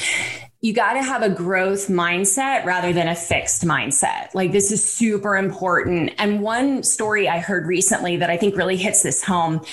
you 0.60 0.72
got 0.72 0.94
to 0.94 1.02
have 1.02 1.22
a 1.22 1.28
growth 1.28 1.86
mindset 1.86 2.64
rather 2.64 2.92
than 2.92 3.06
a 3.06 3.14
fixed 3.14 3.64
mindset. 3.64 4.34
Like 4.34 4.50
this 4.50 4.72
is 4.72 4.82
super 4.82 5.36
important. 5.36 6.12
And 6.18 6.40
one 6.42 6.82
story 6.82 7.28
I 7.28 7.38
heard 7.38 7.66
recently 7.66 8.16
that 8.16 8.28
I 8.28 8.36
think 8.36 8.56
really 8.56 8.76
hits 8.76 9.02
this 9.04 9.22
home 9.22 9.64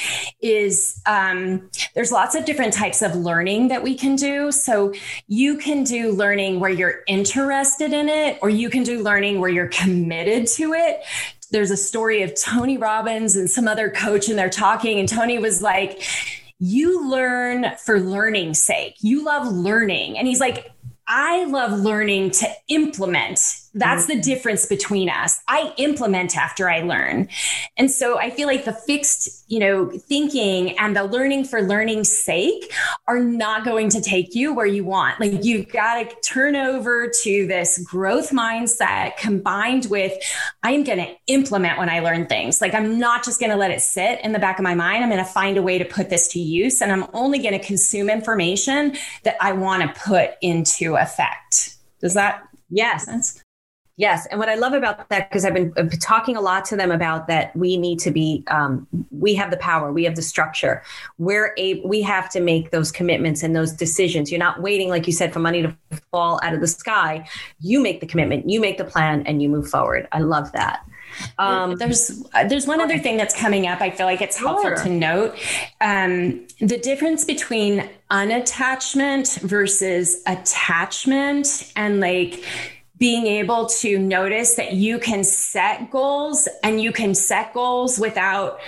is 0.41 1.01
um, 1.07 1.71
there's 1.95 2.11
lots 2.11 2.35
of 2.35 2.45
different 2.45 2.73
types 2.73 3.01
of 3.01 3.15
learning 3.15 3.69
that 3.69 3.81
we 3.81 3.95
can 3.95 4.15
do. 4.15 4.51
So 4.51 4.93
you 5.27 5.57
can 5.57 5.83
do 5.83 6.11
learning 6.11 6.59
where 6.59 6.69
you're 6.69 7.01
interested 7.07 7.91
in 7.91 8.07
it, 8.07 8.37
or 8.43 8.49
you 8.49 8.69
can 8.69 8.83
do 8.83 9.01
learning 9.01 9.39
where 9.39 9.49
you're 9.49 9.69
committed 9.69 10.47
to 10.47 10.73
it 10.73 11.03
there's 11.51 11.71
a 11.71 11.77
story 11.77 12.23
of 12.23 12.33
Tony 12.35 12.77
Robbins 12.77 13.35
and 13.35 13.49
some 13.49 13.67
other 13.67 13.89
coach, 13.89 14.29
and 14.29 14.37
they're 14.37 14.49
talking, 14.49 14.99
and 14.99 15.07
Tony 15.07 15.37
was 15.37 15.61
like, 15.61 16.01
You 16.57 17.09
learn 17.09 17.67
for 17.85 17.99
learning's 17.99 18.59
sake. 18.61 18.95
You 18.99 19.23
love 19.23 19.47
learning. 19.47 20.17
And 20.17 20.27
he's 20.27 20.39
like, 20.39 20.74
I 21.07 21.45
love 21.45 21.79
learning 21.79 22.31
to 22.31 22.47
implement 22.67 23.39
that's 23.75 24.03
mm-hmm. 24.03 24.17
the 24.17 24.21
difference 24.21 24.65
between 24.65 25.09
us. 25.09 25.39
I 25.47 25.73
implement 25.77 26.38
after 26.38 26.69
I 26.69 26.79
learn. 26.79 27.27
And 27.77 27.91
so 27.91 28.17
I 28.17 28.29
feel 28.29 28.47
like 28.47 28.63
the 28.63 28.73
fixed, 28.73 29.43
you 29.51 29.59
know, 29.59 29.89
thinking 29.89 30.79
and 30.79 30.95
the 30.95 31.03
learning 31.03 31.43
for 31.43 31.61
learning's 31.61 32.09
sake 32.09 32.73
are 33.07 33.19
not 33.19 33.65
going 33.65 33.89
to 33.89 34.01
take 34.01 34.33
you 34.33 34.53
where 34.53 34.65
you 34.65 34.85
want. 34.85 35.19
Like 35.19 35.43
you've 35.43 35.67
got 35.67 36.09
to 36.09 36.15
turn 36.21 36.55
over 36.55 37.11
to 37.23 37.47
this 37.47 37.77
growth 37.79 38.31
mindset 38.31 39.17
combined 39.17 39.88
with 39.89 40.13
I'm 40.63 40.85
going 40.85 40.99
to 40.99 41.13
implement 41.27 41.77
when 41.77 41.89
I 41.89 41.99
learn 41.99 42.27
things. 42.27 42.61
Like 42.61 42.73
I'm 42.73 42.97
not 42.97 43.25
just 43.25 43.41
going 43.41 43.51
to 43.51 43.57
let 43.57 43.71
it 43.71 43.81
sit 43.81 44.21
in 44.23 44.31
the 44.31 44.39
back 44.39 44.57
of 44.57 44.63
my 44.63 44.73
mind. 44.73 45.03
I'm 45.03 45.09
going 45.09 45.23
to 45.23 45.29
find 45.29 45.57
a 45.57 45.61
way 45.61 45.77
to 45.77 45.85
put 45.85 46.09
this 46.09 46.29
to 46.29 46.39
use 46.39 46.81
and 46.81 46.93
I'm 46.93 47.05
only 47.13 47.39
going 47.39 47.59
to 47.59 47.65
consume 47.65 48.09
information 48.09 48.95
that 49.23 49.35
I 49.41 49.51
want 49.51 49.83
to 49.83 50.01
put 50.01 50.31
into 50.41 50.95
effect. 50.95 51.75
Does 51.99 52.13
that 52.13 52.47
Yes. 52.69 53.43
Yes, 53.97 54.25
and 54.25 54.39
what 54.39 54.49
I 54.49 54.55
love 54.55 54.73
about 54.73 55.08
that 55.08 55.29
because 55.29 55.45
I've 55.45 55.53
been, 55.53 55.71
talking 56.01 56.36
a 56.36 56.41
lot 56.41 56.65
to 56.65 56.76
them 56.76 56.91
about 56.91 57.28
that 57.28 57.55
we 57.55 57.78
need 57.78 57.99
to 57.99 58.11
be 58.11 58.43
um, 58.47 58.86
we 59.09 59.36
have 59.36 59.51
the 59.51 59.57
power, 59.57 59.93
we 59.93 60.03
have 60.03 60.17
the 60.17 60.22
structure. 60.22 60.84
We're 61.17 61.53
a 61.57 61.80
we 61.82 62.01
have 62.01 62.30
to 62.32 62.41
make 62.41 62.72
those 62.72 62.91
commitments 62.91 63.41
and 63.41 63.55
those 63.55 63.72
decisions. 63.72 64.32
You're 64.32 64.39
not 64.39 64.61
waiting, 64.61 64.89
like 64.89 65.07
you 65.07 65.13
said, 65.13 65.32
for 65.32 65.39
money 65.39 65.61
to 65.61 65.76
fall 66.11 66.41
out 66.43 66.53
of 66.53 66.59
the 66.59 66.67
sky. 66.67 67.26
You 67.61 67.80
make 67.80 68.01
the 68.01 68.05
commitment, 68.05 68.49
you 68.49 68.59
make 68.59 68.78
the 68.78 68.84
plan, 68.84 69.24
and 69.26 69.41
you 69.41 69.47
move 69.47 69.69
forward. 69.69 70.09
I 70.11 70.19
love 70.19 70.51
that. 70.51 70.86
Um, 71.38 71.76
there's 71.76 72.22
there's 72.49 72.67
one 72.67 72.82
other 72.82 72.99
thing 72.99 73.15
that's 73.15 73.39
coming 73.39 73.67
up. 73.67 73.80
I 73.80 73.91
feel 73.91 74.05
like 74.05 74.22
it's 74.22 74.38
helpful 74.38 74.76
sure. 74.76 74.84
to 74.84 74.89
note 74.89 75.36
um, 75.80 76.45
the 76.59 76.78
difference 76.78 77.24
between 77.24 77.89
unattachment 78.11 79.39
versus 79.39 80.22
attachment, 80.28 81.72
and 81.78 82.01
like 82.01 82.43
being 82.97 83.27
able 83.27 83.65
to 83.67 83.99
notice 83.99 84.55
that 84.55 84.73
you 84.73 84.99
can 84.99 85.23
set 85.23 85.91
goals 85.91 86.47
and 86.63 86.81
you 86.81 86.91
can 86.91 87.13
set 87.13 87.53
goals 87.53 87.99
without 87.99 88.59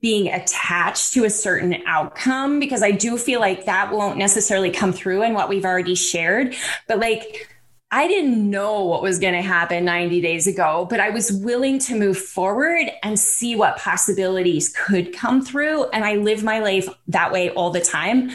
being 0.00 0.28
attached 0.28 1.12
to 1.14 1.24
a 1.24 1.30
certain 1.30 1.82
outcome 1.86 2.58
because 2.60 2.82
I 2.82 2.90
do 2.90 3.16
feel 3.16 3.40
like 3.40 3.64
that 3.64 3.92
won't 3.92 4.18
necessarily 4.18 4.70
come 4.70 4.92
through 4.92 5.22
in 5.22 5.34
what 5.34 5.48
we've 5.48 5.64
already 5.64 5.94
shared. 5.94 6.54
But 6.86 6.98
like, 6.98 7.48
I 7.90 8.08
didn't 8.08 8.50
know 8.50 8.84
what 8.84 9.00
was 9.00 9.18
going 9.20 9.34
to 9.34 9.42
happen 9.42 9.84
90 9.84 10.20
days 10.20 10.46
ago, 10.48 10.86
but 10.90 10.98
I 10.98 11.10
was 11.10 11.30
willing 11.30 11.78
to 11.80 11.94
move 11.94 12.18
forward 12.18 12.90
and 13.02 13.18
see 13.18 13.54
what 13.54 13.78
possibilities 13.78 14.74
could 14.76 15.12
come 15.14 15.40
through. 15.44 15.84
And 15.90 16.04
I 16.04 16.16
live 16.16 16.42
my 16.42 16.58
life 16.58 16.88
that 17.08 17.32
way 17.32 17.50
all 17.50 17.70
the 17.70 17.80
time. 17.80 18.32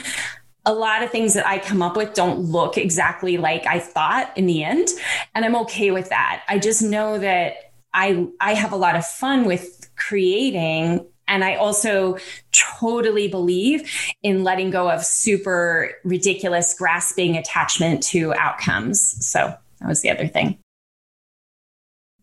A 0.65 0.73
lot 0.73 1.01
of 1.03 1.09
things 1.09 1.33
that 1.33 1.47
I 1.47 1.57
come 1.59 1.81
up 1.81 1.97
with 1.97 2.13
don't 2.13 2.39
look 2.39 2.77
exactly 2.77 3.37
like 3.37 3.65
I 3.65 3.79
thought 3.79 4.35
in 4.37 4.45
the 4.45 4.63
end. 4.63 4.89
And 5.33 5.43
I'm 5.43 5.55
okay 5.57 5.91
with 5.91 6.09
that. 6.09 6.43
I 6.47 6.59
just 6.59 6.81
know 6.81 7.17
that 7.17 7.73
I, 7.93 8.27
I 8.39 8.53
have 8.53 8.71
a 8.71 8.75
lot 8.77 8.95
of 8.95 9.05
fun 9.05 9.45
with 9.45 9.89
creating 9.95 11.05
and 11.31 11.45
I 11.45 11.55
also 11.55 12.17
totally 12.51 13.29
believe 13.29 13.89
in 14.21 14.43
letting 14.43 14.69
go 14.69 14.89
of 14.89 15.03
super 15.05 15.91
ridiculous 16.03 16.75
grasping 16.77 17.37
attachment 17.37 18.03
to 18.03 18.33
outcomes. 18.33 19.25
So 19.25 19.55
that 19.79 19.87
was 19.87 20.01
the 20.01 20.09
other 20.09 20.27
thing. 20.27 20.59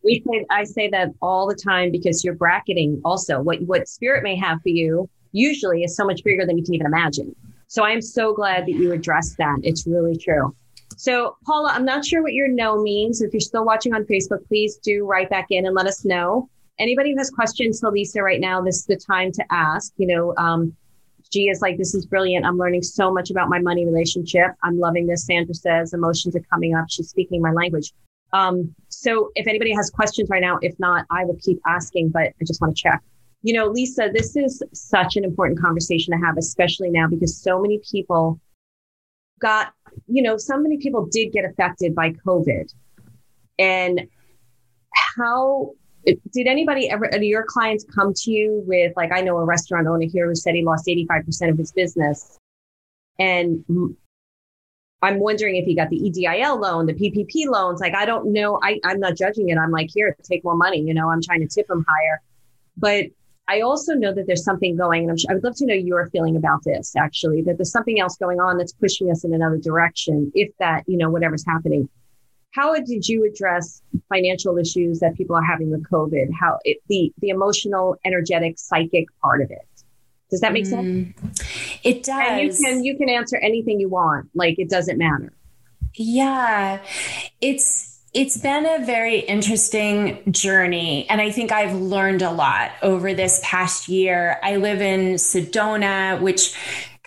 We 0.05 0.22
say, 0.26 0.45
I 0.51 0.64
say 0.64 0.91
that 0.91 1.09
all 1.22 1.49
the 1.49 1.55
time 1.55 1.91
because 1.91 2.22
you're 2.22 2.34
bracketing 2.34 3.01
also 3.03 3.41
what, 3.41 3.62
what 3.62 3.89
spirit 3.89 4.22
may 4.22 4.36
have 4.36 4.61
for 4.62 4.68
you 4.68 5.09
usually 5.32 5.84
is 5.84 5.97
so 5.97 6.05
much 6.05 6.22
bigger 6.22 6.45
than 6.45 6.59
you 6.59 6.64
can 6.64 6.74
even 6.74 6.86
imagine. 6.86 7.34
So 7.68 7.84
I'm 7.84 8.02
so 8.02 8.34
glad 8.34 8.66
that 8.66 8.72
you 8.72 8.92
addressed 8.92 9.36
that. 9.38 9.58
It's 9.62 9.86
really 9.86 10.16
true. 10.16 10.54
So, 10.96 11.36
Paula, 11.46 11.70
I'm 11.72 11.84
not 11.84 12.04
sure 12.04 12.22
what 12.22 12.32
your 12.32 12.48
no 12.48 12.82
means. 12.82 13.22
If 13.22 13.32
you're 13.32 13.40
still 13.40 13.64
watching 13.64 13.94
on 13.94 14.04
Facebook, 14.04 14.46
please 14.48 14.76
do 14.78 15.06
write 15.06 15.30
back 15.30 15.46
in 15.50 15.66
and 15.66 15.74
let 15.74 15.86
us 15.86 16.04
know 16.04 16.48
anybody 16.78 17.12
who 17.12 17.18
has 17.18 17.30
questions 17.30 17.80
to 17.80 17.90
Lisa 17.90 18.22
right 18.22 18.40
now, 18.40 18.60
this 18.60 18.76
is 18.76 18.86
the 18.86 18.96
time 18.96 19.32
to 19.32 19.44
ask. 19.50 19.92
You 19.96 20.06
know, 20.06 20.34
um, 20.36 20.74
G 21.30 21.48
is 21.48 21.60
like, 21.60 21.76
this 21.76 21.94
is 21.94 22.06
brilliant. 22.06 22.46
I'm 22.46 22.56
learning 22.56 22.82
so 22.82 23.12
much 23.12 23.30
about 23.30 23.48
my 23.48 23.58
money 23.58 23.84
relationship. 23.84 24.52
I'm 24.62 24.78
loving 24.78 25.06
this. 25.06 25.26
Sandra 25.26 25.54
says 25.54 25.92
emotions 25.92 26.34
are 26.36 26.42
coming 26.50 26.74
up. 26.74 26.86
She's 26.88 27.08
speaking 27.08 27.42
my 27.42 27.52
language. 27.52 27.92
Um, 28.32 28.74
so 28.88 29.30
if 29.34 29.46
anybody 29.46 29.74
has 29.74 29.90
questions 29.90 30.28
right 30.30 30.42
now, 30.42 30.58
if 30.62 30.78
not, 30.78 31.06
I 31.10 31.24
will 31.24 31.38
keep 31.42 31.60
asking, 31.66 32.10
but 32.10 32.22
I 32.22 32.44
just 32.46 32.60
want 32.60 32.76
to 32.76 32.82
check. 32.82 33.02
You 33.43 33.55
know, 33.55 33.66
Lisa, 33.66 34.11
this 34.12 34.36
is 34.36 34.62
such 34.72 35.16
an 35.16 35.24
important 35.24 35.61
conversation 35.61 36.12
to 36.12 36.24
have, 36.24 36.36
especially 36.36 36.91
now 36.91 37.07
because 37.07 37.41
so 37.41 37.61
many 37.61 37.80
people 37.91 38.41
got, 39.41 39.72
you 40.07 40.22
know, 40.22 40.36
so 40.36 40.59
many 40.59 40.78
people 40.78 41.07
did 41.07 41.32
get 41.32 41.45
affected 41.45 41.95
by 41.95 42.12
COVID. 42.26 42.72
And 43.59 44.09
how 45.16 45.72
did 46.05 46.47
anybody 46.47 46.91
ever, 46.91 47.09
do 47.11 47.24
your 47.24 47.45
clients 47.47 47.84
come 47.84 48.12
to 48.14 48.30
you 48.30 48.62
with, 48.66 48.93
like, 48.97 49.12
I 49.12 49.20
know 49.20 49.36
a 49.39 49.45
restaurant 49.45 49.86
owner 49.86 50.07
here 50.07 50.26
who 50.26 50.34
said 50.34 50.55
he 50.55 50.64
lost 50.64 50.86
85% 50.86 51.51
of 51.51 51.59
his 51.59 51.72
business. 51.72 52.39
And 53.18 53.64
I'm 55.03 55.20
wondering 55.20 55.57
if 55.57 55.64
he 55.64 55.74
got 55.74 55.91
the 55.91 56.01
EIDL 56.01 56.61
loan, 56.61 56.86
the 56.86 56.95
PPP 56.95 57.47
loans. 57.47 57.80
Like, 57.80 57.95
I 57.95 58.05
don't 58.05 58.32
know. 58.32 58.59
I, 58.62 58.80
I'm 58.84 59.01
not 59.01 59.16
judging 59.16 59.49
it. 59.49 59.59
I'm 59.59 59.70
like, 59.70 59.91
here, 59.93 60.16
take 60.22 60.45
more 60.45 60.57
money. 60.57 60.80
You 60.80 60.95
know, 60.95 61.11
I'm 61.11 61.22
trying 61.22 61.41
to 61.41 61.49
tip 61.49 61.68
him 61.68 61.84
higher. 61.89 62.22
But 62.76 63.07
I 63.49 63.61
also 63.61 63.94
know 63.94 64.12
that 64.12 64.26
there's 64.26 64.44
something 64.44 64.76
going, 64.76 65.09
and 65.09 65.11
I'm, 65.11 65.16
I 65.30 65.34
would 65.34 65.44
love 65.44 65.57
to 65.57 65.66
know 65.66 65.74
your 65.74 66.07
feeling 66.11 66.36
about 66.36 66.62
this 66.64 66.94
actually, 66.96 67.42
that 67.42 67.57
there's 67.57 67.72
something 67.72 67.99
else 67.99 68.16
going 68.16 68.40
on 68.40 68.59
that's 68.59 68.72
pushing 68.72 69.11
us 69.11 69.24
in 69.24 69.32
another 69.32 69.59
direction, 69.59 70.30
if 70.34 70.51
that, 70.59 70.84
you 70.86 70.99
know, 70.99 71.11
whatever's 71.11 71.44
happening 71.46 71.88
how 72.53 72.74
did 72.74 73.07
you 73.07 73.24
address 73.24 73.82
financial 74.09 74.59
issues 74.59 75.01
that 75.01 75.16
people 75.16 75.36
are 75.36 75.42
having 75.42 75.70
with 75.70 75.88
COVID? 75.88 76.28
How 76.38 76.59
it, 76.64 76.78
the 76.88 77.12
the 77.18 77.28
emotional, 77.28 77.96
energetic, 78.05 78.59
psychic 78.59 79.07
part 79.22 79.42
of 79.42 79.51
it. 79.51 79.66
Does 80.30 80.40
that 80.40 80.53
make 80.53 80.64
mm, 80.64 81.14
sense? 81.14 81.80
It 81.84 82.03
does. 82.03 82.16
And 82.18 82.42
you 82.42 82.53
can 82.53 82.84
you 82.84 82.96
can 82.96 83.09
answer 83.09 83.36
anything 83.36 83.80
you 83.80 83.88
want. 83.88 84.30
Like 84.34 84.59
it 84.59 84.68
doesn't 84.68 84.99
matter. 84.99 85.32
Yeah, 85.94 86.80
it's 87.40 87.88
it's 88.14 88.38
been 88.38 88.64
a 88.64 88.84
very 88.84 89.20
interesting 89.20 90.32
journey. 90.32 91.09
And 91.11 91.20
I 91.20 91.30
think 91.30 91.52
I've 91.52 91.74
learned 91.74 92.22
a 92.22 92.30
lot 92.30 92.72
over 92.82 93.12
this 93.12 93.40
past 93.44 93.88
year. 93.88 94.38
I 94.42 94.56
live 94.56 94.80
in 94.80 95.14
Sedona, 95.14 96.20
which 96.20 96.56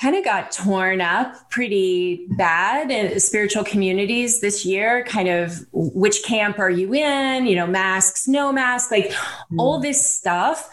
kind 0.01 0.15
of 0.15 0.23
got 0.23 0.51
torn 0.51 0.99
up 0.99 1.49
pretty 1.51 2.25
bad 2.31 2.89
in 2.89 3.19
spiritual 3.19 3.63
communities 3.63 4.41
this 4.41 4.65
year 4.65 5.05
kind 5.05 5.27
of 5.27 5.63
which 5.71 6.23
camp 6.23 6.57
are 6.57 6.71
you 6.71 6.91
in 6.91 7.45
you 7.45 7.55
know 7.55 7.67
masks 7.67 8.27
no 8.27 8.51
masks 8.51 8.89
like 8.89 9.11
mm. 9.11 9.59
all 9.59 9.79
this 9.79 10.03
stuff 10.03 10.71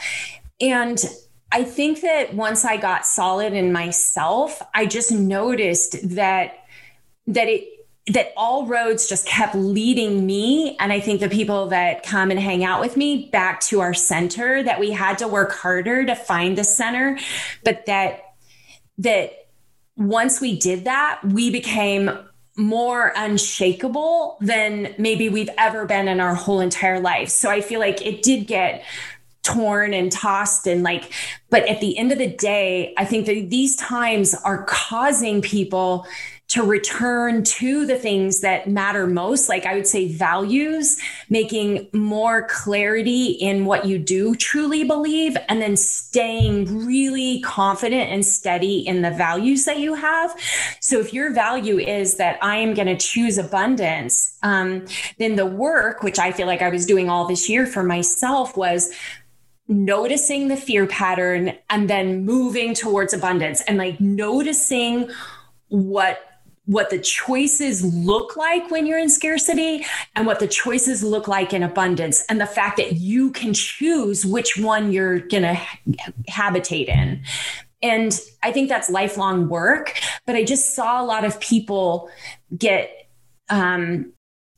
and 0.62 1.04
i 1.52 1.62
think 1.62 2.00
that 2.00 2.32
once 2.32 2.64
i 2.64 2.78
got 2.78 3.04
solid 3.04 3.52
in 3.52 3.70
myself 3.70 4.62
i 4.74 4.86
just 4.86 5.12
noticed 5.12 5.96
that 6.08 6.64
that 7.26 7.48
it 7.48 7.77
that 8.10 8.32
all 8.36 8.66
roads 8.66 9.08
just 9.08 9.26
kept 9.26 9.54
leading 9.54 10.24
me 10.26 10.76
and 10.80 10.92
i 10.92 11.00
think 11.00 11.20
the 11.20 11.28
people 11.28 11.66
that 11.66 12.02
come 12.02 12.30
and 12.30 12.40
hang 12.40 12.64
out 12.64 12.80
with 12.80 12.96
me 12.96 13.28
back 13.30 13.60
to 13.60 13.80
our 13.80 13.94
center 13.94 14.62
that 14.62 14.80
we 14.80 14.90
had 14.90 15.18
to 15.18 15.28
work 15.28 15.52
harder 15.52 16.04
to 16.04 16.14
find 16.14 16.56
the 16.56 16.64
center 16.64 17.18
but 17.64 17.84
that 17.86 18.22
that 18.98 19.32
once 19.98 20.40
we 20.40 20.56
did 20.56 20.84
that, 20.84 21.20
we 21.24 21.50
became 21.50 22.10
more 22.56 23.12
unshakable 23.16 24.38
than 24.40 24.94
maybe 24.96 25.28
we've 25.28 25.50
ever 25.58 25.84
been 25.86 26.08
in 26.08 26.20
our 26.20 26.34
whole 26.34 26.60
entire 26.60 27.00
life. 27.00 27.28
So 27.28 27.50
I 27.50 27.60
feel 27.60 27.80
like 27.80 28.04
it 28.04 28.22
did 28.22 28.46
get 28.46 28.84
torn 29.42 29.94
and 29.94 30.12
tossed 30.12 30.66
and 30.66 30.82
like 30.82 31.10
but 31.48 31.66
at 31.66 31.80
the 31.80 31.96
end 31.96 32.12
of 32.12 32.18
the 32.18 32.26
day 32.26 32.92
i 32.98 33.04
think 33.04 33.24
that 33.24 33.48
these 33.48 33.76
times 33.76 34.34
are 34.44 34.64
causing 34.64 35.40
people 35.40 36.06
to 36.48 36.62
return 36.62 37.44
to 37.44 37.84
the 37.84 37.96
things 37.96 38.40
that 38.40 38.66
matter 38.66 39.06
most, 39.06 39.50
like 39.50 39.66
I 39.66 39.74
would 39.74 39.86
say 39.86 40.10
values, 40.10 40.98
making 41.28 41.88
more 41.92 42.48
clarity 42.48 43.32
in 43.32 43.66
what 43.66 43.84
you 43.84 43.98
do 43.98 44.34
truly 44.34 44.82
believe, 44.82 45.36
and 45.48 45.60
then 45.60 45.76
staying 45.76 46.86
really 46.86 47.40
confident 47.42 48.10
and 48.10 48.24
steady 48.24 48.78
in 48.78 49.02
the 49.02 49.10
values 49.10 49.66
that 49.66 49.78
you 49.78 49.92
have. 49.94 50.34
So 50.80 50.98
if 51.00 51.12
your 51.12 51.34
value 51.34 51.78
is 51.78 52.16
that 52.16 52.38
I 52.42 52.56
am 52.56 52.72
going 52.72 52.88
to 52.88 52.96
choose 52.96 53.36
abundance, 53.36 54.38
um, 54.42 54.86
then 55.18 55.36
the 55.36 55.46
work, 55.46 56.02
which 56.02 56.18
I 56.18 56.32
feel 56.32 56.46
like 56.46 56.62
I 56.62 56.70
was 56.70 56.86
doing 56.86 57.10
all 57.10 57.26
this 57.26 57.50
year 57.50 57.66
for 57.66 57.82
myself, 57.82 58.56
was 58.56 58.90
noticing 59.68 60.48
the 60.48 60.56
fear 60.56 60.86
pattern 60.86 61.52
and 61.68 61.90
then 61.90 62.24
moving 62.24 62.72
towards 62.72 63.12
abundance 63.12 63.60
and 63.62 63.76
like 63.76 64.00
noticing 64.00 65.10
what 65.68 66.27
what 66.68 66.90
the 66.90 66.98
choices 66.98 67.82
look 67.82 68.36
like 68.36 68.70
when 68.70 68.84
you're 68.84 68.98
in 68.98 69.08
scarcity 69.08 69.86
and 70.14 70.26
what 70.26 70.38
the 70.38 70.46
choices 70.46 71.02
look 71.02 71.26
like 71.26 71.54
in 71.54 71.62
abundance 71.62 72.24
and 72.28 72.38
the 72.38 72.46
fact 72.46 72.76
that 72.76 72.96
you 72.96 73.30
can 73.30 73.54
choose 73.54 74.26
which 74.26 74.58
one 74.58 74.92
you're 74.92 75.18
going 75.18 75.42
to 75.42 75.58
habitate 76.28 76.88
in. 76.88 77.22
And 77.82 78.20
i 78.42 78.50
think 78.50 78.68
that's 78.68 78.90
lifelong 78.90 79.48
work 79.48 79.96
but 80.26 80.34
i 80.34 80.42
just 80.42 80.74
saw 80.74 81.00
a 81.00 81.06
lot 81.06 81.24
of 81.24 81.38
people 81.38 82.10
get 82.56 82.90
um, 83.50 84.12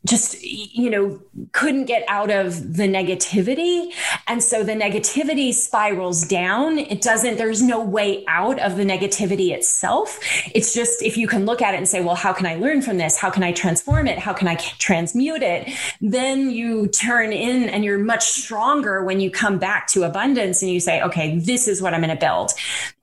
just 0.06 0.42
you 0.42 0.88
know 0.88 1.20
couldn't 1.52 1.84
get 1.84 2.04
out 2.08 2.30
of 2.30 2.76
the 2.76 2.84
negativity. 2.84 3.92
And 4.26 4.42
so 4.42 4.64
the 4.64 4.72
negativity 4.72 5.52
spirals 5.52 6.26
down. 6.26 6.78
It 6.78 7.02
doesn't 7.02 7.36
there's 7.36 7.62
no 7.62 7.82
way 7.82 8.24
out 8.26 8.58
of 8.60 8.76
the 8.76 8.84
negativity 8.84 9.50
itself. 9.50 10.18
It's 10.54 10.72
just 10.72 11.02
if 11.02 11.18
you 11.18 11.28
can 11.28 11.44
look 11.44 11.60
at 11.60 11.74
it 11.74 11.76
and 11.78 11.88
say 11.88 12.02
well 12.02 12.14
how 12.14 12.32
can 12.32 12.46
i 12.46 12.54
learn 12.54 12.80
from 12.80 12.96
this? 12.96 13.18
How 13.18 13.28
can 13.28 13.42
i 13.42 13.52
transform 13.52 14.06
it? 14.06 14.18
How 14.18 14.32
can 14.32 14.48
i 14.48 14.54
transmute 14.54 15.42
it? 15.42 15.70
Then 16.00 16.50
you 16.50 16.88
turn 16.88 17.32
in 17.32 17.68
and 17.68 17.84
you're 17.84 17.98
much 17.98 18.24
stronger 18.24 19.04
when 19.04 19.20
you 19.20 19.30
come 19.30 19.58
back 19.58 19.86
to 19.88 20.04
abundance 20.04 20.62
and 20.62 20.70
you 20.70 20.80
say 20.80 21.02
okay 21.02 21.38
this 21.38 21.68
is 21.68 21.82
what 21.82 21.92
i'm 21.92 22.00
going 22.00 22.14
to 22.14 22.20
build. 22.20 22.52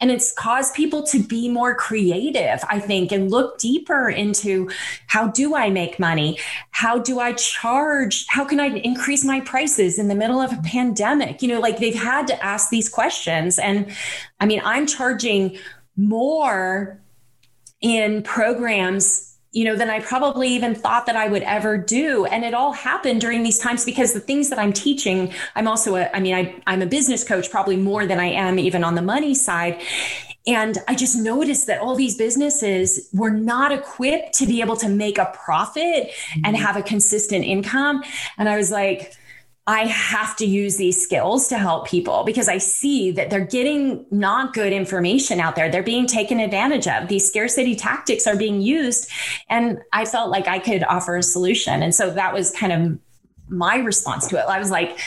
And 0.02 0.10
it's 0.10 0.34
caused 0.34 0.74
people 0.74 1.04
to 1.04 1.20
be 1.22 1.48
more 1.48 1.76
creative 1.76 2.64
i 2.70 2.80
think 2.80 3.12
and 3.12 3.30
look 3.30 3.60
deeper 3.60 4.10
into 4.10 4.70
how 5.06 5.28
do 5.28 5.54
i 5.56 5.70
make 5.70 6.00
money? 6.00 6.40
How 6.72 6.87
how 6.88 6.98
do 6.98 7.20
I 7.20 7.34
charge? 7.34 8.26
How 8.30 8.46
can 8.46 8.62
I 8.62 8.68
increase 8.68 9.26
my 9.26 9.42
prices 9.42 10.00
in 10.00 10.08
the 10.08 10.16
middle 10.16 10.40
of 10.40 10.54
a 10.54 10.62
pandemic? 10.62 11.42
You 11.42 11.50
know, 11.50 11.60
like 11.60 11.80
they've 11.80 11.94
had 11.94 12.28
to 12.28 12.42
ask 12.42 12.70
these 12.70 12.88
questions. 12.88 13.60
And 13.60 13.92
I 14.40 14.46
mean, 14.46 14.62
I'm 14.64 14.88
charging 14.88 15.58
more 15.98 17.02
in 17.82 18.24
programs 18.24 19.38
you 19.52 19.64
know 19.64 19.76
than 19.76 19.90
i 19.90 20.00
probably 20.00 20.50
even 20.50 20.76
thought 20.76 21.06
that 21.06 21.16
i 21.16 21.28
would 21.28 21.44
ever 21.44 21.78
do 21.78 22.26
and 22.26 22.44
it 22.44 22.54
all 22.54 22.74
happened 22.74 23.22
during 23.22 23.44
these 23.44 23.60
times 23.60 23.86
because 23.86 24.14
the 24.14 24.20
things 24.20 24.50
that 24.50 24.60
i'm 24.60 24.74
teaching 24.74 25.32
i'm 25.56 25.68
also 25.68 25.96
a 25.96 26.10
i 26.16 26.20
mean 26.20 26.36
I, 26.36 26.62
i'm 26.68 26.82
a 26.82 26.86
business 26.86 27.24
coach 27.24 27.50
probably 27.50 27.78
more 27.78 28.06
than 28.06 28.20
i 28.20 28.26
am 28.26 28.60
even 28.60 28.84
on 28.84 28.96
the 28.96 29.02
money 29.02 29.34
side 29.34 29.80
And 30.48 30.78
I 30.88 30.96
just 30.96 31.18
noticed 31.18 31.68
that 31.68 31.82
all 31.82 31.96
these 31.96 32.18
businesses 32.18 33.10
were 33.14 33.30
not 33.30 33.72
equipped 33.72 34.34
to 34.36 34.46
be 34.46 34.62
able 34.62 34.78
to 34.78 34.90
make 34.90 35.18
a 35.18 35.26
profit 35.34 35.84
mm-hmm. 36.10 36.42
and 36.46 36.58
have 36.58 36.78
a 36.78 36.82
consistent 36.82 37.46
income. 37.46 38.04
And 38.38 38.48
I 38.48 38.58
was 38.58 38.72
like, 38.72 39.14
I 39.70 39.82
have 39.88 40.38
to 40.38 40.46
use 40.46 40.78
these 40.78 41.02
skills 41.02 41.50
to 41.50 41.58
help 41.58 41.88
people 41.88 42.24
because 42.24 42.48
I 42.48 42.58
see 42.58 43.12
that 43.12 43.30
they're 43.30 43.46
getting 43.46 44.06
not 44.10 44.54
good 44.54 44.72
information 44.72 45.42
out 45.42 45.58
there. 45.58 45.70
They're 45.70 45.84
being 45.84 46.08
taken 46.08 46.40
advantage 46.40 46.88
of. 46.88 47.10
These 47.10 47.28
scarcity 47.28 47.76
tactics 47.76 48.26
are 48.26 48.38
being 48.38 48.62
used. 48.62 49.12
And 49.50 49.80
I 49.92 50.06
felt 50.06 50.30
like 50.30 50.48
I 50.48 50.60
could 50.60 50.84
offer 50.84 51.18
a 51.18 51.24
solution. 51.24 51.84
And 51.84 51.94
so 51.94 52.10
that 52.12 52.34
was 52.34 52.52
kind 52.52 52.72
of 52.72 52.98
my 53.50 53.76
response 53.76 54.26
to 54.28 54.38
it. 54.38 54.46
I 54.48 54.58
was 54.58 54.72
like, 54.72 54.98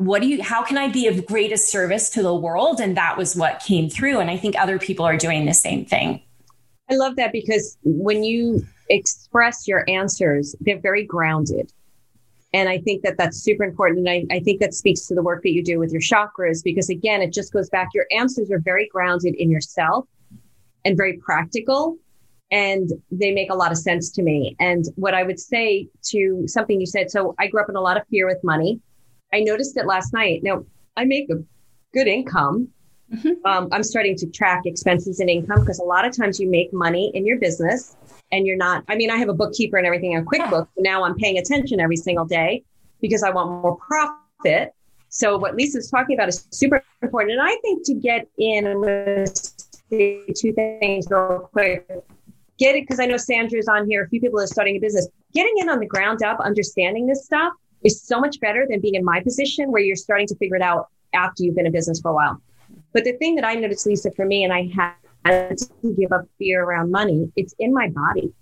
what 0.00 0.22
do 0.22 0.28
you 0.28 0.42
how 0.42 0.62
can 0.62 0.78
i 0.78 0.88
be 0.88 1.06
of 1.06 1.26
greatest 1.26 1.70
service 1.70 2.08
to 2.08 2.22
the 2.22 2.34
world? 2.34 2.80
And 2.80 2.96
that 2.96 3.18
was 3.18 3.36
what 3.36 3.60
came 3.60 3.90
through. 3.90 4.18
And 4.18 4.30
i 4.30 4.36
think 4.36 4.58
other 4.58 4.78
people 4.78 5.04
are 5.04 5.16
doing 5.16 5.44
the 5.44 5.52
same 5.52 5.84
thing. 5.84 6.22
I 6.90 6.94
love 6.94 7.16
that 7.16 7.32
because 7.32 7.76
when 7.84 8.24
you 8.24 8.66
express 8.88 9.68
your 9.68 9.84
answers 9.88 10.56
they're 10.60 10.80
very 10.80 11.04
grounded. 11.04 11.70
And 12.54 12.70
i 12.70 12.78
think 12.78 13.02
that 13.02 13.18
that's 13.18 13.36
super 13.36 13.62
important. 13.62 14.08
And 14.08 14.26
I, 14.32 14.36
I 14.36 14.40
think 14.40 14.58
that 14.60 14.72
speaks 14.72 15.06
to 15.08 15.14
the 15.14 15.22
work 15.22 15.42
that 15.42 15.52
you 15.52 15.62
do 15.62 15.78
with 15.78 15.92
your 15.92 16.00
chakras 16.00 16.64
because 16.64 16.88
again 16.88 17.20
it 17.20 17.34
just 17.34 17.52
goes 17.52 17.68
back 17.68 17.88
your 17.92 18.06
answers 18.10 18.50
are 18.50 18.58
very 18.58 18.88
grounded 18.88 19.34
in 19.34 19.50
yourself 19.50 20.06
and 20.86 20.96
very 20.96 21.18
practical 21.18 21.98
and 22.50 22.90
they 23.12 23.32
make 23.32 23.50
a 23.50 23.54
lot 23.54 23.70
of 23.70 23.76
sense 23.76 24.10
to 24.12 24.22
me. 24.22 24.56
And 24.60 24.86
what 24.96 25.12
i 25.12 25.24
would 25.24 25.38
say 25.38 25.90
to 26.04 26.44
something 26.46 26.80
you 26.80 26.86
said 26.86 27.10
so 27.10 27.34
i 27.38 27.48
grew 27.48 27.60
up 27.60 27.68
in 27.68 27.76
a 27.76 27.82
lot 27.82 27.98
of 27.98 28.06
fear 28.08 28.26
with 28.26 28.42
money 28.42 28.80
I 29.32 29.40
noticed 29.40 29.76
it 29.76 29.86
last 29.86 30.12
night. 30.12 30.42
Now, 30.42 30.64
I 30.96 31.04
make 31.04 31.30
a 31.30 31.36
good 31.92 32.06
income. 32.06 32.68
Mm-hmm. 33.12 33.44
Um, 33.44 33.68
I'm 33.72 33.82
starting 33.82 34.16
to 34.16 34.26
track 34.26 34.62
expenses 34.64 35.20
and 35.20 35.28
income 35.28 35.60
because 35.60 35.78
a 35.78 35.84
lot 35.84 36.04
of 36.04 36.16
times 36.16 36.38
you 36.38 36.48
make 36.48 36.72
money 36.72 37.10
in 37.14 37.26
your 37.26 37.38
business 37.38 37.96
and 38.32 38.46
you're 38.46 38.56
not. 38.56 38.84
I 38.88 38.94
mean, 38.94 39.10
I 39.10 39.16
have 39.16 39.28
a 39.28 39.34
bookkeeper 39.34 39.76
and 39.76 39.86
everything 39.86 40.16
on 40.16 40.24
QuickBooks. 40.24 40.68
Now 40.78 41.04
I'm 41.04 41.16
paying 41.16 41.38
attention 41.38 41.80
every 41.80 41.96
single 41.96 42.24
day 42.24 42.62
because 43.00 43.22
I 43.22 43.30
want 43.30 43.62
more 43.62 43.76
profit. 43.76 44.72
So 45.08 45.36
what 45.38 45.56
Lisa's 45.56 45.90
talking 45.90 46.16
about 46.16 46.28
is 46.28 46.46
super 46.50 46.82
important. 47.02 47.32
And 47.32 47.42
I 47.42 47.56
think 47.62 47.84
to 47.86 47.94
get 47.94 48.28
in, 48.38 48.66
I'm 48.66 48.80
going 48.80 49.26
to 49.26 49.52
say 49.90 50.24
two 50.36 50.52
things 50.52 51.06
real 51.10 51.48
quick. 51.52 51.88
Get 52.58 52.76
it 52.76 52.82
because 52.82 53.00
I 53.00 53.06
know 53.06 53.16
Sandra's 53.16 53.66
on 53.66 53.88
here. 53.88 54.04
A 54.04 54.08
few 54.08 54.20
people 54.20 54.38
are 54.38 54.46
starting 54.46 54.76
a 54.76 54.78
business. 54.78 55.08
Getting 55.34 55.54
in 55.58 55.68
on 55.68 55.80
the 55.80 55.86
ground 55.86 56.22
up, 56.22 56.38
understanding 56.40 57.06
this 57.06 57.24
stuff 57.24 57.54
is 57.82 58.02
so 58.02 58.20
much 58.20 58.40
better 58.40 58.66
than 58.68 58.80
being 58.80 58.94
in 58.94 59.04
my 59.04 59.20
position 59.20 59.70
where 59.70 59.82
you're 59.82 59.96
starting 59.96 60.26
to 60.26 60.36
figure 60.36 60.56
it 60.56 60.62
out 60.62 60.88
after 61.14 61.42
you've 61.42 61.54
been 61.54 61.66
in 61.66 61.72
business 61.72 62.00
for 62.00 62.10
a 62.10 62.14
while. 62.14 62.40
But 62.92 63.04
the 63.04 63.12
thing 63.14 63.36
that 63.36 63.44
I 63.44 63.54
noticed, 63.54 63.86
Lisa, 63.86 64.10
for 64.12 64.24
me, 64.24 64.44
and 64.44 64.52
I 64.52 64.70
had 65.24 65.58
to 65.58 65.94
give 65.96 66.12
up 66.12 66.24
fear 66.38 66.62
around 66.62 66.90
money, 66.90 67.30
it's 67.36 67.54
in 67.58 67.72
my 67.72 67.88
body. 67.88 68.32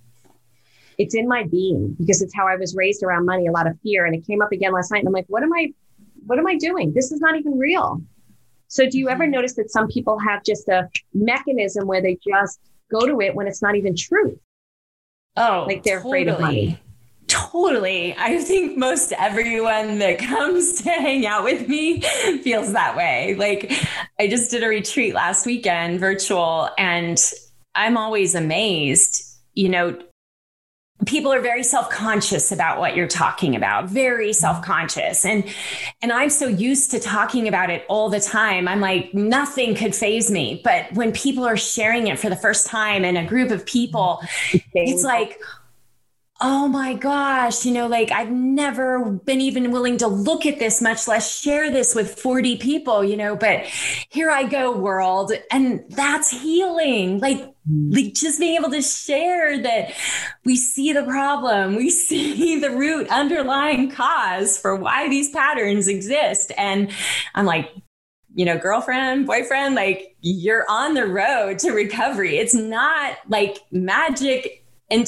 It's 0.97 1.15
in 1.15 1.29
my 1.29 1.45
being 1.45 1.95
because 1.99 2.23
it's 2.23 2.35
how 2.35 2.49
I 2.49 2.57
was 2.57 2.75
raised 2.75 3.03
around 3.03 3.25
money, 3.25 3.47
a 3.47 3.53
lot 3.53 3.67
of 3.69 3.79
fear. 3.83 4.05
And 4.05 4.15
it 4.15 4.27
came 4.27 4.43
up 4.43 4.51
again 4.53 4.73
last 4.73 4.91
night. 4.91 4.99
And 4.99 5.09
I'm 5.09 5.13
like, 5.13 5.27
what 5.29 5.43
am 5.43 5.53
I, 5.53 5.73
what 6.27 6.39
am 6.39 6.47
I 6.47 6.57
doing? 6.57 6.93
This 6.93 7.13
is 7.13 7.21
not 7.21 7.37
even 7.37 7.57
real. 7.57 8.03
So 8.67 8.89
do 8.89 8.99
you 8.99 9.09
ever 9.09 9.25
mm-hmm. 9.25 9.33
notice 9.33 9.55
that 9.55 9.71
some 9.71 9.89
people 9.89 10.19
have 10.19 10.43
just 10.43 10.69
a 10.69 10.89
mechanism 11.15 11.87
where 11.87 12.03
they 12.03 12.19
just 12.27 12.61
go 12.91 13.07
to 13.07 13.21
it 13.21 13.35
when 13.35 13.47
it's 13.47 13.63
not 13.63 13.77
even 13.77 13.95
true? 13.97 14.39
Oh, 15.37 15.65
like 15.69 15.85
they're 15.85 15.99
totally. 15.99 16.23
afraid 16.23 16.29
of 16.29 16.41
money. 16.41 16.81
Totally. 17.29 18.15
I 18.17 18.39
think 18.39 18.77
most 18.77 19.13
everyone 19.13 19.99
that 19.99 20.19
comes 20.19 20.83
to 20.83 20.91
hang 20.91 21.27
out 21.27 21.45
with 21.45 21.69
me 21.69 22.01
feels 22.43 22.73
that 22.73 22.97
way. 22.97 23.35
Like, 23.35 23.73
I 24.19 24.27
just 24.27 24.51
did 24.51 24.63
a 24.65 24.69
retreat 24.69 25.15
last 25.15 25.47
weekend, 25.47 26.01
virtual, 26.01 26.71
and 26.79 27.23
I'm 27.75 27.97
always 27.97 28.35
amazed. 28.35 29.23
You 29.55 29.69
know, 29.69 29.99
people 31.07 31.33
are 31.33 31.41
very 31.41 31.63
self-conscious 31.63 32.51
about 32.51 32.81
what 32.81 32.97
you're 32.97 33.07
talking 33.07 33.55
about 33.55 33.89
very 33.89 34.33
self-conscious 34.33 35.25
and 35.25 35.45
and 36.03 36.13
i'm 36.13 36.29
so 36.29 36.49
used 36.49 36.91
to 36.91 36.99
talking 36.99 37.47
about 37.47 37.71
it 37.71 37.85
all 37.89 38.09
the 38.09 38.19
time 38.19 38.67
i'm 38.67 38.81
like 38.81 39.15
nothing 39.15 39.77
could 39.77 39.95
phase 39.95 40.29
me 40.29 40.61
but 40.65 40.93
when 40.95 41.13
people 41.13 41.45
are 41.45 41.57
sharing 41.57 42.09
it 42.09 42.19
for 42.19 42.29
the 42.29 42.37
first 42.37 42.67
time 42.67 43.05
in 43.05 43.17
a 43.17 43.25
group 43.25 43.53
of 43.53 43.65
people 43.65 44.21
it's 44.75 45.05
like 45.05 45.41
oh 46.41 46.69
my 46.69 46.95
gosh, 46.95 47.67
you 47.67 47.73
know, 47.73 47.89
like 47.89 48.13
I've 48.13 48.31
never 48.31 49.11
been 49.25 49.41
even 49.41 49.73
willing 49.73 49.97
to 49.99 50.07
look 50.07 50.47
at 50.47 50.61
this, 50.61 50.81
much 50.81 51.09
less 51.09 51.41
share 51.41 51.71
this 51.71 51.97
with 51.97 52.21
40 52.21 52.59
people, 52.59 53.03
you 53.03 53.17
know, 53.17 53.35
but 53.35 53.65
here 54.09 54.31
I 54.31 54.45
go, 54.45 54.77
world. 54.77 55.33
And 55.51 55.83
that's 55.89 56.31
healing. 56.31 57.19
Like, 57.19 57.39
mm. 57.69 57.93
like 57.93 58.15
just 58.15 58.39
being 58.39 58.57
able 58.57 58.71
to 58.71 58.83
share 58.83 59.61
that 59.63 59.93
we 60.45 60.55
see 60.57 60.93
the 60.93 61.03
problem, 61.03 61.75
we 61.75 61.91
see 62.09 62.61
the 62.61 62.71
root 62.71 63.09
underlying 63.09 63.91
cause 63.91 64.57
for 64.59 64.77
why 64.77 65.09
these 65.09 65.31
patterns 65.31 65.89
exist. 65.89 66.53
And 66.57 66.93
I'm 67.35 67.47
like, 67.47 67.69
you 68.35 68.45
know, 68.45 68.57
girlfriend, 68.57 69.27
boyfriend, 69.27 69.75
like 69.75 70.17
you're 70.21 70.65
on 70.71 70.95
the 70.95 71.07
road 71.07 71.59
to 71.59 71.73
recovery. 71.73 72.39
It's 72.39 72.55
not 72.55 73.17
like 73.29 73.59
magic 73.73 74.58
and 74.91 75.07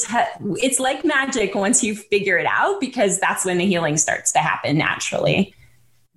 it's 0.63 0.79
like 0.79 1.05
magic 1.05 1.55
once 1.55 1.83
you 1.83 1.95
figure 1.95 2.37
it 2.37 2.47
out 2.47 2.81
because 2.81 3.19
that's 3.19 3.45
when 3.45 3.59
the 3.59 3.67
healing 3.67 3.97
starts 3.97 4.33
to 4.33 4.39
happen 4.39 4.77
naturally. 4.77 5.55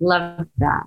Love 0.00 0.46
that. 0.58 0.84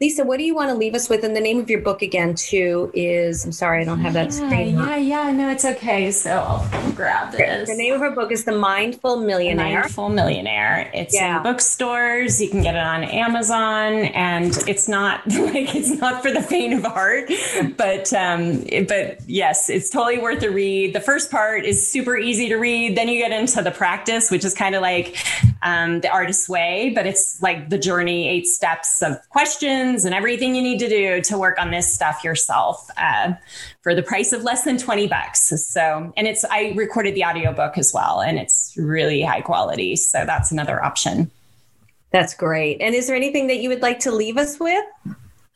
Lisa, 0.00 0.24
what 0.24 0.38
do 0.38 0.44
you 0.44 0.54
want 0.54 0.70
to 0.70 0.74
leave 0.74 0.94
us 0.94 1.08
with? 1.08 1.24
And 1.24 1.34
the 1.34 1.40
name 1.40 1.58
of 1.58 1.70
your 1.70 1.80
book 1.80 2.02
again, 2.02 2.34
too, 2.34 2.90
is 2.94 3.44
I'm 3.44 3.52
sorry, 3.52 3.82
I 3.82 3.84
don't 3.84 4.00
have 4.00 4.12
that 4.14 4.26
yeah, 4.26 4.30
screen. 4.30 4.74
Yeah, 4.76 4.96
yeah, 4.96 5.32
no, 5.32 5.50
it's 5.50 5.64
okay. 5.64 6.10
So 6.10 6.30
I'll 6.30 6.92
grab 6.92 7.32
this. 7.32 7.68
The 7.68 7.76
name 7.76 7.94
of 7.94 8.00
her 8.00 8.10
book 8.10 8.32
is 8.32 8.44
The 8.44 8.56
Mindful 8.56 9.20
Millionaire. 9.20 9.68
The 9.68 9.80
Mindful 9.80 10.08
Millionaire. 10.10 10.90
It's 10.94 11.14
yeah. 11.14 11.38
in 11.38 11.42
bookstores. 11.42 12.40
You 12.40 12.48
can 12.50 12.62
get 12.62 12.74
it 12.74 12.82
on 12.82 13.04
Amazon, 13.04 13.94
and 14.14 14.56
it's 14.68 14.88
not 14.88 15.26
like 15.30 15.74
it's 15.74 15.90
not 15.90 16.22
for 16.22 16.30
the 16.30 16.42
faint 16.42 16.74
of 16.74 16.82
heart, 16.84 17.30
but 17.76 18.12
um, 18.12 18.64
but 18.88 19.20
yes, 19.26 19.70
it's 19.70 19.90
totally 19.90 20.18
worth 20.18 20.42
a 20.42 20.50
read. 20.50 20.94
The 20.94 21.00
first 21.00 21.30
part 21.30 21.64
is 21.64 21.86
super 21.86 22.16
easy 22.16 22.48
to 22.48 22.56
read. 22.56 22.96
Then 22.96 23.08
you 23.08 23.18
get 23.18 23.32
into 23.32 23.62
the 23.62 23.70
practice, 23.70 24.30
which 24.30 24.44
is 24.44 24.54
kind 24.54 24.74
of 24.74 24.82
like 24.82 25.16
um, 25.62 26.00
the 26.00 26.08
artist's 26.08 26.48
way, 26.48 26.92
but 26.94 27.06
it's 27.06 27.40
like 27.42 27.70
the 27.70 27.78
journey, 27.78 28.28
eight 28.28 28.46
steps 28.46 29.02
of 29.02 29.16
questions 29.30 29.75
and 29.76 30.14
everything 30.14 30.54
you 30.54 30.62
need 30.62 30.78
to 30.78 30.88
do 30.88 31.20
to 31.22 31.38
work 31.38 31.58
on 31.58 31.70
this 31.70 31.92
stuff 31.92 32.24
yourself 32.24 32.88
uh, 32.96 33.32
for 33.82 33.94
the 33.94 34.02
price 34.02 34.32
of 34.32 34.42
less 34.42 34.64
than 34.64 34.78
20 34.78 35.06
bucks. 35.08 35.52
So, 35.66 36.12
and 36.16 36.26
it's, 36.26 36.44
I 36.44 36.72
recorded 36.76 37.14
the 37.14 37.24
audiobook 37.24 37.78
as 37.78 37.92
well, 37.92 38.20
and 38.20 38.38
it's 38.38 38.74
really 38.76 39.22
high 39.22 39.40
quality. 39.40 39.96
So 39.96 40.24
that's 40.24 40.50
another 40.50 40.82
option. 40.82 41.30
That's 42.10 42.34
great. 42.34 42.80
And 42.80 42.94
is 42.94 43.06
there 43.06 43.16
anything 43.16 43.48
that 43.48 43.58
you 43.58 43.68
would 43.68 43.82
like 43.82 44.00
to 44.00 44.10
leave 44.10 44.38
us 44.38 44.58
with? 44.58 44.84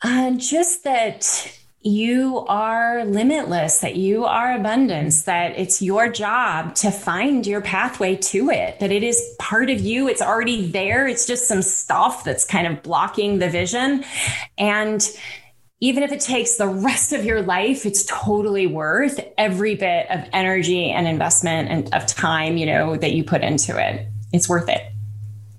Uh, 0.01 0.31
just 0.31 0.83
that 0.83 1.57
you 1.83 2.45
are 2.47 3.03
limitless, 3.05 3.79
that 3.79 3.95
you 3.95 4.25
are 4.25 4.53
abundance, 4.53 5.23
that 5.23 5.57
it's 5.57 5.81
your 5.81 6.09
job 6.09 6.75
to 6.75 6.91
find 6.91 7.47
your 7.47 7.61
pathway 7.61 8.15
to 8.15 8.51
it, 8.51 8.79
that 8.79 8.91
it 8.91 9.01
is 9.01 9.35
part 9.39 9.69
of 9.69 9.79
you. 9.79 10.07
It's 10.07 10.21
already 10.21 10.67
there. 10.67 11.07
It's 11.07 11.25
just 11.25 11.47
some 11.47 11.63
stuff 11.63 12.23
that's 12.23 12.45
kind 12.45 12.67
of 12.67 12.83
blocking 12.83 13.39
the 13.39 13.49
vision. 13.49 14.03
And 14.59 15.07
even 15.79 16.03
if 16.03 16.11
it 16.11 16.19
takes 16.19 16.57
the 16.57 16.67
rest 16.67 17.13
of 17.13 17.25
your 17.25 17.41
life, 17.41 17.87
it's 17.87 18.05
totally 18.05 18.67
worth 18.67 19.19
every 19.35 19.73
bit 19.73 20.05
of 20.11 20.29
energy 20.31 20.91
and 20.91 21.07
investment 21.07 21.69
and 21.69 21.91
of 21.95 22.05
time, 22.05 22.57
you 22.57 22.67
know, 22.67 22.95
that 22.95 23.13
you 23.13 23.23
put 23.23 23.41
into 23.41 23.75
it. 23.79 24.07
It's 24.31 24.47
worth 24.47 24.69
it. 24.69 24.81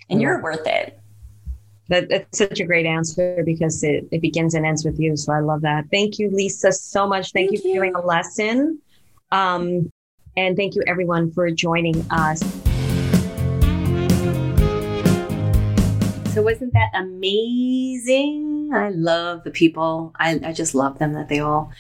And 0.09 0.23
you're 0.23 0.41
worth 0.41 0.67
it. 0.67 1.02
That, 1.89 2.09
that's 2.09 2.39
such 2.39 2.61
a 2.61 2.65
great 2.65 2.87
answer 2.87 3.43
because 3.45 3.83
it, 3.83 4.07
it 4.13 4.23
begins 4.23 4.55
and 4.55 4.65
ends 4.65 4.85
with 4.85 4.99
you. 4.99 5.17
So 5.17 5.33
I 5.33 5.41
love 5.41 5.63
that. 5.63 5.87
Thank 5.91 6.19
you, 6.19 6.31
Lisa, 6.31 6.73
so 6.73 7.07
much. 7.07 7.33
Thank, 7.33 7.51
thank 7.51 7.65
you 7.65 7.71
for 7.71 7.77
doing 7.79 7.95
a 7.95 8.01
lesson. 8.01 8.81
Um, 9.31 9.91
and 10.37 10.57
thank 10.57 10.75
you, 10.75 10.83
everyone, 10.87 11.31
for 11.33 11.51
joining 11.51 12.07
us. 12.11 12.41
So, 16.33 16.41
wasn't 16.41 16.73
that 16.73 16.91
amazing? 16.95 18.71
I 18.73 18.89
love 18.89 19.45
the 19.45 19.51
people. 19.51 20.15
I, 20.19 20.41
I 20.43 20.53
just 20.55 20.75
love 20.75 20.99
them 20.99 21.13
that 21.13 21.29
they 21.29 21.41
all 21.41 21.73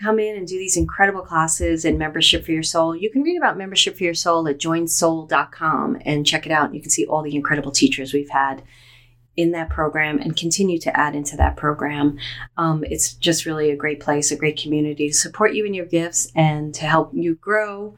come 0.00 0.18
in 0.18 0.36
and 0.36 0.46
do 0.46 0.58
these 0.58 0.76
incredible 0.76 1.22
classes 1.22 1.84
and 1.84 1.98
membership 1.98 2.44
for 2.44 2.50
your 2.50 2.64
soul. 2.64 2.96
You 2.96 3.10
can 3.10 3.22
read 3.22 3.36
about 3.36 3.56
membership 3.56 3.96
for 3.96 4.02
your 4.02 4.14
soul 4.14 4.48
at 4.48 4.58
joinsoul.com 4.58 5.98
and 6.04 6.26
check 6.26 6.46
it 6.46 6.52
out. 6.52 6.74
You 6.74 6.80
can 6.80 6.90
see 6.90 7.06
all 7.06 7.22
the 7.22 7.36
incredible 7.36 7.70
teachers 7.70 8.12
we've 8.12 8.28
had 8.28 8.62
in 9.36 9.52
that 9.52 9.68
program 9.68 10.18
and 10.18 10.36
continue 10.36 10.78
to 10.78 10.96
add 10.98 11.14
into 11.14 11.36
that 11.36 11.56
program. 11.56 12.18
Um, 12.56 12.84
it's 12.84 13.12
just 13.12 13.46
really 13.46 13.70
a 13.70 13.76
great 13.76 14.00
place, 14.00 14.30
a 14.30 14.36
great 14.36 14.58
community 14.58 15.08
to 15.08 15.14
support 15.14 15.54
you 15.54 15.64
in 15.64 15.74
your 15.74 15.86
gifts 15.86 16.30
and 16.34 16.74
to 16.74 16.86
help 16.86 17.10
you 17.12 17.34
grow. 17.34 17.96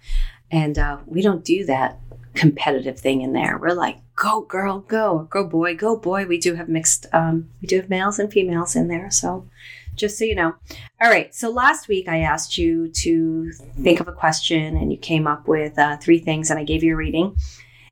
And 0.50 0.78
uh, 0.78 0.98
we 1.06 1.22
don't 1.22 1.44
do 1.44 1.64
that 1.66 1.98
competitive 2.34 2.98
thing 2.98 3.20
in 3.20 3.32
there. 3.32 3.58
We're 3.58 3.74
like, 3.74 3.98
go 4.16 4.42
girl, 4.42 4.80
go, 4.80 5.28
go 5.30 5.44
boy, 5.44 5.76
go 5.76 5.96
boy. 5.96 6.26
We 6.26 6.38
do 6.38 6.54
have 6.54 6.68
mixed, 6.68 7.06
um, 7.12 7.50
we 7.60 7.68
do 7.68 7.76
have 7.76 7.90
males 7.90 8.18
and 8.18 8.32
females 8.32 8.74
in 8.74 8.88
there. 8.88 9.10
So 9.10 9.48
just 9.94 10.18
so 10.18 10.24
you 10.24 10.34
know. 10.34 10.54
All 11.00 11.10
right. 11.10 11.34
So 11.34 11.50
last 11.50 11.88
week 11.88 12.08
I 12.08 12.20
asked 12.20 12.56
you 12.56 12.88
to 12.88 13.52
think 13.82 14.00
of 14.00 14.08
a 14.08 14.12
question 14.12 14.76
and 14.76 14.90
you 14.92 14.98
came 14.98 15.26
up 15.26 15.46
with 15.48 15.78
uh, 15.78 15.96
three 15.98 16.20
things 16.20 16.50
and 16.50 16.58
I 16.58 16.64
gave 16.64 16.82
you 16.82 16.94
a 16.94 16.96
reading. 16.96 17.36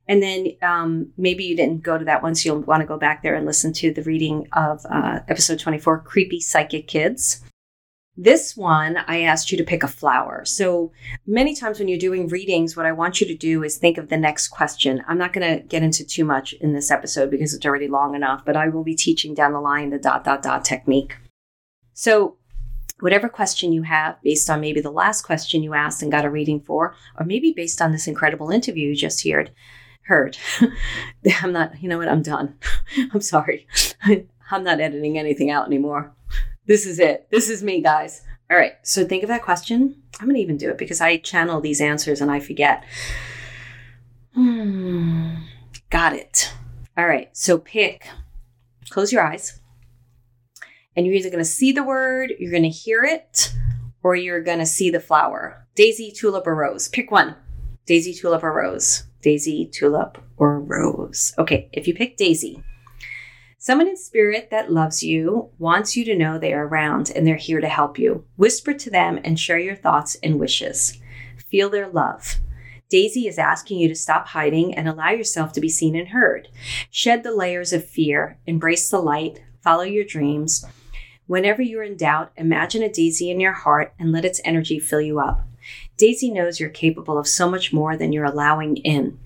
And 0.09 0.23
then 0.23 0.53
um, 0.63 1.13
maybe 1.17 1.45
you 1.45 1.57
didn't 1.57 1.83
go 1.83 1.99
to 1.99 2.05
that 2.05 2.23
one, 2.23 2.35
so 2.35 2.49
you'll 2.49 2.63
want 2.63 2.81
to 2.81 2.87
go 2.87 2.97
back 2.97 3.23
there 3.23 3.35
and 3.35 3.45
listen 3.45 3.73
to 3.75 3.93
the 3.93 4.03
reading 4.03 4.49
of 4.53 4.87
uh, 4.89 5.21
episode 5.29 5.59
24 5.59 6.03
Creepy 6.03 6.41
Psychic 6.41 6.87
Kids. 6.87 7.43
This 8.17 8.57
one, 8.57 8.97
I 8.97 9.23
asked 9.23 9.53
you 9.53 9.59
to 9.59 9.65
pick 9.65 9.83
a 9.83 9.89
flower. 9.89 10.43
So 10.47 10.91
many 11.27 11.55
times 11.55 11.79
when 11.79 11.89
you're 11.89 11.99
doing 11.99 12.29
readings, 12.29 12.75
what 12.75 12.87
I 12.87 12.93
want 12.93 13.21
you 13.21 13.27
to 13.27 13.35
do 13.35 13.63
is 13.63 13.77
think 13.77 13.99
of 13.99 14.09
the 14.09 14.17
next 14.17 14.49
question. 14.49 15.03
I'm 15.07 15.19
not 15.19 15.35
going 15.35 15.59
to 15.59 15.63
get 15.67 15.83
into 15.83 16.03
too 16.03 16.25
much 16.25 16.55
in 16.55 16.73
this 16.73 16.91
episode 16.91 17.31
because 17.31 17.53
it's 17.53 17.67
already 17.67 17.89
long 17.89 18.15
enough, 18.15 18.43
but 18.47 18.57
I 18.57 18.69
will 18.69 18.85
be 18.85 18.95
teaching 18.95 19.35
down 19.35 19.53
the 19.53 19.61
line 19.61 19.91
the 19.91 19.99
dot, 19.99 20.25
dot, 20.25 20.43
dot 20.43 20.65
technique. 20.65 21.17
So 21.93 22.39
whatever 23.01 23.29
question 23.29 23.73
you 23.73 23.83
have 23.83 24.17
based 24.23 24.49
on 24.49 24.63
maybe 24.63 24.81
the 24.81 24.91
last 24.91 25.23
question 25.23 25.63
you 25.63 25.75
asked 25.75 26.03
and 26.03 26.11
got 26.11 26.25
a 26.25 26.31
reading 26.31 26.61
for, 26.61 26.95
or 27.19 27.27
maybe 27.27 27.53
based 27.53 27.83
on 27.83 27.93
this 27.93 28.07
incredible 28.07 28.51
interview 28.51 28.89
you 28.89 28.97
just 28.97 29.27
heard, 29.29 29.51
heard. 30.07 30.39
I'm 31.43 31.53
not, 31.53 31.83
you 31.83 31.89
know 31.89 31.99
what? 31.99 32.09
I'm 32.09 32.23
done. 32.23 32.57
I'm 33.13 33.21
sorry. 33.21 33.67
I'm 34.51 34.65
not 34.65 34.81
editing 34.81 35.19
anything 35.19 35.51
out 35.51 35.67
anymore. 35.67 36.13
This 36.67 36.87
is 36.87 36.99
it. 36.99 37.29
This 37.31 37.49
is 37.49 37.63
me, 37.63 37.81
guys. 37.81 38.23
All 38.51 38.57
right. 38.57 38.75
So 38.83 39.05
think 39.05 39.23
of 39.23 39.29
that 39.29 39.43
question. 39.43 40.03
I'm 40.21 40.27
going 40.27 40.37
to 40.37 40.43
even 40.43 40.57
do 40.57 40.71
it 40.71 40.79
because 40.79 41.01
I 41.01 41.17
channel 41.19 41.61
these 41.61 41.81
answers 41.81 42.21
and 42.21 42.31
I 42.31 42.41
forget. 42.41 42.85
Hmm. 44.35 45.35
Got 45.91 46.15
it. 46.15 46.53
All 46.97 47.07
right. 47.07 47.37
So 47.37 47.59
pick, 47.59 48.07
close 48.91 49.13
your 49.13 49.27
eyes, 49.27 49.61
and 50.95 51.07
you're 51.07 51.15
either 51.15 51.31
going 51.31 51.39
to 51.39 51.45
see 51.45 51.73
the 51.73 51.85
word, 51.85 52.33
you're 52.39 52.51
going 52.51 52.63
to 52.63 52.69
hear 52.69 53.03
it, 53.05 53.53
or 54.03 54.17
you're 54.17 54.43
going 54.43 54.59
to 54.59 54.67
see 54.67 54.91
the 54.91 55.01
flower. 55.01 55.67
Daisy, 55.75 56.11
tulip, 56.11 56.47
or 56.47 56.55
rose. 56.55 56.89
Pick 56.89 57.11
one. 57.11 57.37
Daisy, 57.85 58.15
tulip, 58.15 58.43
or 58.43 58.53
rose. 58.53 59.05
Daisy, 59.27 59.67
tulip, 59.67 60.19
or 60.37 60.61
rose. 60.61 61.35
Okay. 61.37 61.69
If 61.73 61.89
you 61.89 61.95
pick 61.95 62.17
Daisy, 62.17 62.63
Someone 63.59 63.89
in 63.89 63.97
spirit 63.97 64.51
that 64.53 64.71
loves 64.71 65.03
you 65.03 65.51
wants 65.59 65.97
you 65.97 66.05
to 66.05 66.15
know 66.15 66.39
they 66.39 66.53
are 66.53 66.69
around 66.69 67.11
and 67.11 67.27
they're 67.27 67.35
here 67.35 67.61
to 67.61 67.69
help 67.69 67.99
you. 67.99 68.25
Whisper 68.37 68.73
to 68.75 68.89
them 68.89 69.19
and 69.25 69.41
share 69.41 69.59
your 69.59 69.75
thoughts 69.75 70.15
and 70.23 70.39
wishes. 70.39 71.01
Feel 71.49 71.69
their 71.69 71.89
love. 71.89 72.37
Daisy 72.89 73.27
is 73.27 73.37
asking 73.37 73.81
you 73.81 73.89
to 73.89 73.97
stop 73.97 74.29
hiding 74.29 74.73
and 74.73 74.87
allow 74.87 75.11
yourself 75.11 75.53
to 75.55 75.61
be 75.61 75.69
seen 75.69 75.97
and 75.97 76.11
heard. 76.11 76.47
Shed 76.93 77.25
the 77.25 77.35
layers 77.35 77.73
of 77.73 77.85
fear, 77.85 78.39
embrace 78.47 78.89
the 78.89 79.01
light, 79.01 79.43
follow 79.61 79.83
your 79.83 80.05
dreams. 80.05 80.65
Whenever 81.27 81.63
you're 81.63 81.83
in 81.83 81.97
doubt, 81.97 82.31
imagine 82.37 82.85
a 82.85 82.93
daisy 82.93 83.29
in 83.29 83.41
your 83.41 83.55
heart 83.55 83.93
and 83.99 84.13
let 84.13 84.25
its 84.25 84.41
energy 84.45 84.79
fill 84.79 85.01
you 85.01 85.19
up. 85.19 85.41
Daisy 85.97 86.31
knows 86.31 86.61
you're 86.61 86.69
capable 86.69 87.19
of 87.19 87.27
so 87.27 87.49
much 87.49 87.73
more 87.73 87.97
than 87.97 88.13
you're 88.13 88.25
allowing 88.25 88.77
in. 88.79 89.19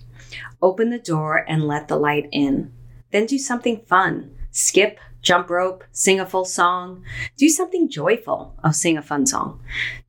Open 0.61 0.89
the 0.89 0.99
door 0.99 1.45
and 1.47 1.67
let 1.67 1.87
the 1.87 1.97
light 1.97 2.29
in. 2.31 2.71
Then 3.11 3.25
do 3.25 3.37
something 3.37 3.81
fun. 3.87 4.31
Skip, 4.51 4.99
jump 5.21 5.49
rope, 5.49 5.83
sing 5.91 6.19
a 6.19 6.25
full 6.25 6.45
song. 6.45 7.03
Do 7.37 7.49
something 7.49 7.89
joyful. 7.89 8.55
Oh, 8.63 8.71
sing 8.71 8.97
a 8.97 9.01
fun 9.01 9.25
song. 9.25 9.59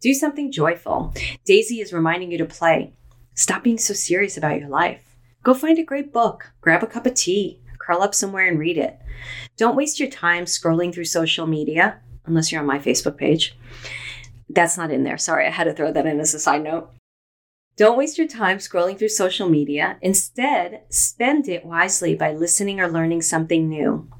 Do 0.01 0.15
something 0.15 0.53
joyful. 0.53 1.15
Daisy 1.45 1.81
is 1.81 1.93
reminding 1.93 2.31
you 2.31 2.39
to 2.39 2.45
play. 2.45 2.95
Stop 3.35 3.65
being 3.65 3.79
so 3.79 3.95
serious 3.95 4.37
about 4.37 4.61
your 4.61 4.69
life. 4.69 5.17
Go 5.43 5.55
find 5.55 5.79
a 5.79 5.85
great 5.85 6.13
book, 6.13 6.53
grab 6.61 6.85
a 6.85 6.87
cup 6.87 7.07
of 7.07 7.15
tea, 7.15 7.61
curl 7.79 8.03
up 8.03 8.15
somewhere 8.15 8.47
and 8.47 8.59
read 8.59 8.79
it. 8.79 9.01
Don't 9.57 9.77
waste 9.77 9.99
your 9.99 10.09
time 10.09 10.45
scrolling 10.45 10.95
through 10.95 11.07
social 11.07 11.47
media, 11.47 11.99
unless 12.27 12.53
you're 12.53 12.61
on 12.61 12.67
my 12.67 12.79
Facebook 12.79 13.17
page. 13.17 13.57
That's 14.55 14.77
not 14.77 14.91
in 14.91 15.05
there. 15.05 15.19
Sorry, 15.19 15.47
I 15.47 15.51
had 15.51 15.65
to 15.65 15.73
throw 15.73 15.93
that 15.93 16.07
in 16.07 16.21
as 16.21 16.35
a 16.35 16.39
side 16.39 16.63
note. 16.63 16.91
Don't 17.77 17.97
waste 17.97 18.19
your 18.19 18.29
time 18.29 18.59
scrolling 18.59 18.99
through 18.99 19.09
social 19.09 19.49
media. 19.49 19.97
Instead, 20.03 20.83
spend 20.91 21.49
it 21.49 21.65
wisely 21.65 22.15
by 22.15 22.33
listening 22.33 22.79
or 22.79 22.89
learning 22.89 23.23
something 23.23 23.69
new. 23.69 24.11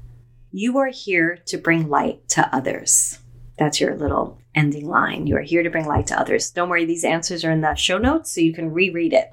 You 0.51 0.77
are 0.79 0.87
here 0.87 1.37
to 1.45 1.57
bring 1.57 1.87
light 1.87 2.27
to 2.29 2.49
others. 2.55 3.19
That's 3.59 3.79
your 3.79 3.95
little 3.95 4.39
ending 4.55 4.87
line. 4.87 5.27
You 5.27 5.37
are 5.37 5.41
here 5.41 5.61
to 5.61 5.69
bring 5.69 5.85
light 5.85 6.07
to 6.07 6.19
others. 6.19 6.49
Don't 6.49 6.69
worry, 6.69 6.85
these 6.85 7.03
answers 7.03 7.45
are 7.45 7.51
in 7.51 7.61
the 7.61 7.75
show 7.75 7.99
notes 7.99 8.33
so 8.33 8.41
you 8.41 8.53
can 8.53 8.73
reread 8.73 9.13
it. 9.13 9.31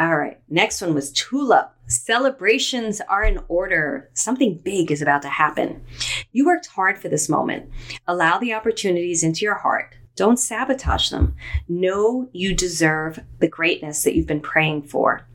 All 0.00 0.16
right, 0.16 0.40
next 0.48 0.80
one 0.80 0.94
was 0.94 1.12
Tulip. 1.12 1.70
Celebrations 1.86 3.00
are 3.08 3.24
in 3.24 3.38
order. 3.48 4.10
Something 4.14 4.58
big 4.64 4.90
is 4.90 5.02
about 5.02 5.22
to 5.22 5.28
happen. 5.28 5.84
You 6.32 6.46
worked 6.46 6.66
hard 6.66 6.98
for 6.98 7.08
this 7.08 7.28
moment. 7.28 7.70
Allow 8.06 8.38
the 8.38 8.54
opportunities 8.54 9.22
into 9.22 9.44
your 9.44 9.56
heart. 9.56 9.94
Don't 10.16 10.38
sabotage 10.38 11.10
them. 11.10 11.34
Know 11.68 12.28
you 12.32 12.54
deserve 12.54 13.20
the 13.38 13.48
greatness 13.48 14.02
that 14.02 14.14
you've 14.14 14.26
been 14.26 14.40
praying 14.40 14.82
for. 14.84 15.26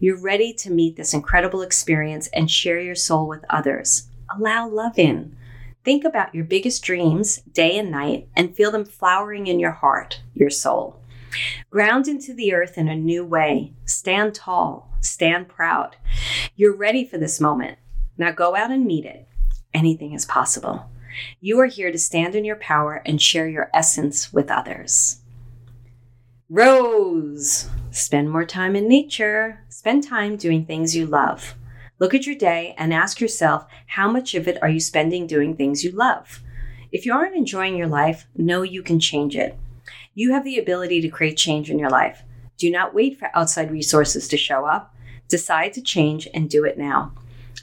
You're 0.00 0.20
ready 0.20 0.52
to 0.54 0.70
meet 0.70 0.96
this 0.96 1.14
incredible 1.14 1.62
experience 1.62 2.28
and 2.28 2.50
share 2.50 2.80
your 2.80 2.94
soul 2.94 3.28
with 3.28 3.44
others. 3.50 4.08
Allow 4.34 4.68
love 4.68 4.98
in. 4.98 5.36
Think 5.84 6.04
about 6.04 6.34
your 6.34 6.44
biggest 6.44 6.82
dreams 6.82 7.38
day 7.52 7.78
and 7.78 7.90
night 7.90 8.28
and 8.36 8.54
feel 8.54 8.70
them 8.70 8.84
flowering 8.84 9.46
in 9.46 9.60
your 9.60 9.72
heart, 9.72 10.20
your 10.34 10.50
soul. 10.50 11.00
Ground 11.70 12.08
into 12.08 12.32
the 12.34 12.52
earth 12.52 12.78
in 12.78 12.88
a 12.88 12.96
new 12.96 13.24
way. 13.24 13.74
Stand 13.84 14.34
tall. 14.34 14.90
Stand 15.00 15.48
proud. 15.48 15.96
You're 16.56 16.76
ready 16.76 17.04
for 17.04 17.18
this 17.18 17.40
moment. 17.40 17.78
Now 18.16 18.32
go 18.32 18.56
out 18.56 18.70
and 18.70 18.84
meet 18.84 19.04
it. 19.04 19.28
Anything 19.74 20.12
is 20.12 20.24
possible. 20.24 20.90
You 21.40 21.58
are 21.60 21.66
here 21.66 21.92
to 21.92 21.98
stand 21.98 22.34
in 22.34 22.44
your 22.44 22.56
power 22.56 23.02
and 23.04 23.20
share 23.20 23.48
your 23.48 23.70
essence 23.74 24.32
with 24.32 24.50
others. 24.50 25.20
Rose, 26.48 27.68
spend 27.90 28.30
more 28.30 28.44
time 28.44 28.74
in 28.74 28.88
nature. 28.88 29.64
Spend 29.68 30.02
time 30.02 30.36
doing 30.36 30.64
things 30.64 30.96
you 30.96 31.06
love. 31.06 31.54
Look 31.98 32.14
at 32.14 32.26
your 32.26 32.36
day 32.36 32.74
and 32.78 32.94
ask 32.94 33.20
yourself 33.20 33.66
how 33.86 34.10
much 34.10 34.34
of 34.34 34.48
it 34.48 34.62
are 34.62 34.68
you 34.68 34.80
spending 34.80 35.26
doing 35.26 35.56
things 35.56 35.84
you 35.84 35.90
love? 35.90 36.40
If 36.90 37.04
you 37.04 37.12
aren't 37.12 37.36
enjoying 37.36 37.76
your 37.76 37.88
life, 37.88 38.26
know 38.36 38.62
you 38.62 38.82
can 38.82 38.98
change 38.98 39.36
it. 39.36 39.58
You 40.18 40.32
have 40.32 40.42
the 40.42 40.58
ability 40.58 41.00
to 41.02 41.08
create 41.08 41.36
change 41.36 41.70
in 41.70 41.78
your 41.78 41.90
life. 41.90 42.24
Do 42.56 42.72
not 42.72 42.92
wait 42.92 43.20
for 43.20 43.30
outside 43.34 43.70
resources 43.70 44.26
to 44.26 44.36
show 44.36 44.64
up. 44.66 44.92
Decide 45.28 45.74
to 45.74 45.80
change 45.80 46.26
and 46.34 46.50
do 46.50 46.64
it 46.64 46.76
now. 46.76 47.12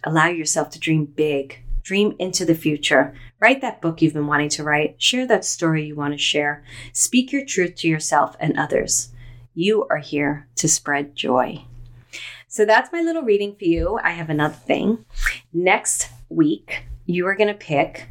Allow 0.06 0.28
yourself 0.28 0.70
to 0.70 0.80
dream 0.80 1.04
big. 1.04 1.62
Dream 1.84 2.16
into 2.18 2.46
the 2.46 2.56
future. 2.56 3.14
Write 3.42 3.60
that 3.60 3.82
book 3.82 4.02
you've 4.02 4.14
been 4.14 4.28
wanting 4.28 4.48
to 4.52 4.64
write. 4.64 5.02
Share 5.02 5.28
that 5.28 5.44
story 5.44 5.88
you 5.88 5.96
want 5.96 6.14
to 6.14 6.18
share. 6.18 6.64
Speak 6.94 7.34
your 7.34 7.44
truth 7.44 7.76
to 7.80 7.90
yourself 7.90 8.38
and 8.40 8.58
others. 8.58 9.10
You 9.54 9.86
are 9.90 9.98
here 9.98 10.48
to 10.56 10.70
spread 10.70 11.14
joy. 11.14 11.66
So 12.48 12.64
that's 12.64 12.94
my 12.94 13.02
little 13.02 13.24
reading 13.24 13.58
for 13.60 13.66
you. 13.66 14.00
I 14.02 14.12
have 14.12 14.30
another 14.30 14.56
thing. 14.56 15.04
Next 15.52 16.08
week, 16.30 16.86
you 17.06 17.28
are 17.28 17.36
going 17.36 17.50
to 17.50 17.54
pick 17.54 18.08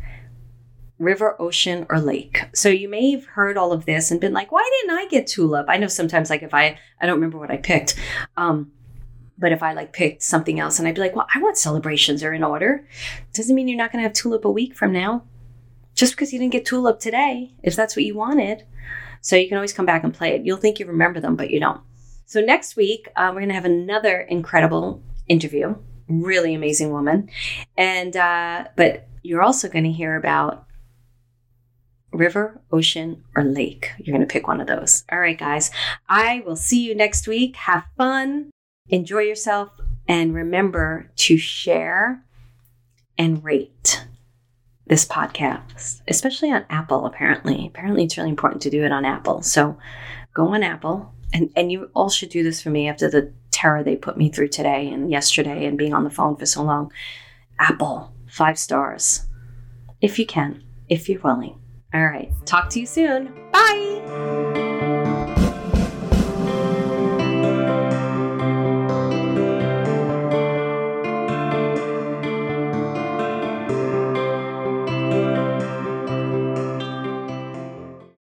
river, 0.98 1.40
ocean, 1.40 1.86
or 1.90 2.00
lake. 2.00 2.44
So 2.54 2.68
you 2.68 2.88
may 2.88 3.10
have 3.12 3.24
heard 3.24 3.56
all 3.56 3.72
of 3.72 3.84
this 3.84 4.10
and 4.10 4.20
been 4.20 4.32
like, 4.32 4.52
why 4.52 4.68
didn't 4.80 4.96
I 4.96 5.06
get 5.08 5.26
tulip? 5.26 5.66
I 5.68 5.76
know 5.76 5.88
sometimes 5.88 6.30
like 6.30 6.42
if 6.42 6.54
I 6.54 6.78
I 7.00 7.06
don't 7.06 7.16
remember 7.16 7.38
what 7.38 7.50
I 7.50 7.56
picked. 7.56 7.96
Um, 8.36 8.72
but 9.36 9.52
if 9.52 9.62
I 9.62 9.72
like 9.72 9.92
picked 9.92 10.22
something 10.22 10.60
else 10.60 10.78
and 10.78 10.86
I'd 10.86 10.94
be 10.94 11.00
like, 11.00 11.16
well, 11.16 11.26
I 11.34 11.40
want 11.40 11.58
celebrations 11.58 12.22
are 12.22 12.32
in 12.32 12.44
order, 12.44 12.86
doesn't 13.32 13.54
mean 13.54 13.66
you're 13.66 13.76
not 13.76 13.90
going 13.90 14.02
to 14.02 14.06
have 14.06 14.12
tulip 14.12 14.44
a 14.44 14.50
week 14.50 14.76
from 14.76 14.92
now. 14.92 15.24
Just 15.94 16.14
because 16.14 16.32
you 16.32 16.38
didn't 16.38 16.52
get 16.52 16.64
tulip 16.64 16.98
today, 16.98 17.52
if 17.62 17.76
that's 17.76 17.96
what 17.96 18.04
you 18.04 18.16
wanted. 18.16 18.64
So 19.20 19.36
you 19.36 19.48
can 19.48 19.56
always 19.56 19.72
come 19.72 19.86
back 19.86 20.04
and 20.04 20.12
play 20.12 20.34
it. 20.34 20.44
You'll 20.44 20.56
think 20.56 20.78
you 20.78 20.86
remember 20.86 21.20
them, 21.20 21.36
but 21.36 21.50
you 21.50 21.60
don't. 21.60 21.80
So 22.26 22.40
next 22.40 22.76
week, 22.76 23.08
uh, 23.16 23.30
we're 23.32 23.40
going 23.40 23.48
to 23.48 23.54
have 23.54 23.64
another 23.64 24.20
incredible 24.20 25.02
interview. 25.28 25.76
Really 26.08 26.54
amazing 26.54 26.90
woman. 26.90 27.30
And, 27.76 28.16
uh, 28.16 28.66
but 28.76 29.08
you're 29.22 29.42
also 29.42 29.68
going 29.68 29.84
to 29.84 29.92
hear 29.92 30.16
about 30.16 30.66
river, 32.14 32.60
ocean, 32.72 33.22
or 33.36 33.44
lake. 33.44 33.90
You're 33.98 34.16
going 34.16 34.26
to 34.26 34.32
pick 34.32 34.46
one 34.46 34.60
of 34.60 34.66
those. 34.66 35.04
All 35.10 35.20
right, 35.20 35.38
guys. 35.38 35.70
I 36.08 36.42
will 36.46 36.56
see 36.56 36.86
you 36.86 36.94
next 36.94 37.26
week. 37.26 37.56
Have 37.56 37.84
fun 37.96 38.50
enjoy 38.88 39.20
yourself, 39.20 39.70
and 40.06 40.34
remember 40.34 41.10
to 41.16 41.36
share 41.36 42.22
and 43.16 43.42
rate 43.42 44.06
this 44.86 45.06
podcast, 45.06 46.02
especially 46.08 46.50
on 46.50 46.66
Apple, 46.68 47.06
apparently. 47.06 47.66
Apparently, 47.66 48.04
it's 48.04 48.18
really 48.18 48.30
important 48.30 48.60
to 48.62 48.70
do 48.70 48.84
it 48.84 48.92
on 48.92 49.04
Apple. 49.04 49.42
So 49.42 49.78
go 50.34 50.48
on 50.48 50.62
Apple. 50.62 51.12
And, 51.32 51.50
and 51.56 51.72
you 51.72 51.90
all 51.94 52.10
should 52.10 52.28
do 52.28 52.44
this 52.44 52.62
for 52.62 52.70
me 52.70 52.88
after 52.88 53.10
the 53.10 53.32
terror 53.50 53.82
they 53.82 53.96
put 53.96 54.16
me 54.16 54.28
through 54.28 54.48
today 54.48 54.88
and 54.88 55.10
yesterday 55.10 55.66
and 55.66 55.78
being 55.78 55.94
on 55.94 56.04
the 56.04 56.10
phone 56.10 56.36
for 56.36 56.46
so 56.46 56.62
long. 56.62 56.92
Apple, 57.58 58.12
five 58.28 58.58
stars. 58.58 59.26
If 60.00 60.18
you 60.18 60.26
can, 60.26 60.62
if 60.88 61.08
you're 61.08 61.20
willing. 61.20 61.58
All 61.94 62.04
right. 62.04 62.32
Talk 62.44 62.70
to 62.70 62.80
you 62.80 62.86
soon. 62.86 63.32
Bye. 63.52 64.72